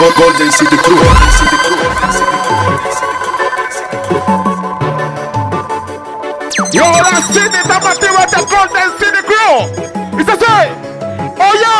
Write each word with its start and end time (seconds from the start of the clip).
Golden 0.00 0.50
City 0.50 0.76
Crew. 0.78 0.96
Golden 0.96 1.30
City 1.30 1.56
Crew. 1.62 1.76
Yo, 6.72 6.84
la 6.84 7.20
City, 7.20 7.56
estamos 7.62 7.90
activos 7.90 8.30
de 8.30 8.40
Golden 8.40 8.90
City 8.98 9.20
Crew. 9.26 10.16
¿Viste 10.16 10.32
así? 10.32 10.54
Oye. 11.36 11.76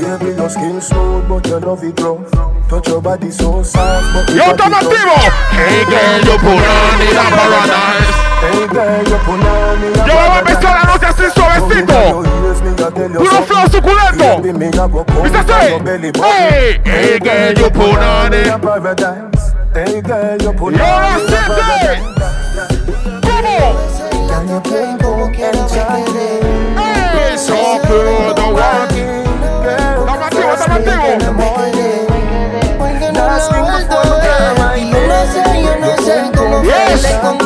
Baby, 0.00 0.36
your 0.36 0.48
skin 0.48 0.80
smooth, 0.80 1.28
but 1.28 1.46
your 1.46 1.60
love 1.60 1.84
it 1.84 2.00
rough. 2.00 2.39
Touch 2.70 2.86
your 2.86 3.02
body 3.02 3.32
so 3.32 3.64
soft, 3.64 4.14
but 4.14 4.30
Yo, 4.32 4.44
estamos 4.44 4.78
activos. 4.78 5.26
Hey, 5.50 5.84
girl, 5.90 6.20
you 6.22 6.38
put 6.38 6.54
on 6.54 6.98
the 7.00 7.10
paradise. 7.34 8.14
Hey 8.40 8.62
girl, 8.68 9.02
you 9.10 9.18
put 9.26 9.42
on 9.42 9.80
me 9.80 9.88
a 9.88 10.06
Yo, 10.06 10.14
vamos 10.14 10.36
a 10.36 10.38
empezar 10.38 10.78
la 10.78 10.84
noche 10.84 11.06
así 11.06 11.24
suavecito. 11.34 12.22
Puro 13.18 13.42
flow 13.42 13.66
suculento. 13.72 14.40
¿Viste 15.20 15.38
así? 15.38 15.50
Hey, 16.22 16.80
hey, 16.84 17.18
girl, 17.18 17.54
you 17.58 17.70
put 17.72 17.98
on 17.98 18.32
it. 18.34 18.46
Hey 19.74 20.00
girl, 20.00 20.38
you 20.40 20.52
put 20.52 20.72
Yo, 20.72 20.78
la 20.78 20.94
on 20.94 21.00
me 21.02 21.10
a 21.10 21.26
City. 21.26 21.42
paradise. 21.48 22.02
¿Cómo? 23.26 23.58
Can 24.28 24.48
you 24.48 24.60
play 24.60 24.96
coke 25.02 25.40
and 25.40 25.68
chocolate? 25.68 26.44
Hey, 26.78 27.36
so 27.36 27.56
good, 27.88 28.36
the 28.36 28.42
one. 28.46 29.10
Estamos 29.66 30.24
activos, 30.24 30.60
estamos 30.60 30.76
activos. 30.78 31.79
Viste. 37.00 37.40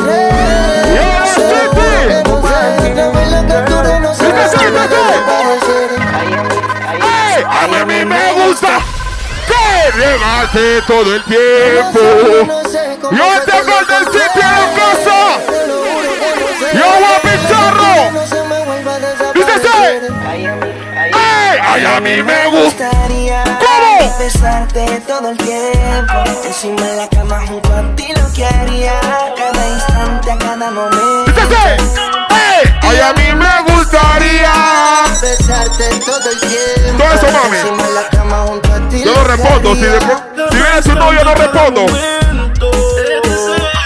debe 4.87 5.17
parecer. 5.25 5.89
¡Ey! 7.01 7.43
A 7.43 7.85
mí 7.85 8.05
me 8.05 8.33
gusta 8.33 8.79
que 9.47 9.91
regate 9.91 10.81
todo 10.87 11.15
el 11.15 11.23
tiempo. 11.23 11.99
Yo 13.11 13.25
te 13.45 13.51
la 13.51 13.79
encontré. 13.79 13.95
City 14.11 14.41
en 14.41 14.69
casa. 14.75 15.19
Yo, 16.73 16.85
vuelva 18.65 18.95
a 18.95 18.99
¿Viste 19.33 19.51
desaparecer. 19.53 20.13
¡Ey! 20.33 21.59
Ay, 21.61 21.85
a 21.85 21.99
mí 22.01 22.23
me 22.23 22.47
gusta. 22.47 22.89
gustaría 22.89 23.43
¿Cómo? 23.43 23.94
Besarte 24.25 25.03
todo 25.07 25.29
el 25.29 25.37
tiempo 25.37 26.13
Encima 26.45 26.81
de 26.81 26.95
la 26.97 27.07
cama 27.07 27.45
junto 27.47 27.73
a 27.73 27.95
ti 27.95 28.07
lo 28.15 28.33
que 28.33 28.45
haría 28.45 28.99
Cada 29.37 29.67
instante, 29.69 30.31
a 30.31 30.37
cada 30.37 30.71
momento 30.71 31.25
¿Viste 31.25 31.43
¡Ey! 32.29 32.73
Ay, 32.81 32.99
a 32.99 33.13
mí 33.13 33.35
me 33.35 33.73
gustaría. 33.73 34.53
Besarte 35.21 35.89
todo 36.05 36.29
el 36.31 36.39
tiempo 36.39 37.03
Todo 37.03 37.13
eso, 37.13 37.27
mami. 37.31 37.57
Encima 37.57 37.83
de 37.83 37.93
la 37.93 38.09
cama 38.09 38.37
junto 38.47 38.73
a 38.73 38.89
ti 38.89 39.03
Yo 39.03 39.13
no 39.13 39.23
respondo. 39.23 39.75
Si, 39.75 39.81
si 39.81 40.57
viene 40.57 40.83
su 40.83 40.95
novio, 40.95 41.23
no 41.23 41.35
respondo. 41.35 41.85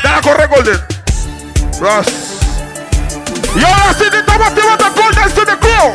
Dale 0.04 0.18
a 0.18 0.22
correr, 0.22 0.48
Golden. 0.48 0.80
Rush. 1.80 2.10
Y 3.56 3.64
ahora 3.64 3.94
sí, 3.98 4.04
estamos 4.14 4.48
activando 4.48 4.86
Golden 4.96 5.30
City 5.30 5.58
Crew. 5.60 5.94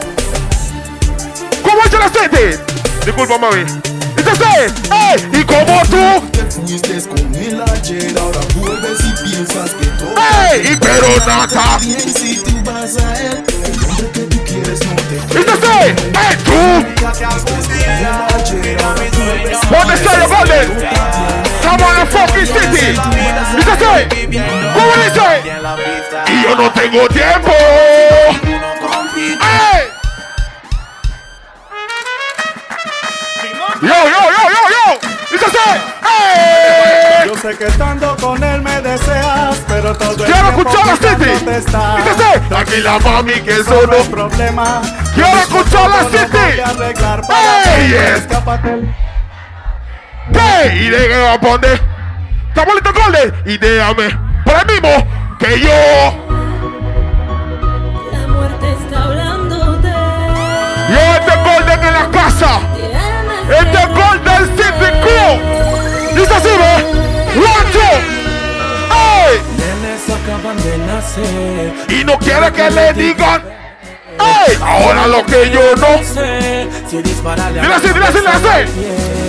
¿Cómo 1.63 1.83
es 1.85 1.93
la 1.93 2.09
City? 2.09 2.59
Disculpa, 3.05 3.39
mami. 3.39 4.04
¿Viste 4.25 4.47
así? 4.47 4.73
¡Ey! 4.91 5.41
¿Y 5.41 5.45
como 5.45 5.83
tú? 5.83 6.31
Te 6.33 6.45
fuiste 6.51 7.09
con 7.09 7.35
él 7.35 7.63
ayer, 7.73 8.19
ahora 8.19 8.41
vuelves 8.55 8.99
y 9.01 9.13
piensas 9.23 9.71
que 9.75 9.87
todo 9.99 10.15
¡Ey! 10.51 10.73
¿Y 10.73 10.77
pero 10.77 11.09
nada? 11.27 11.79
bien 11.79 12.01
si 12.01 12.43
tú 12.43 12.63
vas 12.65 12.97
a 12.97 13.21
él. 13.21 13.45
El 13.65 13.85
hombre 13.85 14.11
que 14.13 14.21
tú 14.21 14.39
quieres 14.45 14.81
no 14.87 14.95
te 14.97 15.37
¿Viste 15.37 15.53
así? 15.53 15.79
¡Ey, 16.25 16.37
tú! 16.45 16.61
¿Dónde 19.71 19.95
está 19.95 20.15
el 20.15 20.29
Golden? 20.29 20.69
Estamos 21.61 21.89
en 21.91 21.97
la 21.99 22.07
fucking 22.07 22.47
city. 22.47 22.87
¿Viste 23.57 23.73
así? 23.73 23.95
¿Cómo 24.75 24.93
dice? 25.05 25.29
Y 26.29 26.43
yo 26.43 26.51
no 26.57 26.73
tengo 26.73 27.09
tiempo. 27.09 27.53
¡Ey! 29.17 29.64
Yo, 33.83 33.89
yo, 33.89 33.95
yo, 34.05 34.51
yo, 34.51 34.63
yo. 34.71 35.09
¿Viste 35.31 35.47
así? 35.47 35.81
¡Ey! 36.05 37.29
Yo 37.29 37.37
sé 37.37 37.57
que 37.59 37.65
estando 37.67 38.17
con 38.17 38.43
él 38.43 38.63
me 38.63 38.81
deseas, 38.81 39.57
pero 39.67 39.95
todo 39.97 40.25
el 40.25 40.33
Quiero 40.33 40.49
escuchar 40.49 40.87
la 40.87 40.97
City. 40.97 41.45
te 41.45 41.57
estás. 41.59 41.97
¿Viste 41.97 42.11
así? 42.11 42.41
Tranquila, 42.49 42.99
mami, 43.05 43.33
que 43.41 43.51
eso 43.53 43.65
Solo 43.81 43.97
es 43.97 44.09
no. 44.09 44.17
problema. 44.17 44.83
Quiero 45.15 45.37
escuchar 45.39 45.91
la 45.91 46.05
City. 46.05 46.61
¡Ey! 47.29 47.95
¿Qué? 50.33 50.75
¿Y 50.77 50.89
de 50.89 51.09
qué 51.09 51.17
va 51.19 51.33
a 51.35 51.41
poner? 51.41 51.81
¿Estamos 52.49 52.75
listos, 52.75 52.93
Golden? 52.95 53.35
Y 53.47 53.59
déjame. 53.59 54.19
Por 54.45 54.55
el 54.57 54.67
mismo 54.67 55.37
que 55.39 55.61
yo. 55.61 55.69
La 58.13 58.27
muerte 58.29 58.73
está 58.73 59.03
hablándote. 59.03 59.89
Yo 60.89 61.01
este 61.15 61.37
Golden 61.37 61.83
en 61.85 61.95
la 61.95 62.11
casa. 62.11 62.61
Este 63.51 63.79
que 63.79 63.87
Golden 63.89 64.47
City 64.57 64.91
Crew. 65.03 65.31
Dice 66.15 66.35
así, 66.35 66.49
¿ve? 66.49 66.75
One, 67.37 67.71
two. 67.73 67.97
¡Ey! 68.95 69.35
Y 72.01 72.05
no 72.05 72.19
quiere 72.19 72.53
que 72.53 72.71
le 72.71 72.93
digan. 72.95 73.43
¡Ey! 74.19 74.59
Ahora 74.63 75.07
lo 75.07 75.27
que 75.27 75.51
yo 75.51 75.77
no. 75.77 75.99
Dile 76.11 77.75
así, 77.75 77.89
dile 77.89 78.07
así, 78.07 78.19
dile 78.19 78.29
así. 78.29 78.57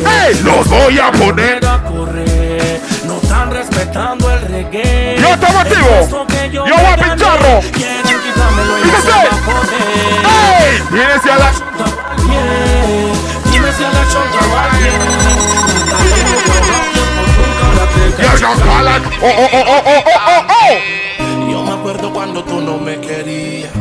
¡Ey! 0.05 0.43
Los 0.43 0.67
voy 0.69 0.99
a 0.99 1.11
poner. 1.11 1.65
a 1.65 1.83
correr. 1.83 2.81
No 3.05 3.17
están 3.21 3.51
respetando 3.51 4.31
el 4.31 4.41
reggae. 4.41 5.17
Yo 5.19 5.29
puesto 5.89 6.27
que 6.27 6.49
Yo 6.51 6.63
voy 6.63 6.73
a 6.73 6.95
pincharlo. 6.95 7.59
Quieren 7.73 8.03
quitármelo 8.03 8.79
y 8.79 8.83
Dice 8.83 8.97
no 8.97 9.01
se 9.01 9.11
así. 9.11 9.27
va 9.27 9.35
a 9.35 9.45
poder. 9.45 9.85
¡Ey! 10.61 11.19
Si 11.23 11.29
a 11.29 11.37
la 11.37 11.51
jalan. 18.53 19.03
¡Oh, 19.21 19.27
oh, 19.27 19.49
oh, 19.51 19.63
oh, 19.67 19.83
oh, 19.85 20.03
oh, 20.27 20.43
oh! 20.49 21.51
Yo 21.51 21.63
me 21.63 21.71
acuerdo 21.73 22.11
cuando 22.13 22.43
tú 22.43 22.61
no 22.61 22.77
me 22.77 22.99
querías. 22.99 23.71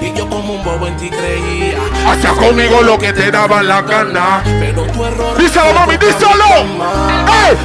Y 0.00 0.12
yo 0.12 0.28
como 0.28 0.54
un 0.54 0.64
bobo 0.64 0.86
en 0.86 0.96
ti 0.96 1.10
creía. 1.10 1.78
Hacía 2.06 2.32
conmigo 2.32 2.82
lo 2.82 2.98
que 2.98 3.12
te 3.12 3.30
daba 3.30 3.62
la 3.62 3.82
gana. 3.82 4.42
Pero 4.44 4.84
tu 4.84 5.04
error. 5.04 5.38
Díselo, 5.38 5.72
mami, 5.74 5.96
díselo. 5.96 6.44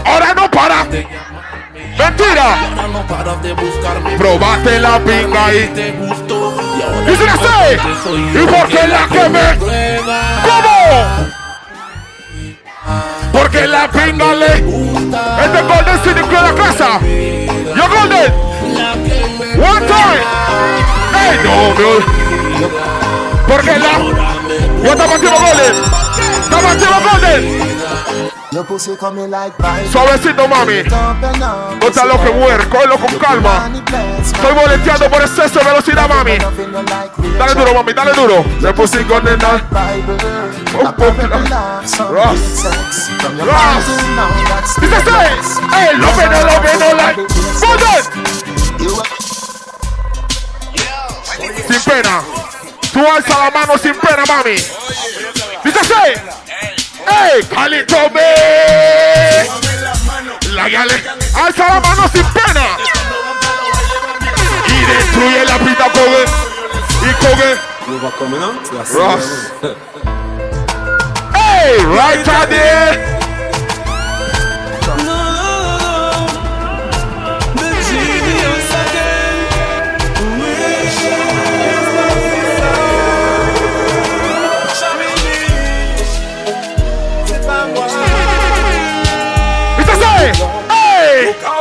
Ahora 0.05 0.33
no 0.35 0.49
para. 0.51 0.83
Mentira. 0.85 2.69
Ahora 2.69 2.87
no 2.87 3.07
paras 3.07 3.41
de 3.41 3.53
buscarme. 3.53 4.17
Probaste 4.17 4.79
la 4.79 4.99
pinga 4.99 5.53
y. 5.53 5.67
Te 5.67 5.91
gustó. 5.93 6.55
Y 6.77 6.81
ahora. 6.81 7.11
¿Y 8.33 8.45
por 8.47 8.67
qué 8.67 8.87
la 8.87 9.07
que 9.07 9.29
me.? 9.29 9.57
¿Cómo? 9.57 11.24
Porque 13.35 13.67
la 13.67 13.91
pinga 13.91 14.33
le. 14.33 14.45
Este 14.45 15.61
Golden 15.67 15.99
City 16.03 16.21
de 16.21 16.41
la 16.41 16.55
casa. 16.55 16.99
Yo 17.01 17.83
Golden. 17.89 18.33
One 19.61 19.85
time. 19.85 20.21
¡Ey! 21.19 21.39
No, 21.43 21.73
no. 21.73 22.69
Porque 23.47 23.77
la. 23.77 23.99
Yo 24.83 24.91
estamos 24.91 25.15
activo 25.15 25.35
Golden. 25.35 25.75
Estamos 26.43 26.71
activo 26.71 26.95
Golden. 27.11 27.74
Your 28.55 28.63
pussy 28.63 28.95
coming 28.95 29.29
like. 29.29 29.53
Suavecito, 29.91 30.47
mami. 30.47 30.81
No 30.83 31.91
te 31.91 32.05
lo 32.05 32.23
que 32.23 32.31
muere. 32.31 32.63
Cógelo 32.69 32.97
con 32.97 33.13
calma. 33.19 33.69
Estoy 34.21 34.53
boleteando 34.53 35.09
por 35.11 35.21
exceso 35.21 35.59
de 35.59 35.65
velocidad, 35.65 36.07
mami. 36.07 36.37
Dale 37.37 37.53
duro, 37.53 37.73
mami, 37.73 37.91
dale 37.91 38.13
duro. 38.13 38.45
Le 38.61 38.71
puse 38.71 39.05
con 39.07 39.27
el 39.27 39.37
na- 39.39 39.61
Ross. 42.09 42.39
Ross. 43.43 43.85
Dice 44.79 44.95
así. 44.95 45.09
Ey, 45.75 45.97
lo 45.97 46.15
ven, 46.15 46.31
lo 46.31 46.61
ven, 46.61 46.97
like. 46.97 47.21
Golden. 47.59 48.03
Sin 51.67 51.81
pena. 51.91 52.21
Tú 52.93 53.05
alza 53.05 53.37
la 53.37 53.51
mano 53.51 53.77
sin 53.77 53.95
pena, 53.95 54.23
mami. 54.25 54.55
Dice. 55.65 56.44
¡Ey! 57.07 57.43
¡Calito, 57.43 58.09
ve! 58.11 59.49
La 60.51 60.69
gale. 60.69 61.03
Alza 61.35 61.67
la 61.67 61.79
mano 61.79 62.07
sin 62.13 62.25
pena. 62.25 62.77
Y 64.67 64.85
destruye 64.85 65.45
la 65.45 65.57
pita 65.59 65.91
él. 66.07 66.27
Y 67.01 67.13
él. 67.43 67.59
Ross. 68.93 69.51
¡Ey! 71.35 71.85
Right 71.85 72.27
out 72.27 73.24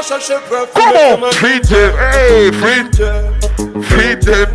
¿Cómo? 0.07 1.33
Feed 1.33 1.65
them, 1.65 1.93
ey, 2.13 2.51
feed 2.53 2.93
Feed 3.89 4.21
them. 4.21 4.49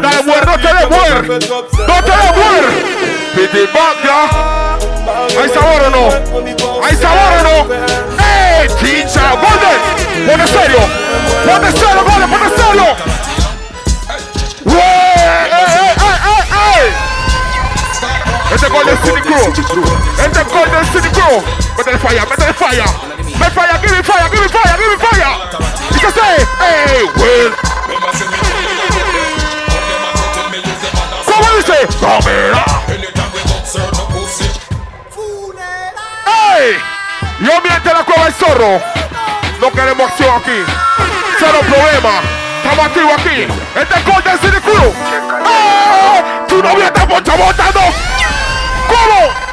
Dale, 0.00 0.22
muer, 0.22 0.46
no 0.46 0.56
te 0.56 0.68
de 0.68 0.86
muer. 0.86 1.22
No 1.28 2.02
te 2.02 2.12
de 2.12 2.32
muer. 2.32 2.64
Feed 3.34 3.50
them 3.50 3.68
back, 3.74 3.96
ya. 4.02 4.20
¿Hay 5.38 5.48
sabor 5.50 5.82
o 5.82 5.90
no? 5.90 6.08
¿Hay 6.82 6.96
sabor 6.96 7.32
o 7.32 7.42
no? 7.42 7.56
¡Ey! 8.24 8.68
¡Chincha! 8.80 9.32
¡Golden! 9.32 9.78
¡Ponte 10.26 10.46
serio! 10.46 10.80
¡Ponte 11.44 11.72
serio, 11.72 12.02
Golden! 12.02 12.30
¡Ponte 12.30 12.48
serio! 12.56 12.96
¡Wey! 14.64 14.76
¡Ey, 14.78 15.50
ey, 15.52 15.66
ey, 15.76 16.16
ey, 16.24 16.44
ey! 16.80 16.94
Este 18.54 18.66
es 18.66 18.72
Golden 18.72 18.96
City 19.02 19.20
Crew. 19.20 19.84
Este 20.24 20.40
es 20.40 20.48
Golden 20.48 20.84
City 20.86 21.08
Crew. 21.10 21.44
Métele 21.76 21.98
falla, 21.98 22.24
métele 22.24 22.54
falla. 22.54 23.15
Métele 23.38 23.50
falla, 23.50 23.78
give 23.80 23.96
me 23.96 24.02
fire, 24.02 24.30
give 24.30 24.40
me 24.40 24.48
fire, 24.48 24.76
give 24.78 24.90
me 24.90 24.96
fire. 24.98 25.32
Y 25.90 25.98
que 25.98 26.10
say, 26.10 26.46
hey, 26.60 27.10
Will. 27.16 27.54
¿Cómo 31.24 31.56
dice? 31.56 31.86
Camera. 32.00 32.64
¡Ey! 36.56 36.76
Yo 37.40 37.60
miente 37.60 37.92
la 37.92 38.04
cueva 38.04 38.24
del 38.24 38.34
zorro. 38.34 38.80
No 39.60 39.70
queremos 39.72 40.10
acción 40.10 40.34
aquí. 40.36 40.64
Cero 41.38 41.60
problema. 41.60 42.20
Estamos 42.62 42.86
activos 42.86 43.12
aquí. 43.12 43.46
Este 43.78 43.98
es 43.98 44.04
Golden 44.06 44.38
City 44.38 44.60
Crew. 44.62 44.94
¡Eh! 45.46 46.22
Tu 46.48 46.62
novia 46.62 46.86
está 46.86 47.06
poncha 47.06 47.34
botando. 47.36 47.80
¿Cómo? 48.88 49.45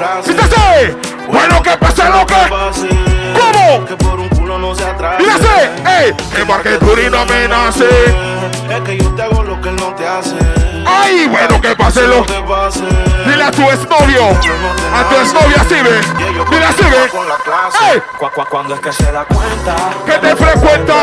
Frases. 0.00 0.34
¡Quítase! 0.34 0.96
Bueno, 1.30 1.62
que 1.62 1.76
pase 1.76 2.04
lo 2.08 2.26
que. 2.26 2.34
¿Cómo? 2.48 3.84
Que 3.86 3.96
por 3.96 4.18
un 4.18 4.28
culo 4.30 4.58
no 4.58 4.74
se 4.74 4.84
atrase. 4.84 5.22
¡Dígase! 5.22 5.70
¡Ey! 5.86 6.14
Que 6.34 6.44
porque 6.44 6.70
tú 6.78 6.92
no 7.10 7.24
me 7.26 7.48
nace. 7.48 7.84
Es 8.70 8.80
que 8.84 8.96
yo 8.98 9.08
te 9.14 9.22
hago 9.22 9.42
lo 9.42 9.60
que 9.60 9.68
él 9.68 9.76
no 9.76 9.94
te 9.94 10.06
hace. 10.06 10.36
¡Ay! 10.86 11.26
Bueno, 11.28 11.60
que 11.60 11.74
pase 11.76 12.06
lo. 12.06 12.22
Te 12.22 12.40
pase. 12.42 12.80
Dile 13.26 13.44
a 13.44 13.50
tu 13.50 13.62
exnovio. 13.62 14.28
A 14.94 15.08
tu 15.08 15.16
exnovia 15.16 15.56
así 15.60 15.74
ve. 15.74 16.00
Dile 16.50 16.64
así 16.64 16.82
ve. 16.84 17.92
¡Ey! 17.92 18.02
Cu- 18.18 18.30
cu- 18.34 18.46
Cuando 18.50 18.74
es 18.74 18.80
que 18.80 18.92
se 18.92 19.12
da 19.12 19.24
cuenta. 19.24 19.76
Que 20.06 20.12
te 20.12 20.36
frecuenta. 20.36 20.94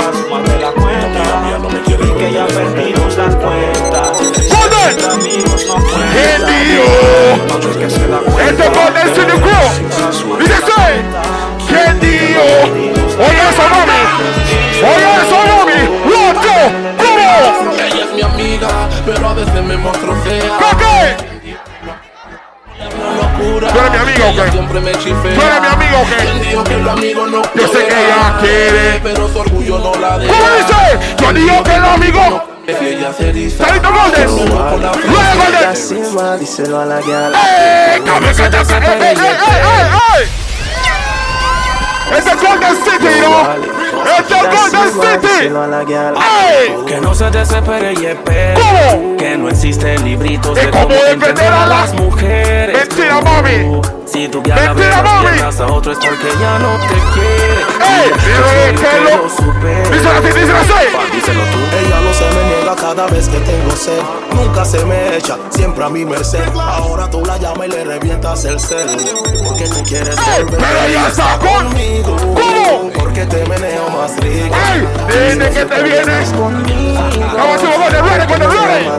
La 0.60 0.72
cuenta. 0.72 1.97
Y 2.08 2.12
que 2.18 2.32
ya 2.32 2.46
perdimos 2.48 3.18
las 3.18 3.36
cuentas. 3.36 4.18
¡Golden! 4.50 5.12
Amigos 5.12 5.66
no. 5.68 5.76
¡Qué 6.14 6.28
cuenta. 8.22 8.50
Este 8.50 8.64
es 8.64 8.70
City 9.14 9.36
Crew. 9.42 10.38
Dígase. 10.40 10.88
¡Qué 11.68 11.84
lío! 12.06 12.48
Oye 13.20 13.44
eso, 13.50 13.66
mami. 13.74 14.02
Oye 14.84 15.10
eso, 15.22 15.38
mami. 15.50 15.82
¡Loco! 16.10 16.56
¿Cómo? 16.98 17.74
Ella 17.74 18.04
es 18.06 18.12
mi 18.14 18.22
amiga, 18.22 18.72
pero 19.06 19.24
a 19.30 19.34
veces 19.34 19.64
me 19.64 19.76
muestro 19.78 20.16
fea. 20.24 21.37
¿Tú 23.38 23.80
eres 23.80 23.92
mi 23.92 23.98
amiga 23.98 24.26
o 24.26 24.36
qué? 24.36 24.52
¿Tú 24.52 25.42
eres 25.42 25.62
mi 25.62 25.68
amiga 25.68 25.98
o 25.98 26.06
qué? 26.06 26.16
¿Quién 26.16 26.42
dijo 26.42 26.64
que 26.64 26.78
los 26.78 26.94
amigos 26.94 27.32
Yo 27.56 27.68
sé 27.68 27.88
que 27.88 28.06
ella 28.06 28.38
quiere. 28.40 29.00
Pero 29.04 29.28
su 29.30 29.40
orgullo 29.40 29.80
no 29.80 29.96
la 29.96 30.18
deja. 30.18 30.34
¿Cómo 30.34 30.48
dice? 30.58 31.16
Yo 31.18 31.34
digo 31.34 31.64
que 31.64 31.72
amigo. 31.72 32.44
Se 32.68 33.30
eriza, 33.30 33.66
¡Salito 33.66 33.90
Golden! 33.90 34.28
¡Luego 34.50 34.82
Golden! 35.42 36.40
Díselo 36.40 36.82
a 36.82 36.86
la 36.86 37.00
guial. 37.00 37.34
¡Ey! 37.34 38.02
¡Cabe 38.02 38.28
que 38.28 38.50
te 38.50 38.58
¡Ey, 38.58 38.64
ey, 38.84 39.08
ey, 39.08 39.28
ey, 39.30 39.88
ey! 40.18 40.28
¡Este 42.18 42.30
es 42.30 42.38
Golden 42.44 42.76
City, 42.84 43.22
¿no? 43.22 43.32
¡Este 44.20 44.34
es 44.34 44.44
Golden 44.44 44.90
City! 44.92 45.28
Díselo 45.28 45.64
a 45.64 45.68
la 45.68 45.84
guial. 45.86 46.16
¡Ey! 46.18 46.76
Que 46.86 47.00
no 47.00 47.16
se 47.16 47.30
desespere 47.30 47.94
y 47.94 48.06
espere. 48.06 48.67
¿Cómo? 48.92 49.18
Que 49.18 49.38
no 49.38 49.50
existen 49.50 50.04
libritos 50.06 50.58
¿Y 50.58 50.62
de 50.66 50.70
cómo 50.72 50.88
cómo 50.88 50.96
defender 51.04 51.52
a 51.54 51.64
a 51.64 51.66
la- 51.66 51.76
las 51.82 51.94
mujeres. 51.94 52.78
Mentira, 52.78 53.22
mami. 53.22 53.82
Si 54.06 54.28
tu 54.30 54.42
diabla 54.42 54.74
Mentira, 54.74 55.02
mami. 55.04 55.40
a 55.40 55.50
otro 55.74 55.92
es 55.92 55.98
porque 56.00 56.30
ya 56.40 56.60
no 56.60 56.78
te 56.88 56.96
quiere. 57.14 57.58
¡Ey! 57.88 58.12
Díselo, 58.14 58.48
que 58.56 58.72
díselo. 58.72 59.92
Díselo 59.92 60.12
así, 60.12 60.28
díselo 60.28 60.58
así. 60.60 60.74
Díselo 61.14 61.44
tú. 61.44 61.58
Ella 61.86 62.02
no 62.02 62.14
se 62.14 62.24
me 62.26 62.44
niega 62.56 62.76
cada 62.76 63.08
vez 63.08 63.28
que 63.28 63.40
tengo 63.40 63.72
sed. 63.76 64.02
Nunca 64.34 64.66
se 64.66 64.86
me 64.86 65.18
echa, 65.18 65.38
siempre 65.50 65.84
a 65.86 65.90
mi 65.90 66.06
merced. 66.06 66.40
Ahora 66.56 67.10
tú 67.10 67.24
la 67.26 67.38
llamas 67.38 67.68
y 67.68 67.72
le 67.72 67.84
revientas 67.84 68.46
el 68.46 68.60
cel. 68.60 68.88
Porque 69.46 69.66
tú 69.68 69.84
quieres 69.84 70.16
volver 70.16 70.58
¡Pero 70.60 70.80
ella 70.88 71.08
está 71.10 71.38
con! 71.40 71.66
conmigo. 71.66 72.16
¿Cómo? 72.18 72.92
Porque 72.98 73.26
te 73.26 73.46
meneo 73.46 73.90
más 73.90 74.16
rico. 74.18 74.56
¡Ey! 74.56 75.30
¡Dile 75.34 75.50
que 75.50 75.66
te 75.66 75.84
vienes! 75.84 76.32
¡Vamos 76.38 77.64
a 77.64 77.68
Ready! 78.68 78.90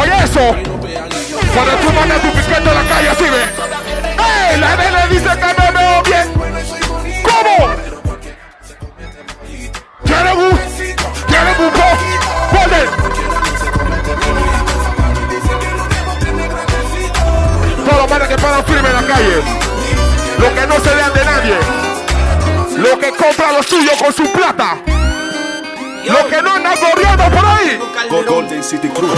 Oye 0.00 0.24
eso, 0.24 0.56
cuando 1.52 1.72
tú 1.76 1.92
mandas 1.92 2.22
tu 2.22 2.30
piquete 2.32 2.70
a 2.70 2.74
la 2.74 2.84
calle 2.88 3.08
así 3.10 3.24
ve. 3.24 3.42
¡Ey! 4.16 4.60
La 4.60 4.76
nena 4.76 5.06
dice 5.08 5.28
que 5.28 5.50
me 5.60 5.70
veo 5.78 6.02
bien. 6.04 6.26
¿Cómo? 7.22 7.56
¿Quieren 10.06 10.38
un? 10.38 10.58
¿Quieren 11.26 11.56
un 11.58 11.70
po? 11.70 11.88
Golden. 12.56 12.88
Todos 17.84 17.98
los 18.00 18.10
manes 18.10 18.28
que 18.28 18.36
paran 18.36 18.64
firme 18.64 18.88
en 18.88 18.94
la 18.94 19.02
calle. 19.02 19.42
Los 20.38 20.50
que 20.50 20.66
no 20.66 20.74
se 20.80 20.94
vean 20.94 21.12
de 21.12 21.24
nadie. 21.26 21.91
Los 22.76 22.96
que 22.98 23.10
compran 23.10 23.54
lo 23.54 23.62
suyo 23.62 23.90
con 23.98 24.12
su 24.12 24.30
plata. 24.32 24.78
Los 26.04 26.24
que 26.24 26.42
no 26.42 26.52
andan 26.52 26.76
corriendo 26.78 27.24
por 27.30 27.44
ahí. 27.44 27.78
Golden 28.10 28.62
City 28.62 28.88
Crew. 28.88 29.14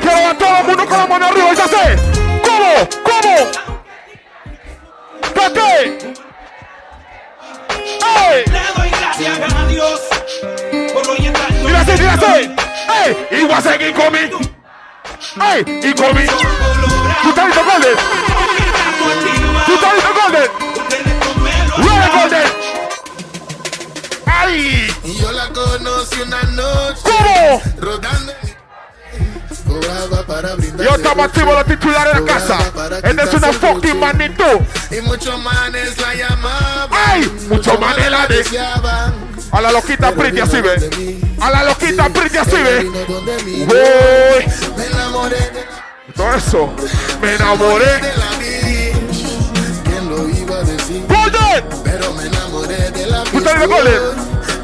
Quiero 0.00 0.28
a 0.28 0.34
todo 0.34 0.56
el 0.58 0.64
mundo 0.64 0.86
con 0.86 0.98
la 0.98 1.06
mano 1.06 1.26
arriba 1.26 1.52
y 1.52 1.56
ya 1.56 1.68
sé. 1.68 1.96
¿Cómo? 2.44 2.88
¿Cómo? 3.04 3.50
¿Para 5.34 5.52
qué? 5.52 6.14
¡Ey! 8.02 8.44
Le 8.46 8.60
doy 8.76 8.90
gracias 8.90 9.54
a 9.54 9.66
Dios 9.66 10.00
por 10.92 11.08
hoy 11.08 11.26
estar. 11.26 11.52
¡Mira 11.52 11.80
así, 11.80 11.92
mira 11.92 12.14
así! 12.14 12.54
¡Ey! 13.04 13.26
Y 13.30 13.44
voy 13.44 13.52
a 13.52 13.60
seguir 13.60 13.94
con 13.94 14.12
mi... 14.12 14.18
¡Ey! 14.18 15.64
Y 15.82 15.94
con 15.94 16.14
mi... 16.14 16.26
¿Tú 16.26 17.28
estás 17.28 17.46
listo, 17.46 17.64
Golden? 17.64 17.96
¿Tú 19.66 19.74
estás 19.74 19.94
listo, 19.94 20.10
Golden? 20.22 20.79
¡Ay! 24.26 24.86
Yo 25.20 25.32
la 25.32 25.48
conocí 25.48 26.20
una 26.22 26.42
noche 26.42 27.00
¿Cómo? 27.02 27.62
rodando. 27.78 28.32
Para. 30.26 30.50
Yo 30.56 30.94
estaba 30.96 31.24
activo 31.24 31.52
los 31.52 31.64
titulares 31.64 32.14
de 32.14 32.20
la 32.20 32.26
casa. 32.26 32.58
Esta 33.02 33.22
es 33.24 33.34
una 33.34 33.52
fucking 33.52 33.98
magnitud. 33.98 34.60
Y 34.90 35.00
muchos 35.00 35.38
manes 35.40 35.98
la 36.00 36.14
llamaban. 36.14 36.88
¡Ay! 36.90 37.32
Muchos 37.48 37.78
manes 37.80 38.10
la 38.10 38.26
de- 38.26 38.36
deseaban. 38.36 39.14
A 39.50 39.60
la 39.60 39.72
loquita 39.72 40.12
pretty 40.12 40.40
así 40.40 40.60
ve. 40.60 41.18
A 41.40 41.50
la 41.50 41.64
loquita 41.64 42.08
pretty 42.10 42.36
así 42.36 42.56
ve. 42.56 42.84
Voy. 43.66 44.76
Me 44.76 44.86
enamoré 44.86 45.36
de, 45.36 45.66
Todo 46.14 46.34
eso. 46.34 46.72
Me 47.20 47.34
enamoré. 47.34 47.84
de 47.86 48.16
la 48.16 48.30
bitch. 48.38 49.24
¿Quién 49.84 50.08
lo 50.08 50.28
iba 50.28 50.56
a 50.58 50.62
decir? 50.62 51.04
Viendo 53.32 53.68
goles? 53.68 54.00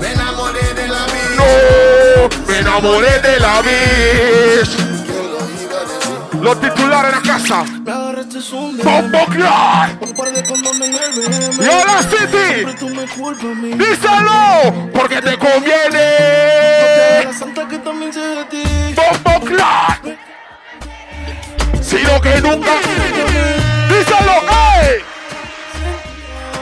Me 0.01 0.13
enamoré 0.13 0.75
de 0.75 0.89
la 0.89 1.05
bitch. 1.07 1.37
No, 1.37 2.29
me 2.47 2.59
enamoré 2.59 3.19
de 3.21 3.41
la 3.41 3.63
bitch. 3.63 4.77
¿Quién 4.77 5.31
lo 5.31 5.39
iba 5.63 5.79
a 5.79 5.85
decir? 5.85 6.41
Los 6.41 6.61
titulares 6.61 7.13
de 7.13 7.17
la 7.17 7.23
casa. 7.23 7.65
Bombo 8.85 9.27
BM. 9.27 10.05
Y 11.59 11.67
ahora 11.67 12.03
City. 12.03 12.49
Díselo. 13.77 14.91
Porque 14.93 15.23
te 15.23 15.39
conviene. 15.39 16.07
Bombo 18.95 19.45
Clan. 19.47 20.19
Sino 21.81 22.21
que 22.21 22.41
nunca. 22.41 22.73
Díselo. 23.89 24.37
¡Ey! 24.83 25.05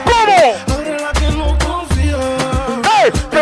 ¿Cómo? 0.05 0.74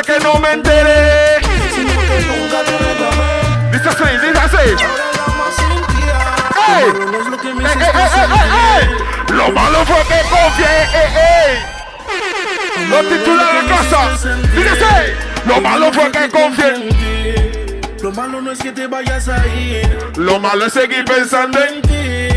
Que 0.03 0.19
no 0.19 0.39
me 0.39 0.51
enteré. 0.51 1.39
Sino 1.73 1.91
que 2.01 2.19
nunca 2.27 2.63
te 2.63 2.77
reclamé. 2.77 3.71
Dice 3.71 3.89
así, 3.89 4.03
dice 4.03 4.39
así. 4.39 4.65
Lo 7.29 7.37
que 7.37 7.53
me 7.53 7.63
¡Ey, 7.63 7.69
hiciste 7.69 7.85
ey, 7.85 8.07
ey, 8.13 8.27
ey, 8.33 8.49
ey! 8.79 9.35
Lo 9.35 9.51
malo 9.51 9.85
fue 9.85 10.01
que 10.07 10.21
confié. 10.29 10.73
¡Ey, 10.93 11.09
ey! 11.25 12.89
Los 12.89 13.07
titulares 13.09 13.53
de 13.53 13.69
la 13.69 13.77
casa. 13.77 14.01
Dígase. 14.55 15.15
Lo 15.45 15.61
malo 15.61 15.91
fue 15.93 16.11
que 16.11 16.29
confié. 16.29 17.81
Lo 18.01 18.11
malo 18.11 18.41
no 18.41 18.51
es 18.51 18.59
que 18.59 18.71
te 18.71 18.87
vayas 18.87 19.27
a 19.29 19.45
ir. 19.47 20.11
Lo 20.17 20.39
malo 20.39 20.65
es 20.65 20.73
seguir 20.73 21.05
pensando 21.05 21.59
en 21.63 21.75
en 21.75 21.81
ti. 21.81 22.32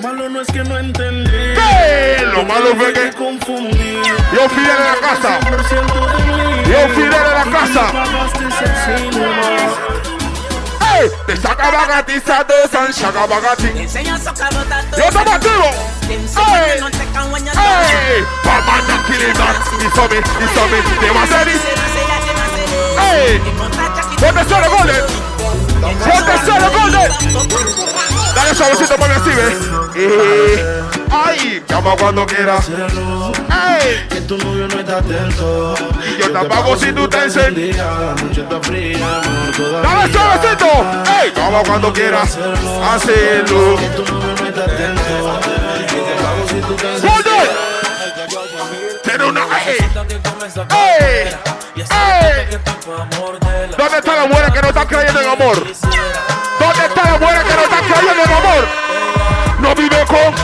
Lo 0.00 0.08
malo 0.08 0.28
no 0.28 0.40
es 0.40 0.46
que 0.46 0.62
no 0.62 0.78
entendí. 0.78 1.30
¿Qué? 1.32 2.24
Lo 2.32 2.44
malo 2.44 2.72
fue 2.76 2.92
que- 2.92 3.10
confundí. 3.14 4.00
Yo 4.32 4.48
Fidel 4.48 4.76
en 4.76 4.84
la 4.84 4.94
casa. 5.00 5.40
100% 5.40 6.06
de 6.06 6.22
mí. 6.24 6.62
Yo 6.70 6.88
Fidel 6.94 7.14
en 7.14 7.34
la 7.34 7.44
casa. 7.58 7.92
¡Ey! 11.00 11.10
Te 11.26 11.36
saca 11.36 11.70
bagatiza 11.72 12.44
de 12.44 12.68
San 12.70 12.92
Chaga 12.92 13.26
Bagati. 13.26 13.72
Yo 14.96 15.04
estamos 15.04 15.34
activos. 15.34 15.74
¡Ey! 16.08 16.16
¡Ey! 16.78 18.24
Pamana 18.44 19.04
Kiliman. 19.06 19.56
Y 19.80 19.96
Somi, 19.96 20.16
y 20.16 20.48
Somi. 20.54 20.78
Te 21.00 21.10
va 21.10 21.20
a 21.20 21.24
hacer. 21.24 21.48
¡Ey! 23.00 23.40
¡Ponte 24.20 24.44
solo 24.48 24.70
goles! 24.78 25.02
¡Ponte 25.80 26.46
solo 26.46 26.70
goles! 26.80 27.10
Dale 28.34 28.54
suavecito 28.54 28.96
para 28.96 29.16
así, 29.16 29.30
ve. 29.30 29.77
¡Ay! 31.10 31.62
Llama 31.68 31.96
cuando 31.96 32.24
quieras. 32.26 32.68
¡Ey! 32.68 34.06
Que 34.08 34.20
tu 34.20 34.38
novio 34.38 34.68
no 34.68 34.78
está 34.78 34.98
atento. 34.98 35.74
Y 36.06 36.22
yo 36.22 36.30
tampoco 36.32 36.76
si 36.76 36.92
tú 36.92 37.08
te 37.08 37.24
enseñas. 37.24 37.54
Día, 37.54 37.84
la 37.84 38.14
noche 38.14 38.42
está 38.42 38.60
fría. 38.62 39.20
¡Dale 39.82 40.12
suavecito! 40.12 40.66
¡Ey! 41.20 41.32
Llama 41.34 41.62
cuando 41.66 41.92
quieras. 41.92 42.38
Hacerlo. 42.92 43.76
Que 43.76 43.88
tu 43.88 44.04
novio 44.12 44.34
no 44.40 44.46
está 44.46 44.64
atento. 44.64 45.40
Si 46.48 46.60
tú 46.60 46.74
te. 46.76 46.86
Tiene 49.02 49.24
una... 49.24 49.40
¡Ey! 49.40 49.78
¡Ey! 50.70 51.28
¡Ey! 51.76 52.58
¿Dónde 53.76 53.98
está 53.98 54.16
la 54.16 54.26
mujer 54.26 54.52
que 54.52 54.62
no 54.62 54.68
está 54.68 54.86
creyendo 54.86 55.20
en 55.20 55.28
amor? 55.28 55.56
¿Dónde 55.56 56.86
está 56.86 57.02
la 57.04 57.18
mujer 57.18 57.42
que 57.42 57.54
no 57.54 57.62
está 57.62 57.80
creyendo 57.80 58.22
en 58.24 58.32
amor? 58.32 58.87
No 59.60 59.74
vive 59.74 60.04
con... 60.06 60.34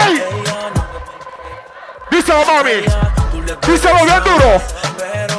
¡Ay! 0.00 0.22
Díselo, 2.10 2.44
mami. 2.44 2.82
Díselo 3.66 4.04
bien 4.04 4.24
duro. 4.24 4.60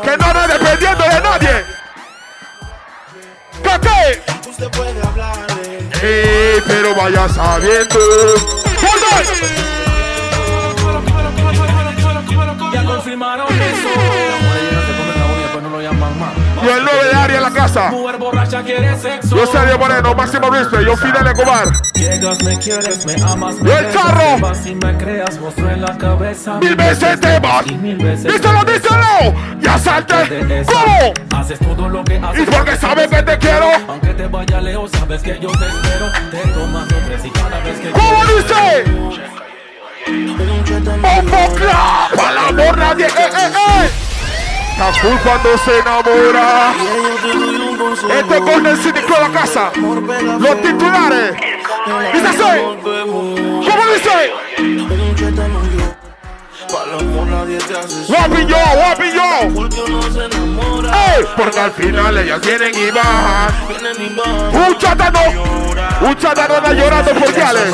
Que 0.03 0.17
no 0.17 0.25
anda 0.25 0.47
dependiendo 0.47 1.03
de 1.03 1.21
nadie. 1.21 1.65
¿Qué 3.63 3.79
qué? 3.81 4.49
Usted 4.49 4.69
puede 4.71 5.01
hablarle. 5.01 5.89
Eh, 6.01 6.61
pero 6.67 6.95
vaya 6.95 7.27
sabiendo. 7.29 7.99
Ya 12.73 12.83
confirmaron 12.83 13.47
eso. 13.47 14.27
Y 16.67 16.69
el 16.69 16.83
9 16.83 16.99
de 17.09 17.15
área 17.15 17.37
en 17.37 17.43
la 17.43 17.51
casa. 17.51 17.89
Mujer 17.91 18.17
borracha 18.17 18.61
quiere 18.61 18.97
sexo. 18.99 19.37
Yo 19.37 19.45
Sergio 19.47 19.77
Moreno, 19.79 20.13
Máximo 20.15 20.49
Rispe, 20.49 20.83
yo 20.83 20.97
Fidel 20.97 21.27
Escobar. 21.27 21.69
Llegas, 21.93 22.43
me 22.43 22.57
quieres, 22.59 23.05
me 23.05 23.13
amas, 23.23 23.55
me 23.55 23.69
¡Y 23.69 23.73
el 23.73 23.93
charro! 23.93 24.35
te 24.35 24.41
vas 24.41 24.65
y 24.65 24.75
me 24.75 24.97
creas, 24.97 25.37
monstruo 25.39 25.69
en 25.69 25.81
la 25.81 25.97
cabeza. 25.97 26.55
Mil 26.55 26.75
veces 26.75 27.19
te 27.21 27.39
vas. 27.39 27.65
Y 27.67 27.73
Díselo, 27.77 28.63
díselo. 28.65 29.33
Ya 29.61 29.77
salte. 29.77 30.15
de. 30.25 30.65
¿Cómo? 30.65 31.13
Haces 31.39 31.59
todo 31.59 31.87
lo 31.87 32.03
que 32.03 32.15
Y 32.15 32.23
haces. 32.23 32.49
porque 32.51 32.75
sabes 32.75 33.07
que 33.07 33.23
te 33.23 33.37
quiero. 33.37 33.67
Aunque 33.87 34.13
te 34.13 34.27
vaya 34.27 34.59
lejos, 34.59 34.91
sabes 34.91 35.21
que 35.21 35.39
yo 35.39 35.49
te 35.51 35.67
espero. 35.67 36.11
Te 36.31 36.49
tomas 36.49 36.87
tres 36.87 37.25
y 37.25 37.29
cada 37.29 37.59
vez 37.59 37.79
que 37.79 37.91
¿Cómo 37.91 38.25
dice? 38.25 38.83
Bombo 41.01 41.55
clap. 41.55 42.15
Para 42.15 42.31
el 42.31 42.37
amor 42.37 42.77
nadie. 42.77 43.05
Eh, 43.05 43.11
eh, 43.17 43.51
eh. 43.85 44.06
Cuando 44.77 45.57
se 45.57 45.79
enamora. 45.79 46.71
Este 48.15 48.37
es 48.37 48.41
Golden 48.41 48.77
City 48.77 48.99
Club 49.01 49.17
la 49.19 49.29
casa. 49.29 49.71
Los 49.75 50.61
titulares. 50.61 51.35
Dice 52.13 52.27
así. 52.27 52.61
¿Cómo 52.83 53.83
dice? 53.93 54.33
Guapi 58.07 58.45
yo, 58.45 58.57
guapi 58.75 59.11
yo. 59.13 59.29
Ey, 60.93 61.25
porque 61.35 61.59
al 61.59 61.71
final 61.71 62.17
ellas 62.17 62.41
vienen 62.41 62.71
y 62.75 62.91
bajan. 62.91 63.51
Un 64.53 64.77
chatano. 64.77 65.19
Un 66.01 66.15
chatano 66.17 66.55
anda 66.55 66.73
llorando 66.73 67.13
por 67.13 67.33
Yales. 67.33 67.73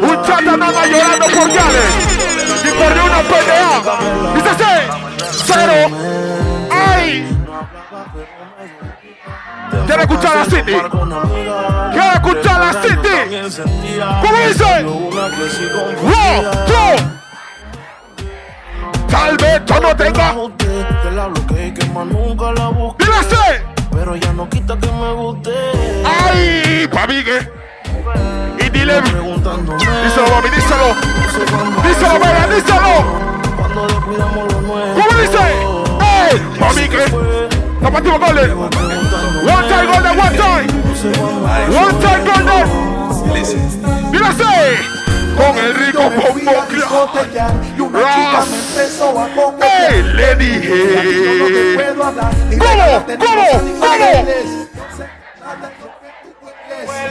Un 0.00 0.22
chatano 0.22 0.64
anda 0.64 0.86
llorando 0.86 1.26
por 1.26 1.48
Yales. 1.48 1.92
Y 2.64 2.68
corrió 2.70 3.04
una 3.04 3.22
pelea. 3.22 3.82
Dice. 4.34 5.07
Cero. 5.44 5.90
¡Ay! 6.70 7.36
¿Quiere 9.86 10.02
escuchar 10.02 10.36
la 10.36 10.44
City? 10.44 10.76
¿Quiere 11.92 12.12
escuchar 12.14 12.60
la 12.60 12.72
City? 12.82 13.16
¿Cómo 14.22 14.38
dice? 14.46 14.84
One, 16.04 16.48
two. 16.66 16.96
Tal 19.08 19.36
vez 19.36 19.64
tú 19.64 19.74
no 19.80 19.96
tengas. 19.96 20.34
Que 21.48 21.74
que 21.74 21.84
así. 23.18 23.36
Pero 23.90 24.16
ya 24.16 24.32
no 24.32 24.48
quita 24.48 24.76
que 24.78 24.86
me 24.86 25.12
guste. 25.12 25.50
¡Ay! 26.04 26.88
Papi, 26.92 27.24
¿qué? 27.24 27.50
Y 28.64 28.70
dile. 28.70 29.00
Díselo, 29.00 30.28
mami, 30.30 30.50
díselo. 30.50 30.94
Díselo, 31.82 32.14
bebé, 32.20 32.54
díselo. 32.54 33.27
Cuando 33.78 33.94
descuidamos 33.94 34.52
lo 34.52 34.60
nuevo. 34.60 34.94
¿Cómo 34.94 35.12
dice? 35.20 35.38
¡Ey! 36.00 36.34
Golden. 38.18 38.50
One 38.58 39.68
time 39.68 39.86
Golden, 39.86 40.18
one 40.18 40.36
time. 40.36 40.66
One 41.78 41.94
time 42.00 42.22
Golden. 42.24 42.66
Con 45.36 45.54
el 45.58 45.72
rico. 45.74 46.02
¡Ey! 49.62 50.02
Le 50.02 50.34
dije. 50.34 50.74
¿Cómo? 52.58 53.06
¿Cómo? 53.06 53.46
¿Cómo? 53.78 54.08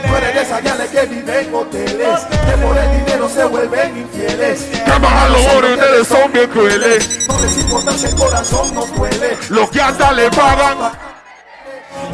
Tú 0.06 0.16
eres 0.16 0.34
de 0.34 0.42
esas 0.42 0.62
gales 0.62 0.90
que 0.90 1.06
viven 1.06 1.46
en 1.46 1.54
hoteles 1.54 2.20
Que 2.46 2.52
por 2.58 2.76
el 2.76 3.04
dinero 3.04 3.28
se 3.28 3.44
vuelven 3.44 3.98
infieles 3.98 4.60
Que 4.84 4.90
bajan 4.90 5.32
los 5.32 5.46
oro, 5.46 5.68
ustedes 5.74 6.08
son 6.08 6.32
bien 6.32 6.50
crueles. 6.50 7.28
No 7.28 7.40
les 7.40 7.58
importa 7.58 7.92
si 7.92 8.06
el 8.06 8.14
corazón 8.14 8.74
nos 8.74 8.94
duele 8.94 9.36
Los 9.50 9.70
que 9.70 9.80
hasta 9.80 10.12
le 10.12 10.30
pagan. 10.30 10.92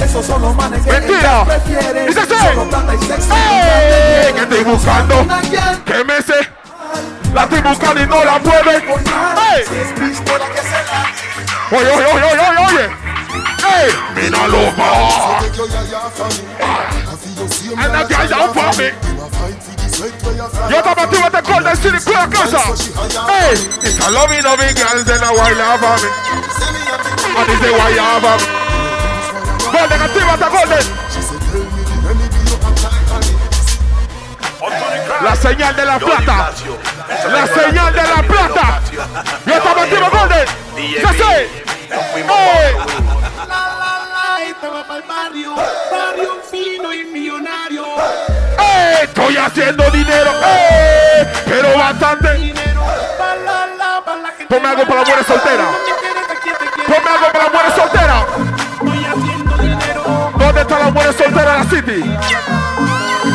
Esos 0.01 0.25
son 0.27 0.43
los 0.43 0.55
manes 0.57 0.83
que 0.83 0.93
Mentira. 0.93 1.45
prefieren 1.45 2.07
Dice. 2.07 2.21
Solo 2.27 2.69
plata 2.69 2.95
y 2.95 2.99
sexo 3.07 3.35
¡Ey! 3.35 4.33
Que 4.33 4.41
estoy 4.41 4.65
buscando. 4.65 5.27
Que 5.85 6.05
me 6.05 6.23
sé. 6.23 6.49
La 7.35 7.43
estoy 7.45 7.61
buscando 7.61 8.03
y 8.03 8.07
no 8.07 8.25
la 8.25 8.39
mueve. 8.39 8.77
¡Ey! 8.77 9.65
Si 9.69 9.75
es 9.75 9.93
pistola 9.93 10.47
que 10.47 10.61
se 10.61 10.71
la 10.71 11.79
Oye, 11.79 11.91
oye, 11.91 12.07
oye, 12.07 12.25
oye, 12.25 12.67
oye. 12.67 12.85
¡Ey! 13.77 13.91
Míralo, 14.15 14.73
ma. 14.77 14.95
And 17.45 17.93
that 17.93 18.09
guy 18.09 18.27
down 18.27 18.55
for 18.57 18.73
me. 18.81 18.89
Yo 20.71 20.77
estaba 20.79 21.03
activo 21.03 21.27
este 21.27 21.43
Golden 21.43 21.77
City 21.77 22.15
a 22.17 22.29
casa. 22.29 22.59
Hey, 23.29 23.53
it's 23.83 24.01
a 24.01 24.11
loving, 24.11 24.43
loving 24.43 24.75
girls 24.75 25.09
and 25.09 25.23
a 25.23 25.29
while 25.29 25.79
for 25.79 25.97
me. 26.01 26.09
And 27.37 27.51
it's 27.53 27.61
a 27.61 27.73
while 27.77 28.21
for 28.25 28.37
me. 28.41 28.47
Golden, 29.73 30.01
actívate, 30.01 30.49
Golden. 30.49 30.85
La 35.23 35.37
señal 35.37 35.77
de 35.77 35.85
la 35.85 35.99
plata. 35.99 36.51
La 37.29 37.47
señal 37.47 37.93
de 37.93 38.03
la 38.03 38.23
plata. 38.23 38.81
Yo 39.45 39.55
estaba 39.55 39.83
activo, 39.83 40.11
Golden. 40.11 40.47
¿Qué 40.77 41.09
sé? 41.19 41.49
Hey. 41.91 43.04
Estaba 44.65 44.83
para 44.85 44.99
el 44.99 45.07
barrio, 45.07 45.55
barrio 45.93 46.41
fino 46.51 46.91
y 46.91 47.05
millonario. 47.05 47.85
¡Eh! 48.59 49.01
Estoy 49.03 49.37
haciendo 49.37 49.91
dinero, 49.91 50.31
¡eh! 50.43 51.31
Pero 51.45 51.77
bastante. 51.77 52.33
Dinero 52.33 52.81
para 53.19 53.35
la, 53.37 53.67
la, 53.67 54.03
para 54.03 54.23
la 54.23 54.29
gente. 54.31 54.47
Ponme 54.47 54.67
algo 54.67 54.85
para 54.85 55.03
la 55.03 55.07
mujer 55.07 55.25
soltera. 55.27 55.65
Ponme 56.87 57.11
algo 57.11 57.27
para 57.31 57.45
la 57.45 57.51
mujer 57.51 57.73
soltera. 57.77 58.27
Estoy 58.73 59.05
haciendo 59.05 59.57
dinero. 59.59 60.33
¿Dónde 60.35 60.61
está 60.63 60.79
la 60.79 60.91
mujer 60.91 61.13
soltera 61.13 61.53
de 61.53 61.59
la 61.59 61.65
City? 61.65 62.17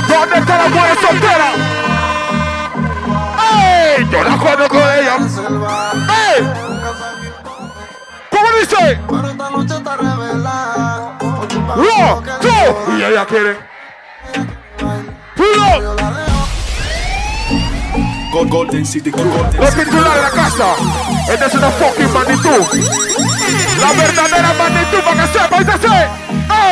¿Dónde 0.08 0.38
está 0.40 0.58
la 0.58 0.68
mujer 0.70 0.98
soltera? 1.00 1.48
¡Ey! 3.54 4.08
Yo 4.12 4.24
la 4.24 4.36
conozco 4.36 4.78
de 4.80 5.02
ella. 5.02 5.18
¡Ey! 6.10 6.54
¿Cómo 8.32 8.48
dice? 8.60 9.00
Pero 9.08 9.30
esta 9.30 9.50
noche 9.52 9.76
está 9.76 9.96
revelada. 9.96 10.99
Y 11.78 13.04
ella 13.04 13.26
quiere. 13.26 13.58
Pull 15.36 15.60
up. 15.60 16.10
Golden 18.50 18.86
City 18.86 19.12
Crew. 19.12 19.26
Los 19.60 19.76
titulares 19.76 20.16
de 20.16 20.22
la 20.22 20.30
casa. 20.30 20.76
Esta 21.32 21.46
es 21.46 21.54
una 21.56 21.70
fucking 21.72 22.14
magnitud. 22.14 22.66
La 23.80 23.92
verdadera 23.94 24.54
magnitud 24.54 25.00
para 25.04 25.22
que 25.22 25.28
sepa 25.40 25.62
y 25.62 25.66
se 25.66 25.88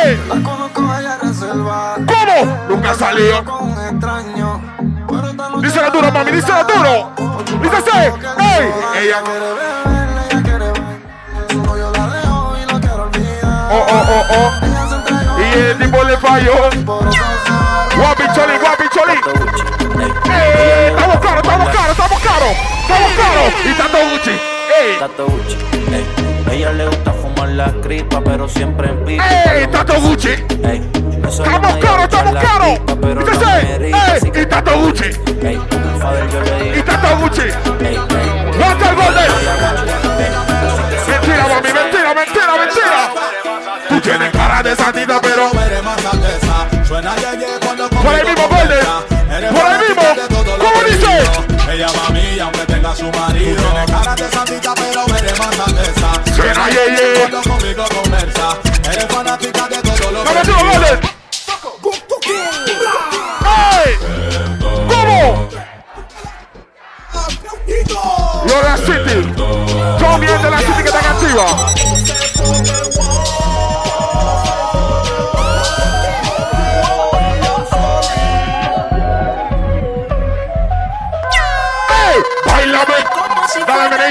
¡Ey! 0.07 0.19
La 0.27 0.35
conozco 0.35 0.89
allá 0.89 1.17
reserva. 1.21 1.95
¿Cómo? 1.95 2.57
Nunca 2.69 2.93
salió. 2.95 3.43
Dice 5.61 5.81
la 5.81 5.89
duro, 5.89 6.11
mami, 6.11 6.31
dice 6.31 6.49
la 6.49 6.63
duro. 6.63 7.11
Dice 7.61 7.91
¡Ey! 8.39 8.71
Ella. 9.01 9.21
quiere 9.23 9.49
ver, 9.53 10.09
ella 10.31 10.41
quiere 10.41 10.71
ver. 10.71 10.87
Oh, 13.69 13.85
oh, 13.89 14.03
oh, 14.09 14.25
oh. 14.31 14.86
Y 15.55 15.59
el 15.59 15.77
tipo 15.77 16.03
le 16.03 16.17
falló. 16.17 16.53
Guapi 16.85 18.23
choli, 18.35 18.57
guapi 18.59 18.83
choli. 18.93 19.13
Eh, 20.29 20.93
estamos 20.95 21.17
caros, 21.19 21.41
estamos 21.43 21.69
caros, 21.69 21.91
estamos 21.91 22.19
caros. 22.21 22.55
Estamos 22.81 23.11
caros. 23.17 23.53
Y 23.65 23.73
Tato 23.73 23.97
Gucci. 24.11 24.31
Ey, 24.31 24.99
Tato 24.99 25.25
Gucci, 25.25 25.57
ey. 25.93 26.05
Ella 26.51 26.71
le 26.73 26.85
gusta 26.87 27.11
fumar 27.13 27.49
la 27.49 27.71
cripa, 27.81 28.21
pero 28.23 28.47
siempre 28.47 28.89
en 28.89 29.03
pico. 29.05 29.23
ey, 29.23 29.67
Tato 29.67 29.99
Gucci. 30.01 30.29
Ey, 30.29 30.89
Estamos 31.27 31.77
caros, 31.77 32.03
estamos 32.03 32.35
caros. 32.35 32.79
ey, 33.63 34.41
y 34.41 34.45
Tato 34.45 34.79
Gucci. 34.79 35.05
Ey, 35.41 35.55
el 35.55 36.01
father 36.01 36.29
yo 36.29 36.41
le 36.41 36.67
Y 36.67 36.71
digo, 36.73 36.85
Tato 36.85 37.17
Gucci. 37.17 37.41
ey, 37.41 37.95
ey. 37.95 37.99
Walter 38.59 38.95
Golden. 38.95 40.46
Tienes 44.67 44.75
cara 44.75 44.75
de 44.75 44.75
santita, 44.75 45.21
pero 45.21 45.49
por 48.01 48.13
ahí 48.13 48.23
mismo, 48.25 48.47
Golden. 48.47 48.85
Por 49.53 49.65
ahí 49.65 49.79
mismo. 49.87 50.03
¿Cómo 50.57 50.83
dice? 50.83 51.13
Ella 51.71 51.87
va 51.87 52.07
a 52.07 52.09
mí, 52.09 52.39
aunque 52.39 52.65
tenga 52.65 52.95
su 52.95 53.11
marido. 53.11 53.61
Tiene 53.61 53.85
cara 53.85 54.15
de 54.15 54.29
santita, 54.29 54.73
pero 54.75 55.05
eres 55.17 55.39
más 55.39 55.55
santesa. 55.55 56.11
Suena, 56.35 56.69
ye. 56.69 57.29
Cuando 57.29 57.41
conmigo 57.49 57.85
conversa, 58.01 58.57
eres 58.91 59.05
fanática 59.05 59.67
de 59.69 59.81
todo 59.81 60.11
lo 60.11 60.23
que. 60.23 60.29
¡Ey! 63.47 63.97
¿Cómo? 64.59 65.49
Yo 68.47 68.61
la 68.63 68.77
City. 68.77 69.33
Yo 69.99 70.19
bien 70.19 70.41
de 70.41 70.49
la 70.51 70.59
City 70.59 70.83
que 70.83 70.89
están 70.89 71.05
activa. 71.05 71.45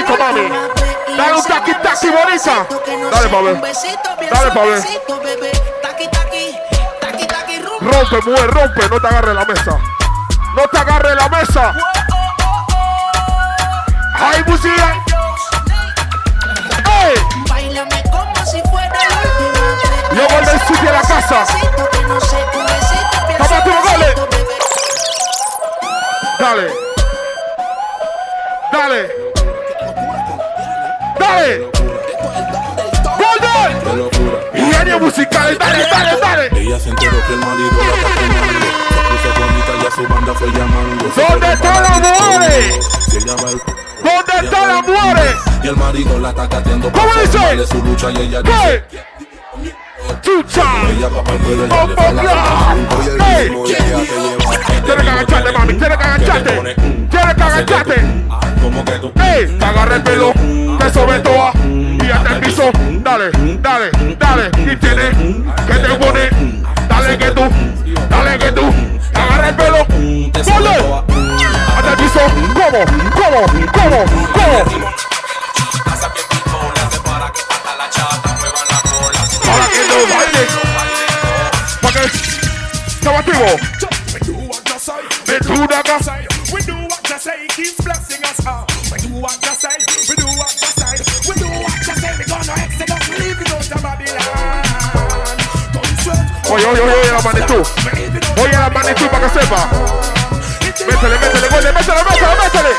Dale, 0.05 0.17
mami. 0.17 0.49
Dale 1.17 1.33
un 1.33 1.43
taqui 1.43 1.73
taqui 1.81 2.09
bonita. 2.09 2.67
Dale, 3.11 3.27
pa' 3.29 3.41
ver. 3.41 3.55
Dale, 4.31 4.51
pa' 4.51 4.63
ver. 4.65 4.83
Rompe, 7.79 8.21
mujer, 8.25 8.49
rompe. 8.51 8.89
No 8.89 8.99
te 8.99 9.07
agarre 9.07 9.33
la 9.33 9.45
mesa. 9.45 9.79
No 10.55 10.67
te 10.67 10.77
agarre 10.77 11.15
la 11.15 11.29
mesa. 11.29 11.73
¡Ay, 14.19 14.43
música! 14.45 14.95
¡Ey! 17.03 17.15
Bailame 17.49 18.03
como 18.11 18.45
si 18.45 18.61
fuera 18.69 18.89
la. 18.89 20.15
Yo 20.15 20.27
voy 20.27 20.45
del 20.45 20.59
sitio 20.61 20.89
a 20.89 20.93
la 20.93 21.01
casa. 21.01 21.45
Toma 23.37 23.63
tú, 23.63 23.71
bebé. 23.83 24.15
Dale. 26.39 26.73
Dale. 28.71 29.26
Dale. 31.27 31.69
¡Golden! 33.17 34.75
Años 34.75 35.01
musicales. 35.01 35.59
Dale, 35.59 35.85
dale, 35.91 36.19
dale. 36.21 36.61
Ella 36.61 36.79
se 36.79 36.89
enteró 36.89 37.17
que 37.27 37.33
el 37.33 37.39
marido 37.39 37.71
la 37.71 37.95
está 37.95 38.09
quemando. 38.19 38.67
Se 38.89 39.01
puso 39.09 39.29
bonita 39.39 39.71
y 39.81 39.87
a 39.87 39.91
su 39.91 40.13
banda 40.13 40.33
fue 40.35 40.47
llamando. 40.51 41.05
¿Dónde 41.15 41.53
están 41.53 41.83
las 41.83 41.99
mujeres? 41.99 42.87
Si 43.09 43.17
ella 43.17 43.35
va 43.43 43.49
al- 43.49 43.61
¿Dónde 44.03 44.45
están 44.45 44.67
las 44.67 44.87
mujeres? 44.87 45.35
Y 45.63 45.67
el 45.67 45.75
marido 45.75 46.19
la 46.19 46.29
está 46.29 46.47
cateando 46.47 46.91
¿Cómo 46.91 47.13
dice? 47.21 47.67
su 47.67 47.83
lucha 47.83 48.11
y 48.11 48.17
ella 48.17 48.41
dice 48.41 48.83
¿Qué? 48.89 48.99
Fala 50.43 52.21
Black! 52.21 52.77
¡Ey! 53.37 53.51
Tienes 54.85 55.03
que 55.03 55.09
agacharte, 55.09 55.51
mami. 55.51 55.73
Tienes 55.73 55.97
que 55.97 56.03
agacharte. 56.03 56.75
Tienes 57.09 57.35
que 57.35 57.43
agacharte. 57.43 57.95
Como 58.61 58.85
que 58.85 58.91
tú. 58.93 59.11
Te 59.11 59.65
agarra 59.65 59.95
el 59.95 60.03
pelo, 60.03 60.33
te 60.79 60.89
sobe 60.93 61.19
toa 61.19 61.51
y 61.65 62.11
hasta 62.11 62.35
el 62.35 62.39
piso. 62.41 62.71
Dale, 63.01 63.31
dale, 63.61 63.91
dale. 64.17 64.49
Y 64.57 64.75
tienes 64.77 65.15
que 65.67 65.73
te 65.73 65.89
pone. 65.95 66.29
Dale 66.87 67.17
que 67.17 67.31
tú, 67.31 67.41
dale 68.09 68.37
que 68.39 68.51
tú. 68.51 68.73
Te 69.13 69.19
agarra 69.19 69.49
el 69.49 69.55
pelo. 69.55 69.77
¡Dale! 70.45 71.03
Hasta 71.75 71.91
el 71.91 71.97
piso. 71.97 72.19
¿Cómo? 72.53 72.79
¿Cómo? 73.13 73.41
¿Cómo? 73.73 74.05
¿Cómo? 74.33 75.16
Para 80.05 80.25
que 80.31 80.45
no 80.53 80.61
baile. 80.75 80.97
Para 81.81 81.93
que. 81.93 82.05
Estamos 82.87 83.19
activos. 83.19 83.55
Me 85.27 85.39
tú 85.39 85.67
de 85.67 85.75
acá. 85.75 85.97
We 86.53 86.61
do 86.61 86.73
what 86.87 87.09
you 87.09 87.19
say, 87.19 87.47
keep 87.55 87.75
blessing 87.83 88.23
us 88.23 88.45
all. 88.45 88.65
We 88.91 88.97
do 88.99 89.15
what 89.19 89.35
you 89.43 89.53
say, 89.55 89.75
we 90.07 90.15
do 90.15 90.27
what 90.37 90.53
you 90.53 90.67
say, 90.77 90.95
we 91.27 91.33
do 91.35 91.47
what 91.47 91.75
you 91.87 91.95
say. 91.95 92.13
We 92.17 92.23
gonna 92.25 92.53
exodus, 92.63 93.09
we 93.09 93.15
leave 93.17 93.41
it 93.41 93.51
out 93.51 93.71
of 93.75 93.81
Babylon. 93.83 95.37
Don't 95.73 95.99
sweat. 96.03 96.23
Oye, 96.51 96.65
oye, 96.65 96.79
oye, 96.79 96.93
oye, 96.93 97.11
la 97.11 97.21
magnitud. 97.21 97.65
Oye, 98.37 98.51
la 98.53 98.69
magnitud 98.69 99.07
para 99.09 99.27
que 99.27 99.39
sepa. 99.39 99.69
Métele, 100.87 101.17
métele, 101.19 101.49
métele, 101.49 101.71
métele, 101.73 102.03
métele, 102.07 102.35
métele. 102.43 102.73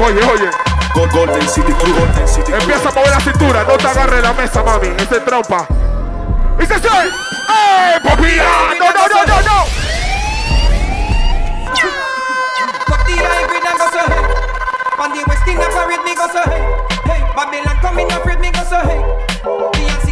Oye, 0.00 0.22
oye. 0.24 0.75
Golden 0.96 1.48
City 1.48 1.72
Crew. 1.74 1.94
Golden 1.94 2.26
City 2.26 2.44
Crew. 2.44 2.60
Empieza 2.60 2.88
a 2.88 2.92
mover 2.92 3.10
la 3.10 3.20
cintura, 3.20 3.64
no 3.64 3.76
te 3.76 3.86
agarre 3.86 4.22
la 4.22 4.32
mesa, 4.32 4.62
mami. 4.62 4.88
Es 4.88 5.24
trompa. 5.24 5.66
¡Y 6.58 6.66
se 6.66 6.78
se! 6.78 6.88
¡Eh, 6.88 8.00
papilla! 8.02 8.44
¡No, 8.78 8.92
no, 8.92 9.08
no, 9.08 9.24
no, 9.26 9.42
no! 9.42 9.66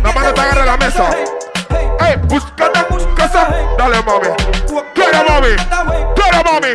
La 0.03 0.13
mano 0.13 0.35
te 0.35 0.41
agarre 0.43 0.67
la 0.67 0.77
mesa. 0.77 1.11
¡Eh, 2.07 2.17
búscate, 2.25 2.81
casa! 3.17 3.49
Dale, 3.79 4.03
mami. 4.03 4.29
¡Quiero, 4.95 5.25
mami! 5.29 5.57
¡Quiero, 6.15 6.45
mami! 6.45 6.75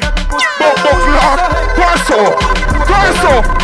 ¡Bombo 0.59 0.91
clock! 1.05 1.39
¡Todo 1.75 1.93
eso! 1.95 2.19
¡Todo 2.87 3.03
eso! 3.11 3.59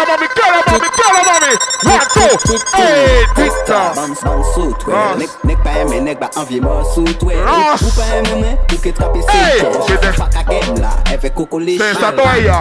la 0.00 0.06
mommy, 0.06 0.26
girl 0.34 0.50
la 0.56 0.62
mommy, 0.72 0.88
girl 0.96 1.12
la 1.12 1.22
mommy. 1.28 1.54
One, 1.84 2.06
two, 2.14 2.56
hey, 2.76 3.24
titan. 3.36 3.94
Bounce, 3.94 4.20
bounce, 4.22 4.54
saute, 4.54 4.84
ouais. 4.86 5.16
Nek, 5.18 5.30
nek 5.44 5.58
pa 5.64 5.70
eme, 5.80 6.00
nek 6.00 6.18
ba 6.20 6.28
anvye 6.36 6.60
mo 6.60 6.82
saute, 6.94 7.22
ouais. 7.24 7.36
Ou 7.36 7.90
pa 7.96 8.04
eme 8.16 8.34
mwen, 8.40 8.56
ou 8.72 8.78
ke 8.80 8.92
trape 8.92 9.20
se 9.22 9.42
to. 9.60 10.12
Faka 10.16 10.42
game 10.48 10.78
la, 10.80 10.92
efe 11.14 11.30
koko 11.34 11.58
le 11.58 11.76
chala. 11.78 12.10
Se 12.34 12.44
ya. 12.46 12.60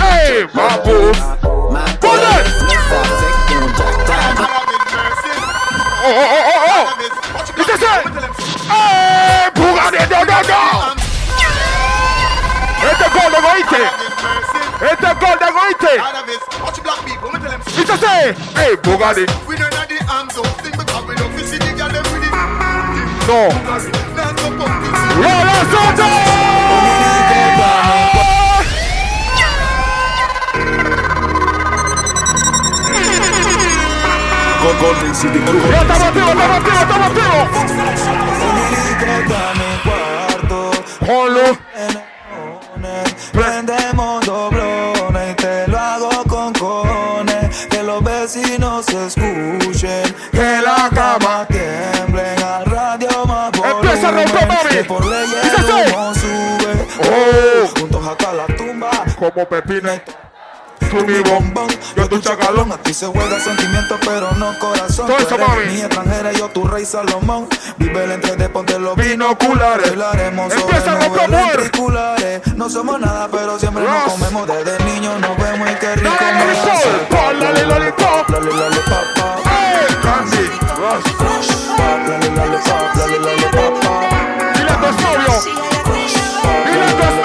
Hey, 0.00 0.44
ma. 0.54 0.68
Ma 1.70 1.84
Oh, 6.02 6.06
oh, 6.06 6.28
oh, 6.32 6.44
oh, 6.48 6.60
oh. 6.70 6.84
Qu'est-ce 7.56 7.68
que 7.68 7.76
c'est? 7.78 8.02
Pour 9.54 9.74
aller. 9.80 10.99
¿Qué 12.80 12.96
se 12.96 13.04
hace? 13.04 13.04
¡Eh, 13.04 13.04
Bugatti! 13.04 13.04
¡No, 13.04 13.04
no, 13.04 13.04
no! 13.04 13.04
Este 13.04 13.04
es 13.04 13.12
gol 13.12 13.32
de 13.32 13.40
Goite. 13.40 13.82
Este 14.92 15.06
es 15.06 15.14
gol 15.20 15.38
de 15.38 15.48
Goite. 15.52 15.92
¿Qué 17.76 17.86
se 17.86 17.92
hace? 17.92 18.28
¡Ey, 18.60 18.76
Bugatti! 18.82 19.24
No. 23.26 23.40
¡Lola 25.20 25.58
Soto! 25.70 26.08
Go- 34.62 34.74
Golden 34.80 35.14
City 35.14 35.38
Crew. 35.40 35.70
¡Ya 35.70 35.80
estamos 35.80 36.02
activos, 36.02 36.30
estamos 36.30 36.56
activos, 36.56 36.80
estamos 36.82 37.06
activos! 37.06 37.48
Ponlo. 41.06 41.69
Que 54.80 54.86
por 54.86 55.04
ley 55.04 55.26
¿Qué 55.42 55.50
se 55.50 55.56
hace? 55.56 55.84
el 55.84 55.92
humo 55.92 56.14
sube. 56.14 56.86
Oh. 57.00 57.78
Juntos 57.78 58.06
acá 58.06 58.32
la 58.32 58.46
tumba. 58.56 58.90
Como 59.18 59.46
pepino. 59.46 59.90
tú 60.90 61.04
mi 61.06 61.18
bombón, 61.20 61.68
yo 61.94 62.08
tu 62.08 62.18
chacalón. 62.18 62.72
Aquí 62.72 62.94
se 62.94 63.04
juega 63.06 63.38
sentimiento, 63.40 63.98
pero 64.06 64.32
no 64.32 64.58
corazón. 64.58 65.06
Todo 65.06 65.18
eso, 65.18 65.36
mami. 65.36 65.66
Mi 65.66 65.80
extranjera, 65.82 66.32
yo 66.32 66.48
tu 66.48 66.66
rey 66.66 66.86
Salomón. 66.86 67.46
Vive 67.76 68.04
el 68.04 68.12
entre 68.12 68.36
de 68.36 68.48
ponte 68.48 68.78
los 68.78 68.96
Binoculares. 68.96 69.90
Promover. 69.90 71.28
ventriculares. 71.28 72.40
No 72.56 72.70
somos 72.70 72.98
nada, 72.98 73.28
pero 73.30 73.58
siempre 73.58 73.84
nos 73.84 74.14
comemos. 74.14 74.46
Desde 74.46 74.82
niños 74.84 75.20
nos 75.20 75.36
vemos 75.36 75.70
y 75.70 75.74
qué 75.74 75.94
rico 75.96 76.10
Dale, 77.30 77.66
lollipop. 77.66 78.30
lollipop. 78.30 79.04
Candy. 80.02 80.50
Dinosaurio. 84.90 85.60
Y 86.66 86.98
la 86.98 87.19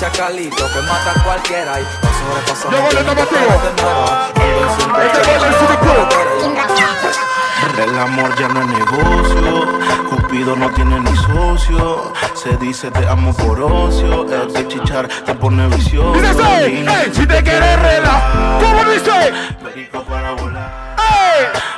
chacalito 0.00 0.66
que 0.72 0.80
mata 0.80 1.12
a 1.14 1.22
cualquiera. 1.22 1.78
Y 1.78 1.84
pa' 1.84 2.08
sobrepasar. 2.18 2.72
Yo 2.72 2.80
voy 2.80 2.96
a 2.96 3.00
estar 3.00 3.16
contigo. 3.16 3.50
Este. 4.96 5.30
El 7.82 7.98
amor 7.98 8.34
ya 8.38 8.48
no 8.48 8.60
es 8.60 8.66
negocio, 8.66 9.66
Cupido 10.10 10.56
no 10.56 10.70
tiene 10.70 11.00
ni 11.00 11.16
socio. 11.16 12.12
Se 12.34 12.56
dice 12.56 12.90
te 12.90 13.06
amo 13.06 13.34
por 13.34 13.60
ocio, 13.60 14.26
el 14.30 14.52
de 14.52 14.68
chichar 14.68 15.08
te 15.08 15.34
pone 15.34 15.66
vicioso. 15.68 16.14
Hey, 16.42 16.84
si 17.12 17.26
te 17.26 17.42
quieres 17.42 17.80
rela 17.80 18.58
¿Cómo 18.60 18.84
dice? 18.90 19.32
Perico 19.62 20.02
para 20.04 20.32
volar, 20.32 20.96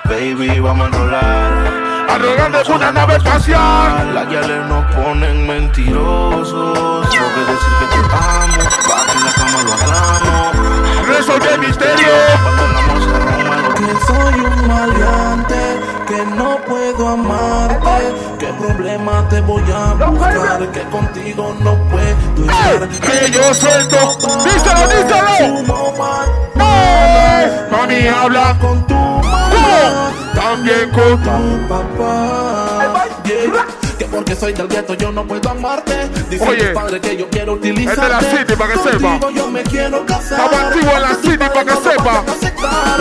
Hey, 0.08 0.34
baby, 0.34 0.60
vamos 0.60 0.84
a 0.84 0.88
enrolar. 0.88 1.91
Arrogante 2.12 2.60
es 2.60 2.68
una 2.68 2.92
nave 2.92 3.16
espacial 3.16 4.14
Las 4.14 4.28
guiales 4.28 4.66
nos 4.66 4.84
ponen 4.94 5.46
mentirosos. 5.46 6.78
Porque 6.78 7.40
decir 7.52 7.72
que 7.80 7.86
te 7.86 7.98
amo, 8.14 8.62
para 8.88 9.04
que 9.06 9.18
en 9.18 9.24
la 9.24 9.32
cama 9.32 9.62
lo 9.62 9.72
hagamos. 9.72 11.06
Resolver 11.08 11.58
misterio 11.58 12.08
Cuando 12.42 12.64
el 12.64 12.76
amor 12.76 12.98
se 13.02 13.10
rompe, 13.18 13.74
Que 13.74 13.90
soy 14.06 14.40
un 14.40 14.68
maleante, 14.68 15.80
que 16.06 16.26
no 16.36 16.56
puedo 16.68 17.08
amarte. 17.08 18.14
¿Qué 18.38 18.46
problema 18.54 19.28
te 19.28 19.40
voy 19.40 19.64
a 19.72 19.94
buscar? 19.94 20.72
Que 20.72 20.82
contigo 20.84 21.56
no 21.60 21.76
puedo 21.88 22.50
estar. 22.50 22.88
Que 22.88 23.30
yo 23.30 23.54
suelto 23.54 23.96
Díselo, 24.44 24.88
díselo 24.88 25.62
Mami 27.70 28.06
habla 28.06 28.56
con 28.60 28.86
tu 28.86 28.94
mamá. 28.94 30.21
También 30.34 30.90
con 30.90 31.22
tu 31.22 31.68
papá. 31.68 33.06
Que 33.98 34.06
porque 34.06 34.34
soy 34.34 34.52
del 34.52 34.68
gueto 34.68 34.94
yo 34.94 35.12
no 35.12 35.24
puedo 35.24 35.50
amarte. 35.50 36.08
Dice 36.28 36.44
Oye, 36.44 36.66
tu 36.68 36.74
padre 36.74 37.00
que 37.00 37.16
yo 37.16 37.28
quiero 37.30 37.52
utilizarte. 37.54 38.00
es 38.02 38.08
de 38.08 38.08
la 38.08 38.20
city, 38.38 38.56
pa' 38.56 38.68
que 38.68 38.78
sepa. 38.90 39.30
Yo 39.32 39.48
me 39.48 39.62
quiero 39.62 40.04
casar. 40.06 40.40
Estamos 40.40 40.60
activos 40.60 40.94
en 40.94 41.02
la 41.02 41.14
city, 41.14 41.36
pa' 41.54 41.64
que 41.64 41.90
sepa. 41.90 42.24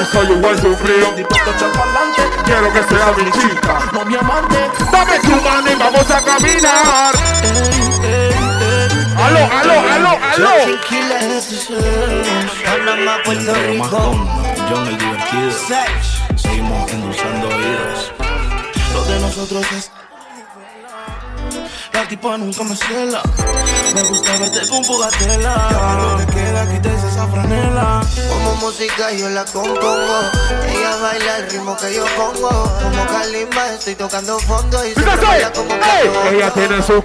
Y 0.02 0.06
soy 0.06 0.32
un 0.32 0.41
buen 0.41 0.62
sufrido. 0.62 1.08
Quiero 2.46 2.74
que 2.74 2.84
sea 2.84 3.13
mi 3.17 3.32
chica 3.32 3.80
No 3.94 4.06
mi 4.06 4.15
amante. 4.15 4.70
Dame 4.91 5.20
tu 5.20 5.30
mano 5.41 5.72
y 5.72 5.76
vamos 5.76 6.12
a 6.12 6.22
caminar 6.22 7.15
Aló, 9.17 9.39
aló, 9.39 9.80
aló, 9.91 10.10
aló 10.34 10.52
Puerto 13.26 13.54
Pero 13.54 13.74
más 13.76 13.91
Rico. 13.91 13.98
con 13.98 14.28
John 14.67 14.88
el 14.88 14.98
divertido. 14.98 15.52
Seguimos 16.36 16.91
endulzando 16.91 17.48
oídos. 17.48 18.12
Lo 18.94 19.04
de 19.06 19.20
nosotros 19.20 19.65
es. 19.78 19.91
La 21.94 22.08
tipa 22.08 22.38
nunca 22.38 22.63
me 22.63 22.76
cela. 22.76 23.22
Me 23.94 24.02
gusta 24.04 24.38
verte 24.38 24.67
con 24.67 24.84
fogatela. 24.84 25.56
Lo 26.02 26.17
que 26.26 26.34
queda, 26.34 26.67
quítese 26.72 27.08
esa 27.08 27.28
franela. 27.28 28.02
Como 28.30 28.56
música 28.56 29.12
yo 29.12 29.30
la 29.30 29.46
compongo. 29.46 30.20
Ella 30.67 30.96
baila 31.02 31.38
el 31.38 31.50
ritmo 31.52 31.78
que 31.78 31.94
yo 31.94 32.06
pongo. 32.15 32.50
Como 32.50 33.06
Kalimba 33.08 33.74
estoy 33.74 33.96
tocando 33.96 34.39
fondo 34.39 34.86
y 34.86 34.91
así, 34.91 35.02
baila 35.26 35.52
como 35.54 35.76
hey, 35.84 36.10
que 36.30 36.36
ella 36.38 36.52
tiene 36.54 36.82
su 36.82 37.04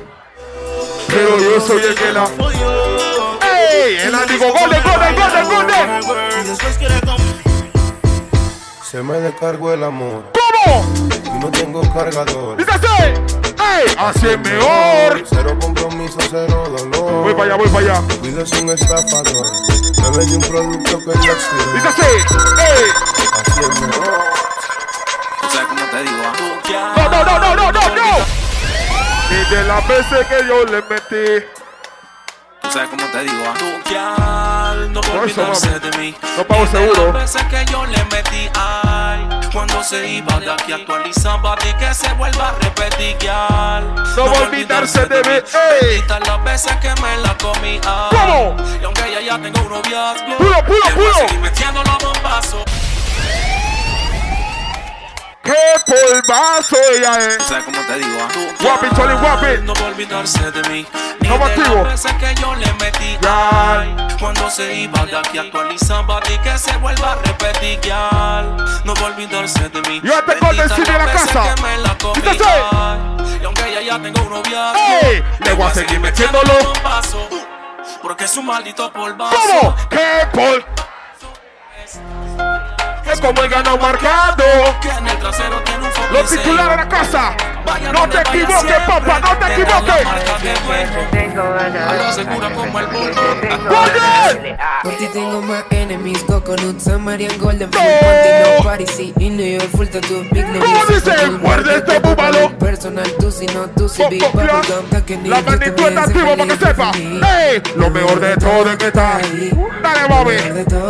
Pero 1.08 1.38
yo 1.38 1.60
soy 1.60 1.82
el 1.82 1.94
que 1.94 2.12
la 2.12 2.28
Hey, 3.42 3.96
el 4.04 4.14
ánimo, 4.14 4.46
golden, 4.52 4.82
golden, 4.82 5.14
golden, 5.14 5.48
golden 5.48 6.44
Y 6.44 6.48
después 6.48 6.78
quiere 6.78 7.00
com- 7.02 7.35
Se 8.96 9.02
me 9.02 9.20
descargó 9.20 9.74
el 9.74 9.84
amor 9.84 10.24
¿Cómo? 10.32 10.82
y 11.26 11.38
no 11.38 11.50
tengo 11.50 11.82
cargador. 11.92 12.56
Dice 12.56 12.70
así, 12.70 12.86
hey, 13.58 13.94
así 13.98 14.26
es 14.26 14.38
mejor 14.38 15.22
Cero 15.28 15.54
compromiso, 15.60 16.16
cero 16.30 16.64
dolor. 16.66 17.24
Voy 17.24 17.34
para 17.34 17.44
allá, 17.44 17.56
voy 17.56 17.68
para 17.68 17.98
allá 17.98 18.16
Cuido 18.20 18.40
es 18.40 18.50
un 18.52 18.70
estafador. 18.70 19.52
Me 20.00 20.16
vende 20.16 20.36
un 20.36 20.42
producto 20.44 20.98
que 21.00 21.04
no. 21.04 21.12
Dice 21.12 21.88
así, 21.88 22.02
hey 22.56 22.88
Así 23.34 23.60
es 23.60 23.80
mejor. 23.82 24.24
¿Tú 25.42 25.48
sabes 25.50 25.68
cómo 25.68 25.84
te 25.90 26.02
digo? 26.02 26.22
No, 26.96 27.10
no, 27.10 27.24
no, 27.24 27.38
no, 27.38 27.54
no, 27.54 27.72
no, 27.72 27.96
no 27.96 28.26
Y 29.30 29.54
de 29.54 29.62
las 29.64 29.88
veces 29.88 30.26
que 30.26 30.48
yo 30.48 30.64
le 30.64 30.80
metí 30.80 31.44
¿Tú 32.62 32.70
sabes 32.70 32.88
cómo 32.88 33.04
te 33.12 33.24
digo? 33.24 34.55
No 34.90 35.00
Por 35.00 35.16
olvidarse 35.18 35.78
de 35.80 35.98
mí. 35.98 36.14
No 36.36 36.44
pago 36.44 36.66
seguro. 36.66 37.12
Las 37.12 37.34
veces 37.34 37.42
que 37.48 37.64
yo 37.72 37.84
le 37.86 38.04
metí, 38.06 38.48
ay, 38.54 39.28
cuando 39.52 39.82
se 39.82 40.08
iba 40.08 40.38
de 40.40 40.50
aquí 40.52 40.72
actualizaba 40.72 41.56
y 41.68 41.72
que 41.74 41.94
se 41.94 42.12
vuelva 42.14 42.48
a 42.50 42.52
repetir. 42.52 43.16
No 44.16 44.24
a 44.24 44.42
olvidarse 44.42 45.06
de 45.06 45.22
mí, 45.22 45.36
ey. 45.82 46.04
Las 46.08 46.44
veces 46.44 46.76
que 46.76 46.90
me 47.02 47.16
la 47.18 47.36
comí, 47.38 47.80
ay. 47.86 48.10
¿Cómo? 48.10 48.56
Y 48.80 48.84
aunque 48.84 49.06
ella 49.08 49.20
ya 49.20 49.38
tenga 49.38 49.60
un 49.60 49.70
noviazgo, 49.70 50.36
Puro, 50.38 50.64
puro, 50.64 50.94
puro. 50.94 51.14
seguir 51.14 51.40
metiendo 51.40 51.82
los 51.84 51.98
bombazos. 51.98 52.62
¡Qué 55.46 55.92
polvazo 55.92 56.76
ella 56.94 57.18
es! 57.28 57.38
¿Tú 57.38 57.44
sabes 57.44 57.64
cómo 57.64 57.78
te 57.86 57.94
digo? 57.94 58.18
ah? 58.20 58.28
Guapi, 58.60 58.86
choli, 58.96 59.14
guapi. 59.14 59.62
No 59.62 59.74
va 59.74 59.80
a 59.80 59.84
olvidarse 59.86 60.50
de 60.50 60.62
mí. 60.68 60.86
Ni 61.20 61.28
Estamos 61.28 61.50
de 61.50 61.56
las 61.56 61.84
veces 61.84 62.12
que 62.14 62.34
yo 62.34 62.54
le 62.56 62.72
metí. 62.74 63.16
Ya. 63.22 63.80
Ay, 63.80 63.96
cuando 64.20 64.50
se 64.50 64.74
iba 64.74 65.06
de 65.06 65.16
aquí 65.16 65.38
actualizaba 65.38 66.20
y 66.32 66.38
que 66.38 66.58
se 66.58 66.76
vuelva 66.78 67.12
a 67.12 67.14
repetir, 67.16 67.80
guial. 67.80 68.56
No 68.84 68.94
va 68.94 69.00
a 69.02 69.04
olvidarse 69.04 69.68
de 69.68 69.80
mí. 69.82 70.00
Yo 70.02 70.22
te 70.24 70.36
corto 70.38 70.74
cine 70.74 70.92
de 70.92 70.98
la 70.98 71.12
casa. 71.12 71.54
que 71.54 71.62
me 71.62 71.78
la 71.78 71.96
comí, 71.98 72.20
Y 73.40 73.44
aunque 73.44 73.68
ella 73.68 73.80
ya 73.82 74.02
tenga 74.02 74.20
un 74.22 74.30
noviazgo, 74.30 74.78
¡Ey! 75.02 75.24
Le 75.40 75.52
voy 75.52 75.66
a 75.66 75.74
seguir 75.74 76.00
metiéndolo. 76.00 76.52
bombazos. 76.74 77.28
porque 78.02 78.24
es 78.24 78.36
un 78.36 78.46
maldito 78.46 78.92
polvazo. 78.92 79.36
¿Cómo? 79.60 79.76
¿Qué 79.90 80.26
por? 80.32 80.64
Es 83.10 83.20
como 83.20 83.42
el 83.42 83.48
ganado 83.48 83.78
marcado. 83.78 84.44
Que 84.80 84.88
en 84.88 85.06
el 85.06 85.18
trasero 85.18 85.62
tiene 85.64 85.84
un 85.86 85.92
foco 85.92 86.12
Los 86.12 86.30
titulares 86.30 86.70
de 86.70 86.76
la 86.76 86.88
casa. 86.88 87.36
No 87.92 88.08
te 88.08 88.18
equivoques, 88.20 88.78
papá, 88.86 89.20
no 89.20 89.36
te 89.38 89.52
equivoques. 89.52 90.06
Algo 91.88 92.12
segura 92.12 92.50
como 92.50 92.80
el 92.80 92.86
bulto. 92.86 93.22
Por 94.82 94.96
ti 94.96 95.06
tengo 95.12 95.42
más 95.42 95.64
enemies, 95.70 96.22
Coconut, 96.22 96.80
Samarian, 96.80 97.36
Golden 97.38 97.70
Full, 97.72 97.82
Montino, 97.82 98.64
Paris, 98.64 98.90
sí, 98.96 99.12
y 99.18 99.30
New 99.30 99.58
York, 99.58 99.70
full 99.76 99.86
tattoo, 99.86 100.22
big 100.30 100.46
name, 100.46 100.60
¿Cómo 100.60 100.84
dice? 100.86 101.30
Muerde 101.42 101.76
este 101.76 101.98
búbalo. 101.98 102.56
Personal, 102.58 103.12
tú 103.18 103.30
si 103.30 103.46
no, 103.46 103.66
tú 103.76 103.88
si 103.88 104.04
big 104.08 104.22
La 105.24 105.40
magnitud 105.42 105.88
está 105.88 106.02
activa 106.04 106.36
para 106.36 106.46
que 106.46 106.66
sepa. 106.66 106.92
¡Ey! 106.94 107.62
Lo 107.74 107.90
mejor 107.90 108.20
de 108.20 108.36
todo 108.36 108.70
es 108.70 108.76
que 108.76 108.86
está. 108.86 109.18
Dale, 109.82 110.08
mami. 110.08 110.36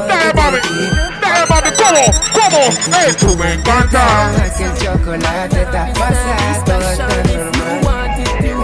Dale, 0.07 0.35
mami. 0.35 1.15
Dale, 1.27 1.47
mami. 1.47 1.71
¿Cómo? 1.77 2.03
¿Cómo? 2.33 2.61
¡Ey! 2.99 3.12
Tú 3.19 3.37
me 3.37 3.55
encantas. 3.55 4.53
Que 4.57 4.65
el 4.65 4.75
chocolate 4.79 5.62
está 5.62 5.93
pasado, 5.93 6.65
todo 6.65 6.91
está 6.91 7.07
normal. 7.09 8.11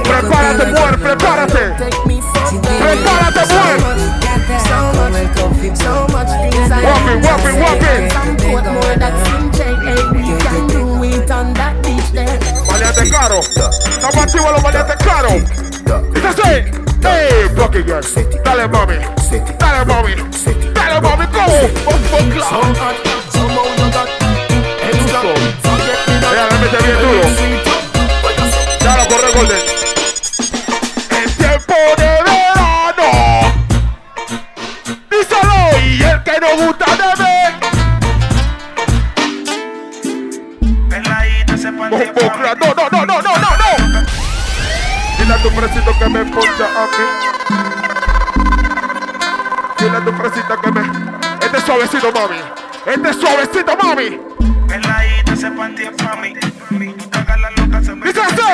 Prepárate, 0.04 0.66
mujer, 0.66 0.98
prepárate. 1.00 1.62
Prepárate, 2.78 3.42
mujer. 3.52 3.78
So 5.74 6.06
much 6.08 6.28
things 6.28 6.70
I 6.70 6.72
Walking, 6.84 7.20
walking, 7.22 7.56
walking. 7.62 8.02
Maleante 12.70 13.10
caro. 13.10 13.40
Estamos 13.40 14.16
activos 14.16 14.52
los 14.52 14.62
maleantes 14.62 14.96
caros. 14.96 15.42
¿Es 16.14 16.24
así? 16.24 16.50
¡Ey! 17.04 17.48
Bucky 17.56 17.82
girl. 17.82 18.04
Dale, 18.44 18.68
mami. 18.68 18.94
Dale, 19.58 19.84
mami. 19.86 20.71
Baba, 21.02 21.18
we 21.18 21.26
go. 21.26 21.44
Fuck, 21.84 22.00
fuck, 22.10 22.26
go. 22.32 22.38
Me 22.38 23.90
that. 23.90 24.08
Let 26.32 26.60
me 26.60 26.68
tell 28.82 29.91
Este 51.94 52.08
es 52.08 52.16
suavecito, 52.16 52.16
mami. 52.16 52.58
Este 52.86 53.10
es 53.10 53.16
suavecito, 53.16 53.76
mami. 53.76 53.90
Dice 58.02 58.20
así. 58.22 58.52